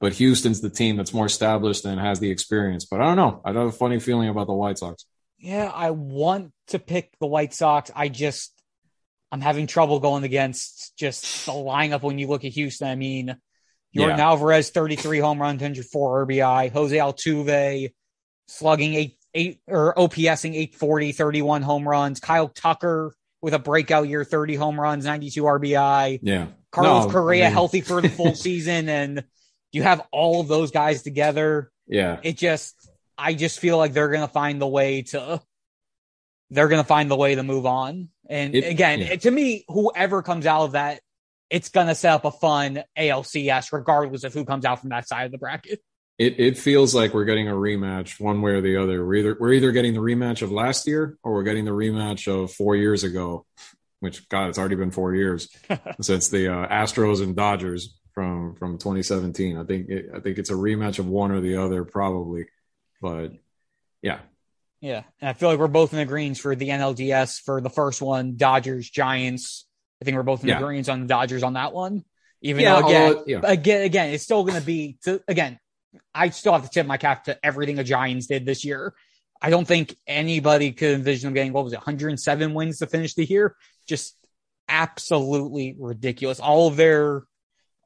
but 0.00 0.14
Houston's 0.14 0.60
the 0.60 0.70
team 0.70 0.96
that's 0.96 1.12
more 1.12 1.26
established 1.26 1.84
and 1.84 2.00
has 2.00 2.20
the 2.20 2.30
experience. 2.30 2.86
But 2.86 3.00
I 3.00 3.04
don't 3.04 3.16
know. 3.16 3.42
I 3.44 3.48
have 3.48 3.68
a 3.68 3.72
funny 3.72 3.98
feeling 3.98 4.28
about 4.28 4.46
the 4.46 4.54
White 4.54 4.78
Sox. 4.78 5.04
Yeah, 5.38 5.70
I 5.72 5.90
want 5.90 6.52
to 6.68 6.78
pick 6.78 7.12
the 7.20 7.26
White 7.26 7.52
Sox. 7.52 7.90
I 7.94 8.08
just 8.08 8.52
I'm 9.30 9.40
having 9.40 9.66
trouble 9.66 10.00
going 10.00 10.24
against 10.24 10.96
just 10.96 11.46
the 11.46 11.52
lineup 11.52 12.02
when 12.02 12.18
you 12.18 12.28
look 12.28 12.44
at 12.44 12.52
Houston. 12.52 12.88
I 12.88 12.94
mean, 12.94 13.36
Jordan 13.94 14.18
Yeah. 14.18 14.26
Alvarez, 14.28 14.70
33 14.70 15.18
home 15.18 15.40
runs, 15.40 15.60
104 15.62 16.26
RBI. 16.26 16.68
Jose 16.72 16.96
Altuve 16.96 17.92
slugging 18.46 18.94
eight 18.94 19.14
eight 19.34 19.60
or 19.66 19.94
OPSing 19.94 20.54
840, 20.54 21.12
31 21.12 21.62
home 21.62 21.86
runs. 21.88 22.18
Kyle 22.18 22.48
Tucker 22.48 23.14
with 23.42 23.54
a 23.54 23.58
breakout 23.58 24.08
year, 24.08 24.24
30 24.24 24.54
home 24.56 24.80
runs, 24.80 25.04
92 25.04 25.42
RBI. 25.44 26.18
Yeah, 26.22 26.46
Carlos 26.72 27.06
No, 27.06 27.10
Correa 27.12 27.44
I 27.44 27.48
mean- 27.48 27.52
healthy 27.52 27.80
for 27.82 28.00
the 28.00 28.08
full 28.08 28.34
season, 28.34 28.88
and 28.88 29.24
you 29.70 29.82
have 29.82 30.00
all 30.12 30.40
of 30.40 30.48
those 30.48 30.70
guys 30.70 31.02
together. 31.02 31.70
yeah. 31.86 32.18
It 32.22 32.36
just, 32.38 32.74
I 33.18 33.34
just 33.34 33.60
feel 33.60 33.76
like 33.76 33.92
they're 33.92 34.08
gonna 34.10 34.28
find 34.28 34.60
the 34.60 34.66
way 34.66 35.02
to, 35.02 35.40
they're 36.50 36.68
gonna 36.68 36.82
find 36.84 37.10
the 37.10 37.16
way 37.16 37.34
to 37.34 37.42
move 37.42 37.66
on. 37.66 38.08
And 38.28 38.54
It- 38.54 38.64
again, 38.64 39.00
yeah. 39.00 39.06
it- 39.12 39.20
to 39.22 39.30
me, 39.30 39.64
whoever 39.68 40.22
comes 40.22 40.46
out 40.46 40.64
of 40.64 40.72
that, 40.72 41.00
it's 41.50 41.68
gonna 41.68 41.94
set 41.94 42.12
up 42.12 42.24
a 42.24 42.30
fun 42.30 42.82
ALCS, 42.96 43.72
regardless 43.72 44.24
of 44.24 44.34
who 44.34 44.44
comes 44.44 44.64
out 44.64 44.80
from 44.80 44.90
that 44.90 45.08
side 45.08 45.26
of 45.26 45.32
the 45.32 45.38
bracket. 45.38 45.80
It 46.18 46.40
it 46.40 46.58
feels 46.58 46.94
like 46.94 47.14
we're 47.14 47.24
getting 47.24 47.48
a 47.48 47.54
rematch 47.54 48.20
one 48.20 48.42
way 48.42 48.52
or 48.52 48.60
the 48.60 48.76
other. 48.76 49.06
We're 49.06 49.14
either 49.14 49.36
we're 49.38 49.52
either 49.52 49.72
getting 49.72 49.94
the 49.94 50.00
rematch 50.00 50.42
of 50.42 50.50
last 50.50 50.86
year 50.86 51.16
or 51.22 51.34
we're 51.34 51.44
getting 51.44 51.64
the 51.64 51.70
rematch 51.70 52.26
of 52.26 52.52
four 52.52 52.74
years 52.76 53.04
ago. 53.04 53.46
Which 54.00 54.28
God, 54.28 54.48
it's 54.48 54.58
already 54.58 54.76
been 54.76 54.92
four 54.92 55.14
years 55.14 55.48
since 56.00 56.28
the 56.28 56.52
uh, 56.52 56.68
Astros 56.68 57.22
and 57.22 57.34
Dodgers 57.34 57.98
from 58.12 58.56
from 58.56 58.78
2017. 58.78 59.56
I 59.56 59.64
think 59.64 59.88
it, 59.88 60.06
I 60.12 60.18
think 60.18 60.38
it's 60.38 60.50
a 60.50 60.54
rematch 60.54 60.98
of 60.98 61.06
one 61.06 61.30
or 61.30 61.40
the 61.40 61.56
other 61.56 61.84
probably, 61.84 62.46
but 63.00 63.32
yeah, 64.02 64.18
Yeah, 64.80 65.02
and 65.20 65.30
I 65.30 65.32
feel 65.34 65.48
like 65.50 65.58
we're 65.60 65.68
both 65.68 65.92
in 65.92 66.00
the 66.00 66.04
greens 66.04 66.40
for 66.40 66.56
the 66.56 66.68
NLDS 66.68 67.40
for 67.42 67.60
the 67.60 67.70
first 67.70 68.02
one, 68.02 68.36
Dodgers, 68.36 68.90
Giants. 68.90 69.67
I 70.00 70.04
think 70.04 70.16
we're 70.16 70.22
both 70.22 70.42
in 70.42 70.48
Yeah. 70.48 70.58
the 70.60 70.64
greens 70.66 70.88
on 70.88 71.00
the 71.02 71.06
Dodgers 71.06 71.42
on 71.42 71.54
that 71.54 71.72
one. 71.72 72.04
Even 72.40 72.62
Yeah, 72.62 72.80
though 72.80 72.86
again, 72.88 73.02
although- 73.12 73.24
yeah. 73.26 73.40
again, 73.44 73.82
again, 73.82 74.10
it's 74.14 74.22
still 74.24 74.44
going 74.44 74.58
to 74.60 74.64
be 74.64 74.96
to 75.04 75.22
again. 75.26 75.58
I 76.14 76.30
still 76.30 76.52
have 76.52 76.62
to 76.64 76.68
tip 76.70 76.86
my 76.86 76.96
cap 76.98 77.24
to 77.24 77.38
everything 77.44 77.76
the 77.76 77.84
Giants 77.84 78.26
did 78.26 78.46
this 78.46 78.64
year. 78.64 78.94
I 79.40 79.50
don't 79.50 79.66
think 79.66 79.96
anybody 80.06 80.72
could 80.72 80.94
envision 80.94 81.28
them 81.28 81.34
getting 81.34 81.52
what 81.52 81.64
was 81.64 81.72
it, 81.72 81.76
107 81.76 82.54
wins 82.54 82.78
to 82.78 82.86
finish 82.86 83.14
the 83.14 83.24
year. 83.24 83.56
Just 83.88 84.16
absolutely 84.68 85.76
ridiculous. 85.78 86.40
All 86.40 86.68
of 86.68 86.76
their, 86.76 87.22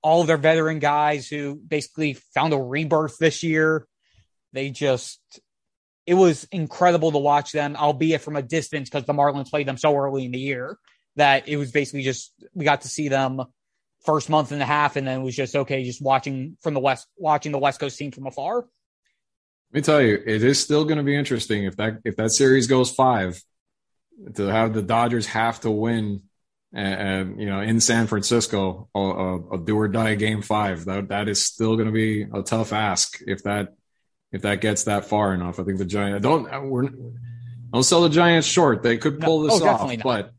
all 0.02 0.20
of 0.20 0.26
their 0.26 0.36
veteran 0.36 0.78
guys 0.80 1.28
who 1.28 1.54
basically 1.54 2.14
found 2.34 2.52
a 2.52 2.58
rebirth 2.58 3.16
this 3.18 3.42
year. 3.42 3.86
They 4.52 4.70
just, 4.70 5.20
it 6.06 6.14
was 6.14 6.44
incredible 6.50 7.12
to 7.12 7.18
watch 7.18 7.52
them, 7.52 7.76
albeit 7.76 8.20
from 8.20 8.36
a 8.36 8.42
distance 8.42 8.90
because 8.90 9.06
the 9.06 9.12
Marlins 9.14 9.48
played 9.48 9.68
them 9.68 9.78
so 9.78 9.96
early 9.96 10.24
in 10.24 10.32
the 10.32 10.38
year 10.40 10.76
that 11.16 11.48
it 11.48 11.56
was 11.56 11.70
basically 11.72 12.02
just 12.02 12.32
we 12.54 12.64
got 12.64 12.82
to 12.82 12.88
see 12.88 13.08
them 13.08 13.42
first 14.04 14.28
month 14.28 14.52
and 14.52 14.62
a 14.62 14.66
half, 14.66 14.96
and 14.96 15.06
then 15.06 15.20
it 15.20 15.22
was 15.22 15.36
just 15.36 15.54
okay, 15.54 15.84
just 15.84 16.02
watching 16.02 16.56
from 16.60 16.74
the 16.74 16.80
west, 16.80 17.06
watching 17.16 17.52
the 17.52 17.58
West 17.58 17.80
Coast 17.80 17.98
team 17.98 18.10
from 18.10 18.26
afar. 18.26 18.56
Let 18.56 18.66
me 19.72 19.80
tell 19.82 20.02
you, 20.02 20.22
it 20.26 20.42
is 20.42 20.60
still 20.60 20.84
going 20.84 20.98
to 20.98 21.04
be 21.04 21.16
interesting 21.16 21.64
if 21.64 21.76
that 21.76 21.98
if 22.04 22.16
that 22.16 22.30
series 22.30 22.66
goes 22.66 22.90
five, 22.90 23.42
to 24.34 24.44
have 24.44 24.74
the 24.74 24.82
Dodgers 24.82 25.26
have 25.26 25.60
to 25.60 25.70
win, 25.70 26.22
and, 26.74 27.40
you 27.40 27.46
know, 27.46 27.60
in 27.60 27.80
San 27.80 28.06
Francisco, 28.06 28.88
a, 28.94 28.98
a, 28.98 29.54
a 29.54 29.64
do 29.64 29.76
or 29.78 29.88
die 29.88 30.14
game 30.14 30.42
five. 30.42 30.84
That 30.86 31.08
that 31.08 31.28
is 31.28 31.44
still 31.44 31.76
going 31.76 31.86
to 31.86 31.92
be 31.92 32.22
a 32.22 32.42
tough 32.42 32.72
ask 32.72 33.18
if 33.26 33.44
that 33.44 33.74
if 34.30 34.42
that 34.42 34.60
gets 34.60 34.84
that 34.84 35.04
far 35.06 35.34
enough. 35.34 35.58
I 35.60 35.64
think 35.64 35.78
the 35.78 35.84
Giants 35.84 36.22
don't 36.22 36.68
we're 36.68 36.88
don't 37.72 37.82
sell 37.82 38.02
the 38.02 38.08
Giants 38.08 38.46
short. 38.46 38.82
They 38.82 38.98
could 38.98 39.20
No, 39.20 39.26
pull 39.26 39.40
this 39.42 39.60
oh, 39.62 39.68
off, 39.68 40.02
but 40.02 40.32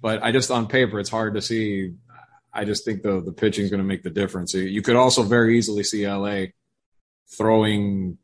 but 0.00 0.22
I 0.22 0.32
just 0.32 0.50
on 0.50 0.66
paper, 0.66 0.98
it's 1.00 1.10
hard 1.10 1.34
to 1.34 1.42
see. 1.42 1.94
I 2.52 2.64
just 2.64 2.84
think 2.84 3.02
the 3.02 3.20
the 3.20 3.32
pitching 3.32 3.64
is 3.64 3.70
going 3.70 3.82
to 3.82 3.86
make 3.86 4.02
the 4.02 4.10
difference. 4.10 4.54
You 4.54 4.82
could 4.82 4.96
also 4.96 5.22
very 5.22 5.56
easily 5.58 5.84
see 5.84 6.06
LA 6.08 6.46
throwing 7.36 8.18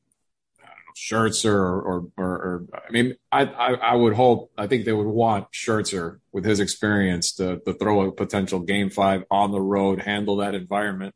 I 0.62 0.66
Scherzer 0.96 1.52
or, 1.54 1.80
or, 1.82 2.08
or, 2.16 2.24
or 2.26 2.66
I 2.88 2.90
mean, 2.90 3.14
I, 3.30 3.42
I, 3.44 3.74
I 3.74 3.94
would 3.94 4.14
hope, 4.14 4.50
I 4.56 4.66
think 4.66 4.84
they 4.84 4.92
would 4.92 5.06
want 5.06 5.52
Scherzer 5.52 6.20
with 6.32 6.44
his 6.44 6.58
experience 6.58 7.34
to, 7.34 7.58
to 7.60 7.74
throw 7.74 8.08
a 8.08 8.12
potential 8.12 8.60
game 8.60 8.90
five 8.90 9.24
on 9.30 9.52
the 9.52 9.60
road, 9.60 10.00
handle 10.00 10.36
that 10.36 10.54
environment 10.54 11.14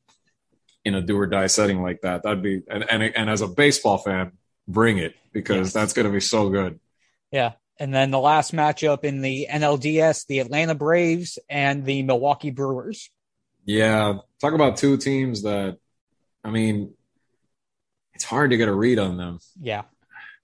in 0.85 0.95
a 0.95 1.01
do 1.03 1.19
or 1.19 1.27
die 1.27 1.47
setting 1.47 1.83
like 1.83 2.03
that. 2.03 2.23
That'd 2.23 2.43
be, 2.43 2.63
and, 2.69 2.85
and, 2.89 3.03
and 3.03 3.31
as 3.31 3.41
a 3.41 3.49
baseball 3.49 3.99
fan, 3.99 4.33
bring 4.69 4.99
it 4.99 5.15
because 5.33 5.69
Yes. 5.69 5.73
that's 5.73 5.93
going 5.95 6.07
to 6.07 6.13
be 6.13 6.21
so 6.21 6.51
good. 6.51 6.79
Yeah. 7.33 7.53
And 7.81 7.93
then 7.93 8.11
the 8.11 8.21
last 8.21 8.53
matchup 8.53 9.05
in 9.05 9.23
the 9.23 9.49
NLDS, 9.51 10.27
the 10.27 10.39
Atlanta 10.39 10.75
Braves 10.75 11.39
and 11.49 11.85
the 11.85 12.03
Milwaukee 12.03 12.51
Brewers. 12.51 13.11
Yeah. 13.65 14.19
Talk 14.41 14.53
about 14.53 14.77
two 14.77 14.99
teams 14.99 15.43
that, 15.43 15.79
I 16.45 16.51
mean, 16.51 16.93
it's 18.15 18.25
hard 18.25 18.51
to 18.51 18.59
get 18.59 18.69
a 18.69 18.75
read 18.75 18.99
on 18.99 19.17
them. 19.17 19.39
Yeah. 19.61 19.83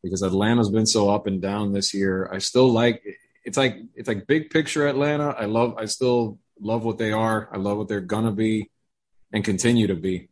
because 0.03 0.23
Atlanta's 0.23 0.71
been 0.71 0.87
so 0.87 1.11
up 1.11 1.27
and 1.27 1.43
down 1.43 1.73
this 1.73 1.93
year. 1.93 2.31
I 2.33 2.39
still 2.39 2.73
like 2.73 3.03
it's 3.45 3.57
like 3.57 3.77
it's 3.95 4.09
like 4.09 4.27
big 4.27 4.51
picture 4.51 4.87
Atlanta. 4.87 5.35
I 5.39 5.45
love 5.47 5.75
I 5.79 5.87
still 5.87 6.39
love 6.61 6.85
what 6.85 6.99
they 6.99 7.13
are. 7.13 7.49
I 7.53 7.59
love 7.59 7.77
what 7.79 7.89
they're 7.89 8.01
gonna 8.01 8.33
be 8.33 8.71
and 9.33 9.45
continue 9.45 9.87
to 9.89 9.95
be. 9.95 10.29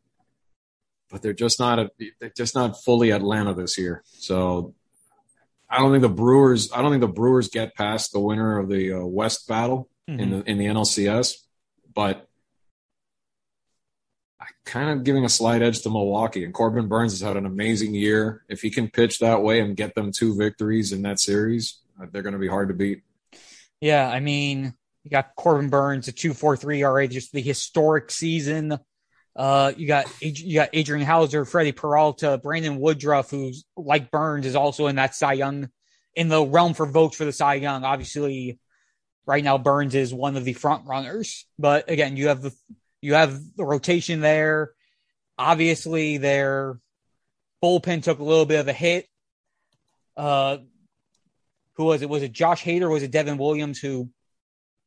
But 1.10 1.22
they're 1.22 1.32
just 1.32 1.60
not 1.60 1.78
a 1.78 1.90
they're 2.20 2.32
just 2.36 2.54
not 2.54 2.82
fully 2.82 3.10
Atlanta 3.10 3.54
this 3.54 3.76
year. 3.78 4.02
So 4.06 4.74
I 5.74 5.78
don't 5.78 5.90
think 5.90 6.02
the 6.02 6.08
Brewers 6.08 6.70
I 6.72 6.82
don't 6.82 6.92
think 6.92 7.00
the 7.00 7.08
Brewers 7.08 7.48
get 7.48 7.74
past 7.74 8.12
the 8.12 8.20
winner 8.20 8.58
of 8.60 8.68
the 8.68 8.92
uh, 8.92 9.04
West 9.04 9.48
battle 9.48 9.88
in 10.06 10.30
the 10.30 10.42
in 10.48 10.58
the 10.58 10.66
NLCS, 10.66 11.34
but 11.92 12.28
I 14.40 14.46
kind 14.64 14.90
of 14.90 15.02
giving 15.02 15.24
a 15.24 15.28
slight 15.28 15.62
edge 15.62 15.82
to 15.82 15.90
Milwaukee. 15.90 16.44
And 16.44 16.54
Corbin 16.54 16.86
Burnes 16.86 17.12
has 17.12 17.26
had 17.26 17.36
an 17.36 17.46
amazing 17.46 17.94
year. 17.94 18.44
If 18.48 18.60
he 18.62 18.70
can 18.70 18.88
pitch 18.88 19.18
that 19.18 19.42
way 19.42 19.60
and 19.60 19.76
get 19.76 19.94
them 19.96 20.12
two 20.12 20.36
victories 20.36 20.92
in 20.92 21.02
that 21.02 21.18
series, 21.18 21.80
uh, 22.00 22.06
they're 22.12 22.22
going 22.22 22.34
to 22.34 22.38
be 22.38 22.48
hard 22.48 22.68
to 22.68 22.74
beat. 22.74 23.02
Yeah, 23.80 24.08
I 24.08 24.20
mean, 24.20 24.74
you 25.02 25.10
got 25.10 25.34
Corbin 25.34 25.70
Burnes, 25.70 26.06
a 26.06 26.12
two 26.12 26.34
four 26.34 26.56
three 26.56 26.82
ERA, 26.82 27.08
just 27.08 27.32
the 27.32 27.42
historic 27.42 28.12
season. 28.12 28.78
Uh, 29.36 29.72
you 29.76 29.88
got 29.88 30.06
you 30.20 30.54
got 30.54 30.70
Adrian 30.72 31.04
Houser, 31.04 31.44
Freddie 31.44 31.72
Peralta, 31.72 32.38
Brandon 32.38 32.78
Woodruff, 32.78 33.30
who's 33.30 33.64
like 33.76 34.10
Burnes 34.10 34.46
is 34.46 34.54
also 34.54 34.86
in 34.86 34.96
that 34.96 35.14
Cy 35.14 35.32
Young, 35.32 35.68
in 36.14 36.28
the 36.28 36.44
realm 36.44 36.74
for 36.74 36.86
votes 36.86 37.16
for 37.16 37.24
the 37.24 37.32
Cy 37.32 37.54
Young. 37.54 37.82
Obviously, 37.82 38.60
right 39.26 39.42
now 39.42 39.58
Burnes 39.58 39.94
is 39.94 40.14
one 40.14 40.36
of 40.36 40.44
the 40.44 40.52
front 40.52 40.86
runners, 40.86 41.46
but 41.58 41.90
again, 41.90 42.16
you 42.16 42.28
have 42.28 42.42
the 42.42 42.54
you 43.00 43.14
have 43.14 43.38
the 43.56 43.64
rotation 43.64 44.20
there. 44.20 44.72
Obviously, 45.36 46.18
their 46.18 46.78
bullpen 47.62 48.04
took 48.04 48.20
a 48.20 48.24
little 48.24 48.46
bit 48.46 48.60
of 48.60 48.68
a 48.68 48.72
hit. 48.72 49.08
Uh, 50.16 50.58
who 51.74 51.84
was 51.86 52.02
it? 52.02 52.08
Was 52.08 52.22
it 52.22 52.32
Josh 52.32 52.62
Hader? 52.62 52.88
was 52.88 53.02
it 53.02 53.10
Devin 53.10 53.36
Williams 53.36 53.80
who 53.80 54.10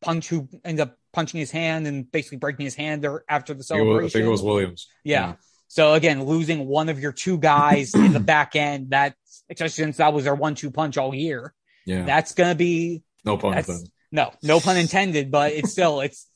punch 0.02 0.30
who 0.30 0.48
ended 0.64 0.88
up 0.88 0.98
punching 1.18 1.40
his 1.40 1.50
hand 1.50 1.88
and 1.88 2.10
basically 2.12 2.38
breaking 2.38 2.64
his 2.64 2.76
hand 2.76 3.02
there 3.02 3.24
after 3.28 3.56
the 3.56 3.64
celebration? 3.64 4.06
I 4.06 4.10
think 4.10 4.26
it 4.26 4.30
was, 4.30 4.44
Williams. 4.44 4.88
Yeah. 5.04 5.30
yeah. 5.30 5.34
So 5.68 5.94
again, 5.94 6.24
losing 6.24 6.68
one 6.68 6.90
of 6.90 7.00
your 7.00 7.12
two 7.12 7.40
guys 7.40 7.96
in 7.96 8.14
the 8.14 8.20
back 8.20 8.56
end, 8.56 8.92
that 8.92 9.16
especially 9.50 9.84
since 9.84 9.98
that 9.98 10.14
was 10.14 10.26
their 10.26 10.36
one-two 10.36 10.70
punch 10.70 10.96
all 10.96 11.16
year. 11.16 11.56
Yeah. 11.88 12.06
That's 12.06 12.36
gonna 12.36 12.54
be 12.54 13.02
no 13.26 13.36
pun 13.38 13.58
intended. 13.58 13.90
No, 14.12 14.32
no 14.44 14.60
pun 14.60 14.78
intended, 14.78 15.32
but 15.32 15.54
it's 15.54 15.72
still 15.72 16.02
it's 16.02 16.28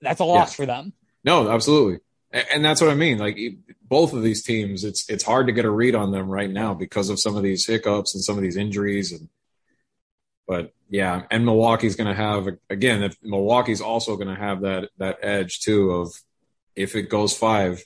that's 0.00 0.18
a 0.20 0.24
loss 0.24 0.52
yeah. 0.52 0.56
for 0.56 0.66
them. 0.66 0.92
No, 1.22 1.48
absolutely. 1.48 2.00
And 2.32 2.64
that's 2.64 2.80
what 2.80 2.90
I 2.90 2.94
mean. 2.94 3.18
Like 3.18 3.38
both 3.86 4.12
of 4.12 4.24
these 4.24 4.42
teams, 4.42 4.82
it's 4.82 5.08
it's 5.08 5.22
hard 5.22 5.46
to 5.46 5.52
get 5.52 5.64
a 5.64 5.70
read 5.70 5.94
on 5.94 6.10
them 6.10 6.28
right 6.28 6.50
now 6.50 6.74
because 6.74 7.10
of 7.10 7.20
some 7.20 7.36
of 7.36 7.44
these 7.44 7.64
hiccups 7.64 8.14
and 8.14 8.24
some 8.24 8.36
of 8.36 8.42
these 8.42 8.56
injuries 8.56 9.12
and 9.12 9.28
but 10.46 10.72
yeah, 10.88 11.22
and 11.30 11.44
Milwaukee's 11.44 11.96
going 11.96 12.08
to 12.08 12.14
have 12.14 12.48
again. 12.68 13.02
If 13.02 13.16
Milwaukee's 13.22 13.80
also 13.80 14.16
going 14.16 14.28
to 14.28 14.40
have 14.40 14.62
that 14.62 14.90
that 14.98 15.18
edge 15.22 15.60
too 15.60 15.90
of 15.90 16.12
if 16.76 16.94
it 16.94 17.08
goes 17.08 17.36
five, 17.36 17.82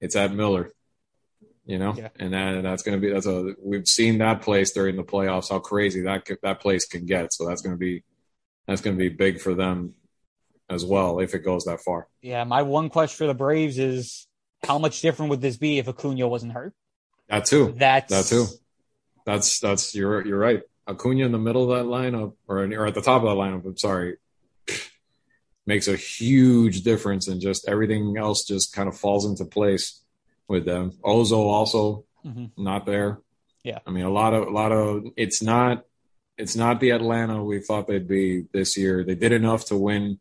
it's 0.00 0.16
at 0.16 0.32
Miller, 0.32 0.70
you 1.66 1.78
know, 1.78 1.94
yeah. 1.96 2.08
and 2.18 2.32
that, 2.32 2.62
that's 2.62 2.82
going 2.82 3.00
to 3.00 3.06
be 3.06 3.12
that's 3.12 3.26
a 3.26 3.54
we've 3.62 3.88
seen 3.88 4.18
that 4.18 4.42
place 4.42 4.72
during 4.72 4.96
the 4.96 5.02
playoffs 5.04 5.50
how 5.50 5.58
crazy 5.58 6.02
that 6.02 6.28
that 6.42 6.60
place 6.60 6.86
can 6.86 7.06
get. 7.06 7.32
So 7.32 7.46
that's 7.48 7.62
going 7.62 7.74
to 7.74 7.78
be 7.78 8.04
that's 8.66 8.80
going 8.80 8.96
to 8.96 8.98
be 8.98 9.08
big 9.08 9.40
for 9.40 9.54
them 9.54 9.94
as 10.70 10.84
well 10.84 11.20
if 11.20 11.34
it 11.34 11.40
goes 11.40 11.64
that 11.64 11.80
far. 11.80 12.08
Yeah, 12.22 12.44
my 12.44 12.62
one 12.62 12.88
question 12.88 13.16
for 13.16 13.26
the 13.26 13.34
Braves 13.34 13.78
is 13.78 14.26
how 14.62 14.78
much 14.78 15.00
different 15.00 15.30
would 15.30 15.40
this 15.40 15.56
be 15.56 15.78
if 15.78 15.88
Acuna 15.88 16.28
wasn't 16.28 16.52
hurt? 16.52 16.74
That 17.28 17.46
too. 17.46 17.74
That's 17.76 18.10
that 18.10 18.24
too. 18.26 18.46
That's 19.26 19.60
that's 19.60 19.94
you're 19.94 20.26
you're 20.26 20.38
right. 20.38 20.62
Acuna 20.86 21.24
in 21.24 21.32
the 21.32 21.38
middle 21.38 21.70
of 21.70 21.78
that 21.78 21.90
lineup, 21.90 22.34
or, 22.46 22.58
or 22.58 22.86
at 22.86 22.94
the 22.94 23.00
top 23.00 23.22
of 23.22 23.28
that 23.28 23.40
lineup, 23.40 23.64
I'm 23.64 23.76
sorry, 23.76 24.16
makes 25.66 25.88
a 25.88 25.96
huge 25.96 26.82
difference, 26.82 27.28
and 27.28 27.40
just 27.40 27.68
everything 27.68 28.16
else 28.18 28.44
just 28.44 28.74
kind 28.74 28.88
of 28.88 28.98
falls 28.98 29.24
into 29.24 29.44
place 29.44 30.02
with 30.48 30.64
them. 30.64 30.92
Ozo 31.02 31.38
also 31.38 32.04
mm-hmm. 32.24 32.62
not 32.62 32.86
there. 32.86 33.20
Yeah, 33.62 33.78
I 33.86 33.90
mean 33.90 34.04
a 34.04 34.10
lot 34.10 34.34
of 34.34 34.46
a 34.46 34.50
lot 34.50 34.72
of 34.72 35.04
it's 35.16 35.42
not 35.42 35.84
it's 36.36 36.56
not 36.56 36.80
the 36.80 36.90
Atlanta 36.90 37.42
we 37.42 37.60
thought 37.60 37.86
they'd 37.86 38.06
be 38.08 38.44
this 38.52 38.76
year. 38.76 39.04
They 39.04 39.14
did 39.14 39.32
enough 39.32 39.66
to 39.66 39.76
win 39.76 40.18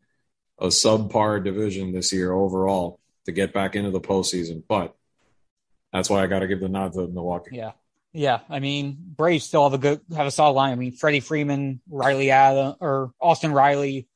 a 0.60 0.68
subpar 0.68 1.44
division 1.44 1.92
this 1.92 2.14
year 2.14 2.32
overall 2.32 3.00
to 3.26 3.32
get 3.32 3.54
back 3.54 3.76
into 3.76 3.92
the 3.92 4.00
postseason, 4.00 4.64
but 4.68 4.96
that's 5.92 6.10
why 6.10 6.24
I 6.24 6.28
got 6.28 6.40
to 6.40 6.48
give 6.48 6.62
the 6.62 6.70
nod 6.70 6.94
to 6.94 7.08
Milwaukee. 7.08 7.58
Yeah, 7.58 7.72
yeah, 8.14 8.42
I 8.48 8.60
mean, 8.60 8.96
Braves 9.00 9.44
still 9.44 9.64
have 9.64 9.74
a 9.74 9.78
good, 9.78 10.02
have 10.16 10.28
a 10.28 10.32
solid 10.32 10.54
line. 10.54 10.72
I 10.72 10.76
mean, 10.76 10.92
Freddie 10.92 11.20
Freeman, 11.20 11.82
Riley 11.90 12.30
Adam, 12.30 12.76
or 12.80 13.12
Austin 13.20 13.52
Riley, 13.52 14.08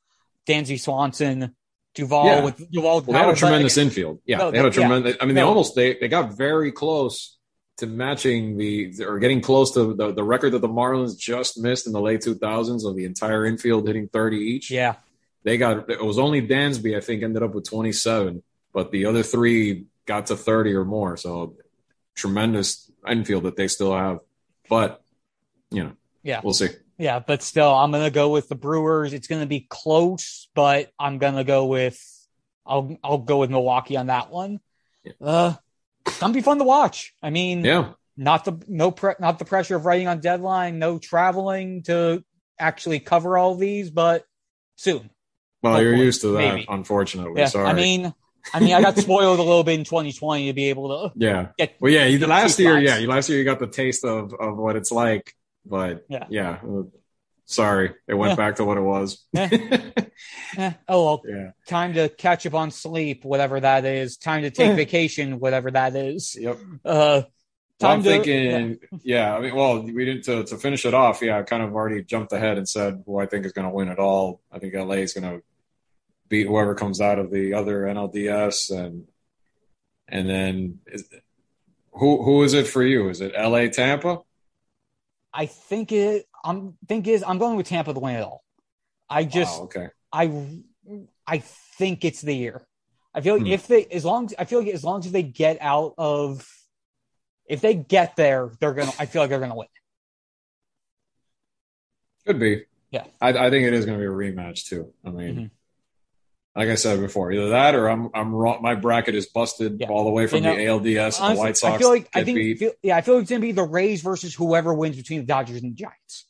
Dansby 0.46 0.78
Swanson, 0.78 1.54
Duvall 1.94 2.26
yeah. 2.26 2.44
with 2.44 2.70
Duvall. 2.70 3.00
Well, 3.00 3.12
they 3.12 3.26
had 3.26 3.28
a 3.28 3.36
tremendous 3.36 3.76
infield. 3.76 4.20
Yeah, 4.24 4.38
no, 4.38 4.50
they 4.52 4.58
had 4.58 4.66
a 4.66 4.70
tremendous. 4.70 5.14
Yeah. 5.16 5.22
I 5.22 5.26
mean, 5.26 5.34
they 5.34 5.40
no. 5.40 5.48
almost 5.48 5.74
they 5.74 5.98
they 5.98 6.06
got 6.06 6.36
very 6.36 6.70
close 6.70 7.36
to 7.78 7.86
matching 7.86 8.56
the 8.56 8.92
or 9.04 9.18
getting 9.18 9.40
close 9.40 9.74
to 9.74 9.94
the, 9.94 10.12
the 10.12 10.22
record 10.22 10.52
that 10.52 10.60
the 10.60 10.68
Marlins 10.68 11.18
just 11.18 11.58
missed 11.58 11.88
in 11.88 11.92
the 11.92 12.00
late 12.00 12.20
2000s 12.20 12.88
of 12.88 12.94
the 12.94 13.04
entire 13.04 13.46
infield 13.46 13.86
hitting 13.86 14.08
30 14.08 14.36
each. 14.36 14.70
Yeah, 14.70 14.94
they 15.42 15.58
got 15.58 15.90
it 15.90 16.04
was 16.04 16.18
only 16.18 16.46
Dansby 16.46 16.96
I 16.96 17.00
think 17.00 17.24
ended 17.24 17.42
up 17.42 17.52
with 17.52 17.68
27, 17.68 18.44
but 18.72 18.92
the 18.92 19.06
other 19.06 19.24
three 19.24 19.86
got 20.06 20.26
to 20.26 20.36
30 20.36 20.74
or 20.74 20.84
more. 20.84 21.16
So 21.16 21.56
tremendous 22.14 22.87
infield 23.10 23.44
that 23.44 23.56
they 23.56 23.68
still 23.68 23.96
have. 23.96 24.20
But 24.68 25.02
you 25.70 25.84
know, 25.84 25.92
yeah, 26.22 26.40
we'll 26.42 26.54
see. 26.54 26.68
Yeah, 26.98 27.20
but 27.20 27.42
still, 27.42 27.72
I'm 27.72 27.90
gonna 27.90 28.10
go 28.10 28.30
with 28.30 28.48
the 28.48 28.54
Brewers. 28.54 29.12
It's 29.12 29.28
gonna 29.28 29.46
be 29.46 29.66
close, 29.68 30.48
but 30.54 30.90
I'm 30.98 31.18
gonna 31.18 31.44
go 31.44 31.66
with 31.66 32.02
I'll 32.66 32.96
I'll 33.02 33.18
go 33.18 33.38
with 33.38 33.50
Milwaukee 33.50 33.96
on 33.96 34.06
that 34.06 34.30
one. 34.30 34.60
Yeah. 35.04 35.12
Uh, 35.20 35.54
it's 36.06 36.18
gonna 36.18 36.34
be 36.34 36.42
fun 36.42 36.58
to 36.58 36.64
watch. 36.64 37.14
I 37.22 37.30
mean, 37.30 37.64
yeah, 37.64 37.92
not 38.16 38.44
the 38.44 38.62
no 38.68 38.90
pre- 38.90 39.14
not 39.18 39.38
the 39.38 39.44
pressure 39.44 39.76
of 39.76 39.86
writing 39.86 40.08
on 40.08 40.20
deadline, 40.20 40.78
no 40.78 40.98
traveling 40.98 41.82
to 41.84 42.24
actually 42.58 43.00
cover 43.00 43.38
all 43.38 43.54
these, 43.54 43.90
but 43.90 44.24
soon. 44.76 45.10
Well, 45.62 45.82
you're 45.82 45.94
used 45.94 46.20
to 46.20 46.32
that, 46.32 46.54
maybe. 46.54 46.66
unfortunately. 46.68 47.40
Yeah, 47.40 47.46
Sorry. 47.46 47.66
I 47.66 47.72
mean, 47.72 48.14
I 48.52 48.60
mean, 48.60 48.74
I 48.74 48.80
got 48.80 48.96
spoiled 48.96 49.38
a 49.38 49.42
little 49.42 49.64
bit 49.64 49.78
in 49.78 49.84
2020 49.84 50.46
to 50.46 50.52
be 50.52 50.70
able 50.70 51.10
to. 51.10 51.12
Yeah. 51.16 51.48
Get, 51.58 51.76
well, 51.80 51.92
yeah. 51.92 52.06
You, 52.06 52.24
last 52.26 52.58
year, 52.58 52.78
yeah, 52.78 52.98
last 53.06 53.28
year 53.28 53.38
you 53.38 53.44
got 53.44 53.58
the 53.58 53.66
taste 53.66 54.04
of 54.04 54.32
of 54.34 54.56
what 54.56 54.76
it's 54.76 54.90
like, 54.90 55.34
but 55.66 56.04
yeah, 56.08 56.24
yeah. 56.28 56.60
Sorry, 57.44 57.94
it 58.06 58.14
went 58.14 58.32
yeah. 58.32 58.36
back 58.36 58.56
to 58.56 58.64
what 58.64 58.76
it 58.76 58.82
was. 58.82 59.24
Oh 60.88 61.04
well. 61.04 61.22
Yeah. 61.26 61.50
Time 61.66 61.94
to 61.94 62.08
catch 62.08 62.46
up 62.46 62.54
on 62.54 62.70
sleep, 62.70 63.24
whatever 63.24 63.60
that 63.60 63.84
is. 63.84 64.16
Time 64.16 64.42
to 64.42 64.50
take 64.50 64.76
vacation, 64.76 65.38
whatever 65.38 65.70
that 65.70 65.94
is. 65.94 66.36
Yep. 66.38 66.58
Uh, 66.84 67.22
well, 67.80 67.92
I'm 67.92 68.02
to, 68.02 68.08
thinking, 68.08 68.78
yeah. 68.90 69.30
yeah. 69.30 69.36
I 69.36 69.40
mean, 69.40 69.54
well, 69.54 69.82
we 69.82 70.04
didn't 70.04 70.24
to, 70.24 70.44
to 70.44 70.56
finish 70.56 70.84
it 70.84 70.94
off. 70.94 71.22
Yeah, 71.22 71.38
I 71.38 71.42
kind 71.42 71.62
of 71.62 71.74
already 71.74 72.02
jumped 72.02 72.32
ahead 72.32 72.58
and 72.58 72.68
said 72.68 73.04
who 73.06 73.18
I 73.18 73.26
think 73.26 73.46
is 73.46 73.52
going 73.52 73.66
to 73.68 73.72
win 73.72 73.88
it 73.88 73.98
all. 73.98 74.40
I 74.50 74.58
think 74.58 74.74
LA 74.74 74.94
is 74.94 75.12
going 75.12 75.38
to 75.38 75.44
beat 76.28 76.46
whoever 76.46 76.74
comes 76.74 77.00
out 77.00 77.18
of 77.18 77.30
the 77.30 77.54
other 77.54 77.82
NLDS 77.82 78.70
and 78.70 79.06
and 80.08 80.28
then 80.28 80.78
is, 80.86 81.08
who 81.92 82.22
who 82.22 82.42
is 82.42 82.54
it 82.54 82.66
for 82.66 82.82
you? 82.82 83.08
Is 83.08 83.20
it 83.20 83.32
LA 83.36 83.68
Tampa? 83.68 84.20
I 85.32 85.46
think 85.46 85.92
it 85.92 86.26
I'm 86.44 86.74
think 86.86 87.06
is 87.06 87.24
I'm 87.26 87.38
going 87.38 87.56
with 87.56 87.66
Tampa 87.66 87.92
to 87.92 88.00
win 88.00 88.16
it 88.16 88.22
all. 88.22 88.44
I 89.08 89.24
just 89.24 89.58
wow, 89.58 89.64
okay. 89.64 89.88
I 90.12 90.60
I 91.26 91.38
think 91.38 92.04
it's 92.04 92.22
the 92.22 92.34
year. 92.34 92.66
I 93.14 93.20
feel 93.20 93.34
like 93.34 93.46
hmm. 93.46 93.52
if 93.52 93.66
they 93.66 93.84
as 93.86 94.04
long 94.04 94.26
as 94.26 94.34
I 94.38 94.44
feel 94.44 94.60
like 94.60 94.72
as 94.72 94.84
long 94.84 95.00
as 95.00 95.10
they 95.10 95.22
get 95.22 95.58
out 95.60 95.94
of 95.98 96.46
if 97.46 97.60
they 97.60 97.74
get 97.74 98.16
there, 98.16 98.50
they're 98.60 98.74
gonna 98.74 98.92
I 98.98 99.06
feel 99.06 99.22
like 99.22 99.30
they're 99.30 99.40
gonna 99.40 99.56
win. 99.56 99.68
Could 102.26 102.38
be. 102.38 102.64
Yeah. 102.90 103.04
I, 103.20 103.28
I 103.28 103.50
think 103.50 103.66
it 103.66 103.74
is 103.74 103.84
gonna 103.86 103.98
be 103.98 104.04
a 104.04 104.08
rematch 104.08 104.66
too. 104.66 104.92
I 105.04 105.10
mean 105.10 105.34
mm-hmm 105.34 105.46
like 106.58 106.70
I 106.70 106.74
said 106.74 106.98
before, 106.98 107.30
either 107.30 107.50
that 107.50 107.76
or 107.76 107.86
I'm 107.88 108.10
I'm 108.12 108.34
wrong. 108.34 108.60
My 108.60 108.74
bracket 108.74 109.14
is 109.14 109.26
busted 109.26 109.80
yeah. 109.80 109.86
all 109.86 110.02
the 110.02 110.10
way 110.10 110.26
from 110.26 110.38
you 110.38 110.42
know, 110.42 110.80
the 110.80 110.96
ALDS 110.96 111.20
honestly, 111.20 111.34
the 111.34 111.38
White 111.38 111.56
Sox. 111.56 111.74
I 111.76 111.78
feel 111.78 111.88
like 111.88 112.08
I 112.12 112.24
think 112.24 112.58
feel, 112.58 112.72
yeah, 112.82 112.96
I 112.96 113.00
feel 113.00 113.14
like 113.14 113.22
it's 113.22 113.30
gonna 113.30 113.40
be 113.40 113.52
the 113.52 113.62
Rays 113.62 114.02
versus 114.02 114.34
whoever 114.34 114.74
wins 114.74 114.96
between 114.96 115.20
the 115.20 115.26
Dodgers 115.26 115.62
and 115.62 115.70
the 115.70 115.76
Giants. 115.76 116.26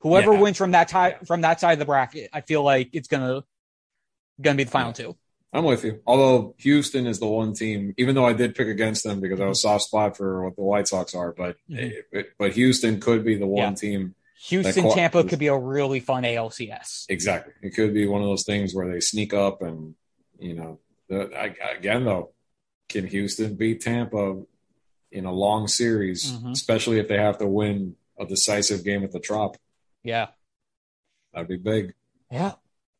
Whoever 0.00 0.32
yeah. 0.32 0.40
wins 0.40 0.56
from 0.56 0.72
that 0.72 0.88
tie 0.88 1.18
from 1.26 1.42
that 1.42 1.60
side 1.60 1.74
of 1.74 1.78
the 1.78 1.84
bracket, 1.84 2.28
I 2.32 2.40
feel 2.40 2.64
like 2.64 2.90
it's 2.92 3.06
gonna 3.06 3.44
gonna 4.40 4.56
be 4.56 4.64
the 4.64 4.70
final 4.70 4.92
two. 4.92 5.16
I'm 5.52 5.64
with 5.64 5.84
you. 5.84 6.00
Although 6.08 6.56
Houston 6.58 7.06
is 7.06 7.20
the 7.20 7.28
one 7.28 7.54
team, 7.54 7.94
even 7.98 8.16
though 8.16 8.26
I 8.26 8.32
did 8.32 8.56
pick 8.56 8.66
against 8.66 9.04
them 9.04 9.20
because 9.20 9.40
I 9.40 9.46
was 9.46 9.62
soft 9.62 9.84
spot 9.84 10.16
for 10.16 10.44
what 10.44 10.56
the 10.56 10.62
White 10.62 10.88
Sox 10.88 11.14
are, 11.14 11.32
but 11.32 11.56
mm-hmm. 11.70 12.20
but 12.36 12.52
Houston 12.54 12.98
could 12.98 13.24
be 13.24 13.36
the 13.36 13.46
one 13.46 13.70
yeah. 13.70 13.74
team 13.74 14.16
Houston, 14.46 14.90
Tampa 14.90 15.24
could 15.24 15.38
be 15.38 15.48
a 15.48 15.56
really 15.56 16.00
fun 16.00 16.22
ALCS. 16.22 17.06
Exactly. 17.08 17.52
It 17.60 17.74
could 17.74 17.92
be 17.92 18.06
one 18.06 18.22
of 18.22 18.28
those 18.28 18.44
things 18.44 18.74
where 18.74 18.90
they 18.90 19.00
sneak 19.00 19.34
up 19.34 19.62
and, 19.62 19.94
you 20.38 20.54
know, 20.54 20.78
the, 21.08 21.30
again, 21.76 22.04
though, 22.04 22.32
can 22.88 23.06
Houston 23.06 23.56
beat 23.56 23.80
Tampa 23.80 24.42
in 25.10 25.24
a 25.24 25.32
long 25.32 25.66
series, 25.68 26.32
mm-hmm. 26.32 26.52
especially 26.52 26.98
if 26.98 27.08
they 27.08 27.18
have 27.18 27.38
to 27.38 27.46
win 27.46 27.96
a 28.18 28.26
decisive 28.26 28.84
game 28.84 29.04
at 29.04 29.12
the 29.12 29.20
Trop? 29.20 29.56
Yeah. 30.02 30.28
That'd 31.32 31.48
be 31.48 31.56
big. 31.56 31.94
Yeah. 32.30 32.52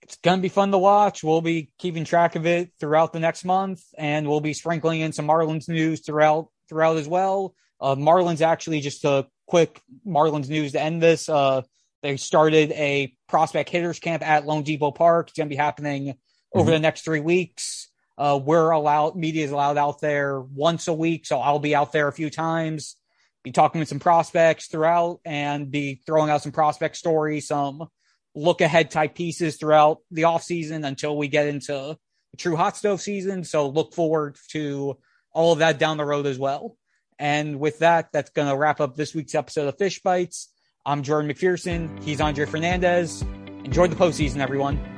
It's 0.03 0.16
going 0.16 0.39
to 0.39 0.43
be 0.43 0.49
fun 0.49 0.70
to 0.72 0.78
watch. 0.78 1.22
We'll 1.22 1.43
be 1.43 1.70
keeping 1.78 2.05
track 2.05 2.34
of 2.34 2.47
it 2.47 2.72
throughout 2.80 3.12
the 3.12 3.20
next 3.20 3.45
month, 3.45 3.82
and 3.97 4.26
we'll 4.26 4.41
be 4.41 4.55
sprinkling 4.55 5.03
in 5.03 5.12
some 5.12 5.26
Marlins 5.26 5.68
news 5.68 6.01
throughout 6.01 6.49
throughout 6.68 6.97
as 6.97 7.07
well. 7.07 7.55
Uh, 7.80 7.95
Marlins 7.95 8.41
actually 8.41 8.80
just 8.80 9.03
to 9.03 9.26
quick 9.49 9.80
Marlins 10.07 10.49
news 10.49 10.72
to 10.72 10.80
end 10.80 11.03
this. 11.03 11.28
Uh, 11.28 11.62
they 12.03 12.16
started 12.16 12.70
a 12.72 13.12
prospect 13.28 13.70
hitters 13.70 13.99
camp 13.99 14.22
at 14.22 14.44
loanDepot 14.44 14.94
Park. 14.94 15.28
It's 15.28 15.36
going 15.36 15.49
to 15.49 15.53
be 15.53 15.57
happening 15.57 16.14
over 16.55 16.66
mm-hmm. 16.66 16.74
the 16.74 16.78
next 16.78 17.03
three 17.03 17.20
weeks. 17.20 17.88
Uh, 18.16 18.38
we're 18.42 18.70
allowed, 18.70 19.16
media 19.16 19.44
is 19.44 19.51
allowed 19.51 19.78
out 19.78 20.01
there 20.01 20.40
once 20.40 20.86
a 20.86 20.92
week. 20.92 21.26
So 21.26 21.38
I'll 21.38 21.59
be 21.59 21.74
out 21.74 21.92
there 21.92 22.09
a 22.09 22.12
few 22.12 22.30
times, 22.30 22.96
be 23.42 23.53
talking 23.53 23.78
with 23.80 23.88
some 23.88 24.01
prospects 24.01 24.68
throughout 24.68 25.20
and 25.24 25.70
be 25.70 26.03
throwing 26.07 26.30
out 26.30 26.42
some 26.42 26.53
prospect 26.53 26.96
stories, 26.96 27.49
some 27.49 27.88
look 28.34 28.61
ahead 28.61 28.90
type 28.90 29.14
pieces 29.14 29.57
throughout 29.57 29.99
the 30.11 30.24
off 30.24 30.42
season 30.42 30.84
until 30.84 31.16
we 31.16 31.28
get 31.28 31.46
into 31.46 31.96
the 32.30 32.36
true 32.36 32.57
hot 32.57 32.76
stove 32.76 33.01
season. 33.01 33.44
So 33.44 33.68
look 33.68 33.94
forward 33.94 34.36
to 34.51 34.99
all 35.32 35.53
of 35.53 35.61
that 35.61 35.78
down 35.78 35.96
the 35.96 36.05
road 36.05 36.26
as 36.26 36.38
well. 36.38 36.76
And 37.19 37.59
with 37.59 37.81
that, 37.81 38.12
that's 38.12 38.31
going 38.31 38.49
to 38.49 38.57
wrap 38.57 38.81
up 38.81 38.97
this 38.97 39.14
week's 39.14 39.35
episode 39.35 39.69
of 39.69 39.77
Fish 39.77 40.01
Bites. 40.01 40.49
I'm 40.87 41.03
Jordan 41.03 41.31
McPherson. 41.31 42.03
He's 42.03 42.21
Andre 42.21 42.47
Fernandez. 42.47 43.23
Enjoy 43.64 43.89
the 43.89 43.97
postseason, 43.97 44.39
everyone. 44.39 44.97